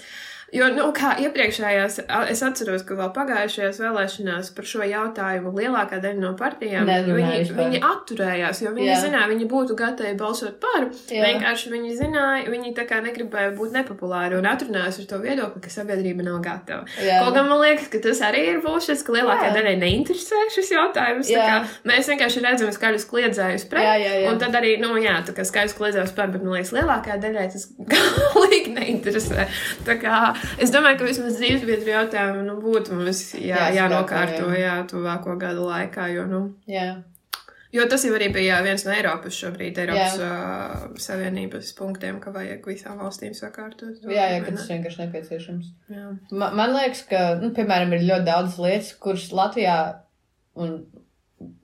jo, 0.55 0.67
nu, 0.75 0.87
kā 0.95 1.13
iepriekšējās, 1.23 1.99
es 2.31 2.41
atceros, 2.45 2.83
ka 2.87 2.97
vēl 2.99 3.11
pagājušajās 3.15 3.79
vēlēšanās 3.81 4.51
par 4.57 4.67
šo 4.67 4.85
jautājumu 4.87 5.53
lielākā 5.57 5.99
daļa 6.03 6.19
no 6.21 6.31
partijām 6.39 6.89
viņi, 6.89 7.43
viņi 7.57 7.81
atturējās, 7.87 8.61
jo 8.65 8.73
viņi 8.75 8.89
Jā. 8.89 8.99
zināja, 9.05 9.29
viņi 9.31 9.47
būtu 9.51 9.77
gatavi 9.79 10.13
balsot 10.19 10.57
par. 10.63 10.89
Jā. 11.11 11.23
Vienkārši 11.27 11.71
viņi 11.73 11.95
zināja, 11.99 12.49
viņi 12.51 12.73
tā 12.77 12.85
kā 12.89 12.99
negribēja 13.05 13.53
būt 13.57 13.75
nepopulāri 13.77 14.37
un 14.39 14.49
atturējās 14.51 14.99
ar 15.03 15.07
to 15.11 15.21
viedokli, 15.23 15.61
ka 15.63 15.73
sabiedrība 15.73 16.25
nav 16.27 16.41
gatava. 16.45 16.85
jā. 17.01 17.21
Kaut 17.23 17.35
gan 17.37 17.49
man 17.49 17.61
liekas, 17.63 17.87
ka 17.93 18.01
tas 18.03 18.21
arī 18.27 18.43
ir 18.53 18.61
būšas, 18.65 19.05
ka 19.07 19.15
lielākajai 19.17 19.55
daļai 19.57 19.75
neinteresē 19.81 20.43
šis 20.55 20.73
jautājums. 20.75 21.31
Mēs 21.87 22.09
vienkārši 22.11 22.43
redzam 22.45 22.71
skaļus 22.75 23.07
kliedzējus 23.09 23.65
pret. 23.71 23.85
Jā, 23.87 23.95
jā, 24.01 24.13
jā. 24.23 24.31
Un 24.31 24.39
tad 24.41 24.55
arī, 24.59 24.75
nu, 24.81 24.93
jā, 25.01 25.17
tā 25.27 25.35
kā 25.37 25.45
skaidrs 25.47 25.75
kliedzējums 25.77 26.13
par, 26.17 26.31
bet 26.33 26.43
man 26.45 26.57
liekas, 26.57 26.73
lielākajai 26.75 27.19
daļai 27.23 27.47
tas 27.53 27.67
galīgi 27.93 28.75
neinteresē. 28.75 29.47
Tā 29.87 29.97
kā 30.01 30.19
es 30.59 30.71
domāju, 30.73 30.99
ka 31.01 31.07
vismaz 31.09 31.37
dzīvesbiedru 31.39 31.93
jautājumu 31.93 32.43
nu, 32.47 32.57
būtu 32.63 32.97
mums 32.97 33.21
jā, 33.37 33.69
jānokārto, 33.75 34.51
jā. 34.57 34.75
tuvāko 34.91 35.37
gadu 35.41 35.65
laikā, 35.69 36.07
jo, 36.15 36.25
nu, 36.29 36.41
jā. 36.69 37.01
jo 37.71 37.85
tas 37.91 38.03
jau 38.05 38.13
arī 38.17 38.29
bija 38.35 38.61
viens 38.65 38.83
no 38.85 38.91
Eiropas 38.95 39.37
šobrīd, 39.41 39.77
Eiropas 39.83 40.17
uh, 40.19 40.87
Savienības 41.01 41.73
punktiem, 41.77 42.19
ka 42.23 42.33
vajag 42.35 42.65
visām 42.67 42.99
valstīm 43.03 43.33
sakārtot. 43.37 43.99
to, 44.01 44.11
Jā, 44.11 44.29
jā, 44.35 44.41
ka 44.45 44.55
tas 44.57 44.67
vienkārši 44.71 45.03
nepieciešams. 45.05 45.69
Jā. 45.95 46.07
Man, 46.31 46.55
man 46.59 46.73
liekas, 46.75 47.05
ka, 47.09 47.21
nu, 47.41 47.51
piemēram, 47.55 47.93
ir 47.97 48.07
ļoti 48.09 48.27
daudz 48.27 48.57
lietas, 48.61 48.93
kuras 49.01 49.29
Latvijā 49.31 49.77
un 50.61 50.81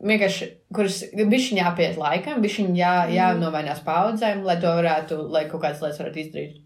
vienkārši, 0.08 0.46
kuras 0.74 1.02
bišķiņā 1.14 1.62
jāpiet 1.62 1.98
laikam, 2.02 2.40
bišķiņā 2.42 2.78
jā, 2.80 2.94
Mhm. 3.04 3.12
jānomainās 3.18 3.84
paudzēm, 3.86 4.44
lai 4.48 4.56
to 4.62 4.72
varētu, 4.80 5.20
lai 5.30 5.44
kaut 5.52 5.62
kādas 5.62 5.84
lietas 5.84 6.00
varētu 6.02 6.24
izdarīt. 6.24 6.64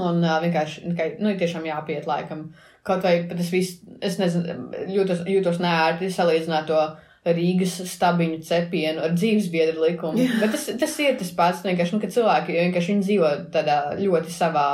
Un 0.00 0.22
uh, 0.24 0.36
vienkārši, 0.40 0.86
nu, 0.88 0.96
ka, 0.96 1.08
nu, 1.20 1.34
tiešām 1.36 1.66
jāpiet 1.68 2.06
laikam. 2.08 2.46
Kaut 2.86 3.04
vai 3.04 3.18
pat 3.28 3.40
es 3.42 3.50
visu, 3.52 3.96
es 4.02 4.16
nezinu, 4.18 4.70
jūtos, 4.90 5.20
jūtos 5.28 5.60
neērti 5.62 6.08
salīdzināt 6.10 6.70
to 6.70 6.78
Rīgas 7.22 7.76
stabiņu 7.86 8.40
cepienu 8.42 9.04
ar 9.04 9.12
dzīvesbiedru 9.14 9.84
likumu. 9.84 10.18
Jā. 10.18 10.40
Bet 10.40 10.56
tas, 10.56 10.64
tas 10.80 10.96
ir 11.04 11.14
tas 11.20 11.30
pats, 11.36 11.60
vienkārši, 11.66 11.94
nu, 11.94 12.02
ka 12.02 12.10
cilvēki 12.10 12.56
vienkārši 12.56 12.94
viņi 12.94 13.06
dzīvo 13.06 13.30
tādā 13.54 13.76
ļoti 14.00 14.34
savā, 14.34 14.66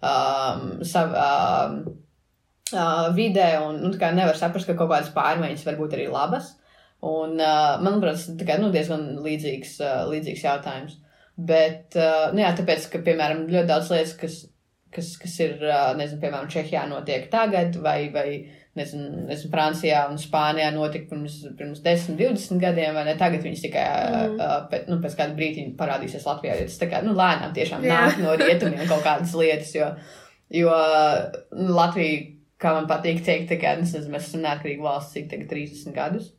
um, 0.00 0.64
savā 0.88 1.26
um, 1.66 1.76
uh, 2.72 3.10
vidē 3.18 3.50
un, 3.66 3.82
nu, 3.82 3.92
tā 3.92 4.06
kā 4.06 4.12
nevar 4.16 4.38
saprast, 4.40 4.70
ka 4.70 4.78
kaut 4.78 4.88
kādas 4.94 5.12
pārmaiņas 5.12 5.66
var 5.68 5.76
būt 5.82 5.98
arī 5.98 6.08
labas. 6.12 6.54
Un, 7.02 7.36
uh, 7.42 7.82
manuprāt, 7.82 8.22
tas 8.38 8.46
ir 8.46 8.62
nu, 8.62 8.70
diezgan 8.72 9.04
līdzīgs, 9.26 9.76
uh, 9.82 10.02
līdzīgs 10.08 10.46
jautājums. 10.46 10.96
Bet, 11.36 11.96
uh, 11.98 12.30
nu, 12.32 12.40
jā, 12.44 12.54
tāpēc, 12.56 12.88
ka, 12.92 13.02
piemēram, 13.04 13.44
ļoti 13.50 13.68
daudz 13.68 13.92
lietas, 13.92 14.16
kas, 14.20 14.40
kas, 14.92 15.14
kas 15.20 15.36
ir, 15.42 15.54
nezinu, 15.98 16.20
piemēram, 16.22 16.50
Čehijā 16.52 16.82
notiek 16.90 17.28
tagad, 17.32 17.76
vai, 17.84 18.10
vai 18.14 18.26
nezinu, 18.78 19.26
nezinu, 19.28 19.50
Francijā 19.52 20.02
un 20.10 20.18
Spānijā 20.20 20.70
notika 20.74 21.10
pirms, 21.12 21.38
pirms 21.58 21.80
10, 21.84 22.18
20 22.20 22.60
gadiem, 22.62 22.96
vai 22.96 23.06
ne? 23.08 23.16
Tagad 23.20 23.44
viņas 23.44 23.64
tikai 23.66 23.86
mm. 23.86 24.36
uh, 24.36 24.58
pēc, 24.72 24.86
nu, 24.90 24.98
pēc 25.04 25.16
kāda 25.18 25.36
brīdiņa 25.38 25.74
parādīsies 25.80 26.28
Latvijā. 26.28 26.58
jo 26.60 26.68
Tas 26.68 26.80
tā 26.80 26.90
kā, 26.92 27.02
nu, 27.06 27.16
lēnām 27.18 27.56
tiešām 27.56 27.84
Jā. 27.88 28.04
nāk 28.06 28.20
no 28.22 28.36
rietumiem 28.40 28.84
kaut 28.90 29.04
kādas 29.06 29.34
lietas, 29.38 29.74
jo, 29.76 29.90
jo 30.52 30.76
nu, 31.56 31.72
Latvija, 31.76 32.22
kā 32.62 32.76
man 32.76 32.88
patīk 32.90 33.24
teikt, 33.26 33.50
tā 33.52 33.60
kā, 33.60 33.74
nu, 33.80 33.88
nezinu, 33.88 34.12
mēs 34.14 34.30
esam 34.30 34.44
neatkarīgi 34.46 34.84
valsts, 34.84 35.16
cik 35.16 35.28
tagad 35.32 35.52
30 35.52 35.96
gadus. 35.96 36.32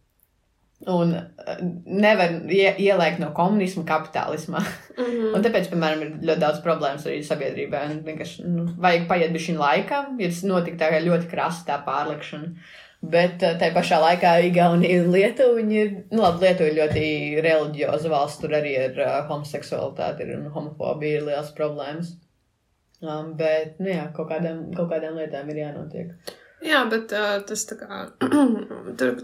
Un 0.91 1.13
uh, 1.15 1.59
nevar 1.86 2.34
ie, 2.51 2.67
ieliekt 2.84 3.21
no 3.21 3.29
komunisma 3.36 3.86
kapitālismā. 3.88 4.59
Mm 4.97 5.03
-hmm. 5.03 5.36
Un 5.36 5.43
tāpēc, 5.45 5.69
piemēram, 5.71 6.01
ir 6.01 6.09
ļoti 6.27 6.39
daudz 6.39 6.59
problēmas 6.65 7.05
arī 7.07 7.21
sabiedrībā. 7.23 7.84
Vienkārši 8.05 8.47
nu, 8.47 8.65
vajag 8.77 9.07
paiet 9.07 9.31
bija 9.31 9.45
šī 9.45 9.57
laika, 9.57 10.05
tas 10.19 10.43
notika 10.43 10.77
tā 10.86 10.91
kā 10.91 10.99
ļoti 11.05 11.29
krasta 11.31 11.71
tā 11.71 11.86
pārlikšana. 11.86 12.51
Bet 13.01 13.43
uh, 13.43 13.57
tajā 13.59 13.73
pašā 13.75 13.99
laikā 13.99 14.36
Igaunija 14.47 15.03
un 15.03 15.11
Lietuva 15.11 15.59
ir, 15.59 15.95
nu 16.11 16.21
labi, 16.21 16.45
Lietuva 16.45 16.69
ir 16.69 16.77
ļoti 16.81 17.07
reliģioza 17.43 18.09
valsts, 18.09 18.41
tur 18.41 18.55
arī 18.59 18.75
ir 18.86 18.99
uh, 18.99 19.27
homoseksualitāte 19.27 20.23
ir, 20.23 20.38
un 20.38 20.51
homofobija 20.51 21.17
ir 21.17 21.25
liels 21.31 21.51
problēmas. 21.57 22.13
Um, 23.03 23.34
bet, 23.36 23.79
nu 23.84 23.91
jā, 23.91 24.05
kaut 24.15 24.29
kādām, 24.29 24.69
kaut 24.75 24.88
kādām 24.91 25.17
lietām 25.19 25.49
ir 25.51 25.57
jānotiek. 25.65 26.34
Jā, 26.64 26.84
bet 26.91 27.11
uh, 27.16 27.41
tas 27.47 27.66
tā 27.68 27.76
kā. 27.80 27.99
tur, 28.99 29.18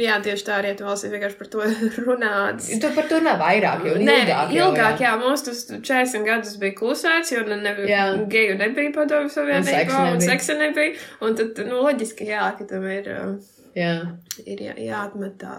jā, 0.00 0.16
tieši 0.24 0.46
tā 0.46 0.56
arī 0.58 0.72
valstī 0.80 1.10
vienkārši 1.12 1.38
par 1.38 1.50
to 1.52 1.68
runāts. 2.06 2.70
Tur 2.82 2.96
par 2.96 3.06
to 3.10 3.20
nav 3.24 3.38
vairāk, 3.42 3.86
jo 3.86 3.94
Nē, 4.00 4.16
ilgāk. 4.24 4.54
jau, 4.56 4.66
ilgāk, 4.72 5.04
jā, 5.04 5.14
mums 5.20 5.46
tas 5.46 5.62
40 5.70 6.26
gadus 6.26 6.58
bija 6.62 6.76
klusēts, 6.80 7.32
jo 7.34 7.44
ne, 7.46 7.76
Jā. 7.86 8.10
geju 8.30 8.58
nebija 8.60 8.94
padomju 8.96 9.32
savienībā, 9.36 10.02
un 10.16 10.24
seksa 10.24 10.58
nebija. 10.58 10.98
Un 11.22 11.38
tad, 11.38 11.62
nu, 11.68 11.80
loģiski, 11.86 12.26
jā, 12.32 12.50
ka 12.58 12.66
tam 12.70 12.86
ir, 12.90 13.06
uh, 13.14 13.56
jā. 13.78 13.94
ir 14.42 14.66
jā, 14.66 14.74
jāatmet 14.90 15.38
tā 15.40 15.54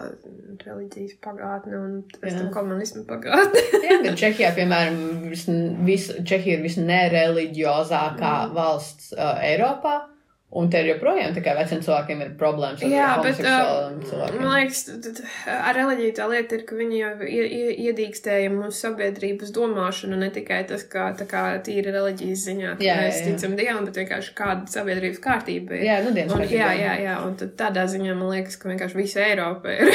reliģijas 0.65 1.17
pagātne 1.23 1.79
un 1.79 1.97
pēc 2.17 2.31
Jā. 2.33 2.37
tam 2.41 2.53
komunismu 2.53 3.05
pagātne. 3.07 3.63
Jā, 3.87 3.99
bet 4.03 4.19
Čehijā, 4.19 4.51
piemēram, 4.57 5.01
vis, 5.31 5.47
vis, 5.87 6.11
Čehija 6.27 6.59
ir 6.59 6.65
visnereliģiozākā 6.67 8.33
mm. 8.47 8.57
valsts 8.57 9.13
uh, 9.15 9.37
Eiropā. 9.47 10.01
Un 10.51 10.67
te 10.67 10.81
ir 10.83 10.89
joprojām 10.89 11.31
tā 11.31 11.39
kā 11.45 11.53
veciem 11.55 11.79
cilvēkiem 11.79 12.21
ir 12.25 12.31
problēmas 12.35 12.81
ar 12.83 12.89
Jā, 12.91 13.05
bet 13.23 13.37
uh, 13.39 14.33
man 14.35 14.49
liekas, 14.57 14.81
ar 15.47 15.77
reliģiju 15.77 16.15
tā 16.17 16.25
lieta 16.27 16.57
ir, 16.57 16.65
ka 16.67 16.75
viņi 16.75 16.97
jau 16.99 17.11
ie- 17.23 17.45
ie- 17.55 17.75
iedīkstēja 17.85 18.49
mūsu 18.51 18.75
sabiedrības 18.81 19.53
domāšanu, 19.55 20.19
ne 20.19 20.27
tikai 20.35 20.57
tas, 20.67 20.83
kā, 20.91 21.05
tā 21.15 21.23
kā 21.31 21.45
tīri 21.63 21.93
reliģijas 21.95 22.43
ziņā, 22.49 22.73
ka 22.81 22.83
Jā, 22.83 22.97
mēs 22.99 23.21
jā, 23.21 23.29
ticam 23.29 23.55
Dievam, 23.61 23.87
bet 23.87 24.01
vienkārši 24.03 24.35
kāda 24.41 24.67
sabiedrības 24.75 25.23
kārtība 25.23 25.79
ir. 25.79 25.87
Jā, 25.87 25.97
nu 26.03 26.11
dienas 26.19 26.35
Un, 26.35 26.43
jā, 26.51 26.73
jā, 26.81 26.93
jā, 27.07 27.15
un 27.29 27.39
tad 27.39 27.55
tādā 27.63 27.87
ziņā 27.95 28.19
man 28.19 28.35
liekas, 28.35 28.59
ka 28.59 28.73
vienkārši 28.73 28.99
visa 28.99 29.23
Eiropa 29.23 29.71
ir 29.71 29.87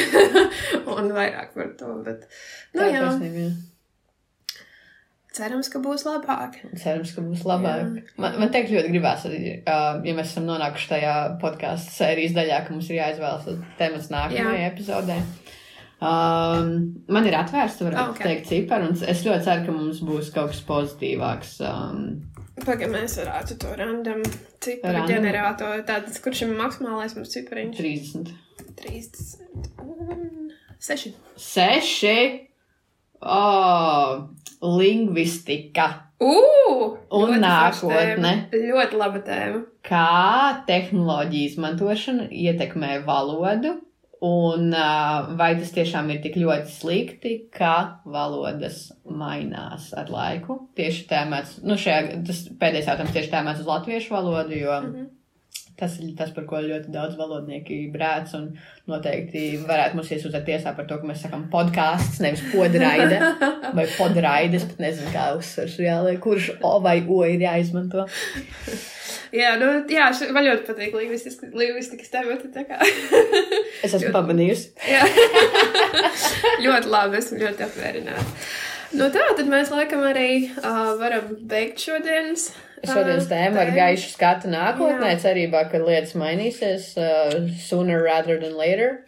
un 0.96 1.12
vairāk 1.20 1.52
par 1.52 1.72
to. 1.76 1.98
Bet, 2.08 2.24
nu, 2.72 2.80
Tā 2.80 2.88
jā, 2.94 3.04
taisnība, 3.04 3.44
jā. 3.50 3.54
Cerams, 5.36 5.68
ka 5.72 5.80
būs 5.84 6.04
labāk. 6.08 6.58
Cerams, 6.80 7.12
ka 7.16 7.24
būs 7.24 7.44
labāk. 7.48 8.12
Man, 8.16 8.38
man 8.40 8.52
teikt, 8.54 8.72
ļoti 8.74 8.92
gribās, 8.94 9.26
arī, 9.28 9.40
ja 9.66 10.14
mēs 10.16 10.32
esam 10.32 10.46
nonākuši 10.48 10.90
tajā 10.94 11.16
podkāstu 11.42 11.94
sērijas 11.98 12.36
daļā, 12.36 12.62
ka 12.66 12.74
mums 12.74 12.88
ir 12.90 13.00
jāizvēlas 13.00 13.50
temats 13.80 14.08
nākamajai 14.14 14.70
epizodē. 14.70 15.18
Um, 15.96 16.72
man 17.08 17.24
ir 17.24 17.34
atvērts, 17.38 17.78
varētu 17.80 18.10
Ok. 18.10 18.16
okay. 18.18 18.26
teikt 18.28 18.50
ciparu, 18.50 18.90
un 18.90 18.98
es 19.08 19.22
ļoti 19.24 19.46
ceru, 19.46 19.62
ka 19.64 19.72
mums 19.76 20.02
būs 20.04 20.32
kaut 20.34 20.50
kas 20.52 20.60
pozitīvāks. 20.68 21.54
Um, 21.64 22.02
Pagaidām, 22.56 22.94
mēs 22.96 23.14
varētu 23.20 23.56
to 23.60 23.72
random 23.76 24.20
ciparu 24.64 24.92
Random. 24.98 25.10
ģeneratoru. 25.12 25.84
Tātad, 25.88 26.20
kurš 26.24 26.42
ir 26.46 26.52
maksimālais 26.56 27.16
mums 27.16 27.32
cipariņš? 27.32 27.80
30. 27.80 28.34
30 28.80 29.80
un 29.84 30.52
6. 30.84 31.12
Seši. 31.40 32.18
Oh, 33.24 34.28
lingvistika. 34.66 35.88
Ugh! 36.22 36.96
Un 37.12 37.34
nākotne. 37.42 38.30
Ļoti 38.52 38.96
laba 39.00 39.20
tēma. 39.26 39.64
Kā 39.86 40.62
tehnoloģija 40.68 41.50
izmantošana 41.52 42.28
ietekmē 42.32 43.02
valodu, 43.06 43.74
un 44.24 44.70
uh, 44.72 45.28
vai 45.36 45.50
tas 45.60 45.74
tiešām 45.76 46.08
ir 46.14 46.22
tik 46.24 46.38
ļoti 46.40 46.72
slikti, 46.72 47.34
ka 47.52 48.00
valodas 48.08 48.86
mainās 49.04 49.90
ar 49.94 50.08
laiku? 50.10 50.56
Tieši 50.78 51.04
tēmēts, 51.10 51.58
nu, 51.68 51.76
šajā, 51.78 52.22
tas 52.26 52.40
pēdējais 52.58 52.88
jautājums 52.90 53.14
tieši 53.18 53.32
tēmēts 53.36 53.62
uz 53.62 53.70
latviešu 53.70 54.16
valodu, 54.16 54.56
jo 54.56 54.80
Mhm. 54.80 55.06
Tas 55.76 55.98
ir 56.00 56.14
tas, 56.16 56.30
par 56.32 56.46
ko 56.48 56.56
ļoti 56.64 56.88
daudz 56.94 57.18
valodnieki 57.18 57.78
brēc, 57.92 58.32
un 58.38 58.46
noteikti 58.88 59.42
varētu 59.68 59.98
mums 59.98 60.10
iesūdzēt 60.16 60.46
tiesā 60.48 60.72
par 60.76 60.86
to, 60.88 60.96
ka 61.02 61.08
mēs 61.10 61.20
sakam 61.26 61.46
podkāsts, 61.52 62.20
nevis 62.24 62.42
podraida, 62.52 63.32
vai 63.76 63.84
podraida, 63.98 64.56
es 64.56 64.64
pat 64.70 64.80
nezinu, 64.86 65.12
kā 65.14 65.26
uzsvers 65.36 65.76
reāli, 65.82 66.16
kurš 66.24 66.50
O 66.64 66.78
vai 66.84 66.98
O 67.06 67.22
ir 67.28 67.44
jāizmanto. 67.44 68.06
Jā, 69.36 69.56
nu, 69.60 69.66
jā, 69.90 70.06
š- 70.14 70.30
man 70.32 70.46
ļoti 70.46 70.64
patīk 70.68 70.94
lingvistikas 70.96 72.12
temati. 72.14 72.48
Es 73.84 73.92
esmu 73.98 74.12
pamanījusi. 74.14 74.70
Jā, 74.88 75.02
ļoti 76.64 76.90
labi, 76.92 77.18
esmu 77.20 77.40
ļoti 77.42 77.66
apmierināta. 77.66 78.26
Nu 78.96 79.08
tā, 79.12 79.24
tad 79.36 79.48
mēs 79.50 79.72
laikam 79.74 80.04
arī 80.08 80.28
uh, 80.56 80.94
varam 81.00 81.32
beigt 81.50 81.82
šodienas. 81.82 82.48
Šodienas 82.84 83.26
ā, 83.26 83.30
tēma 83.32 83.62
ar 83.64 83.72
gaišu 83.74 84.12
skatu 84.12 84.50
nākotnē, 84.52 85.14
Jā. 85.14 85.20
cerībā, 85.24 85.64
ka 85.72 85.80
lietas 85.80 86.16
mainīsies 86.18 86.92
uh, 87.00 87.36
sooner 87.62 88.02
rather 88.04 88.38
than 88.40 88.56
later. 88.56 89.06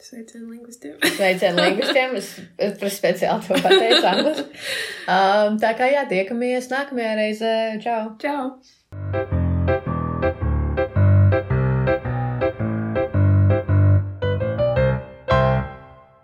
Sveicienu 0.00 0.54
lingvistiem. 0.54 0.96
Sveicienu 1.18 1.60
lingvistiem, 1.60 2.16
es, 2.16 2.32
es 2.56 2.96
speciāli 2.96 3.44
to 3.48 3.60
pateicu 3.60 4.06
angliski. 4.14 4.48
Um, 5.10 5.56
tā 5.58 5.72
kā 5.74 5.88
jā, 5.90 6.04
tiekamies 6.06 6.70
nākamajā 6.70 7.18
reizē. 7.18 7.52
Čau! 7.82 8.14
Čau! 8.22 9.39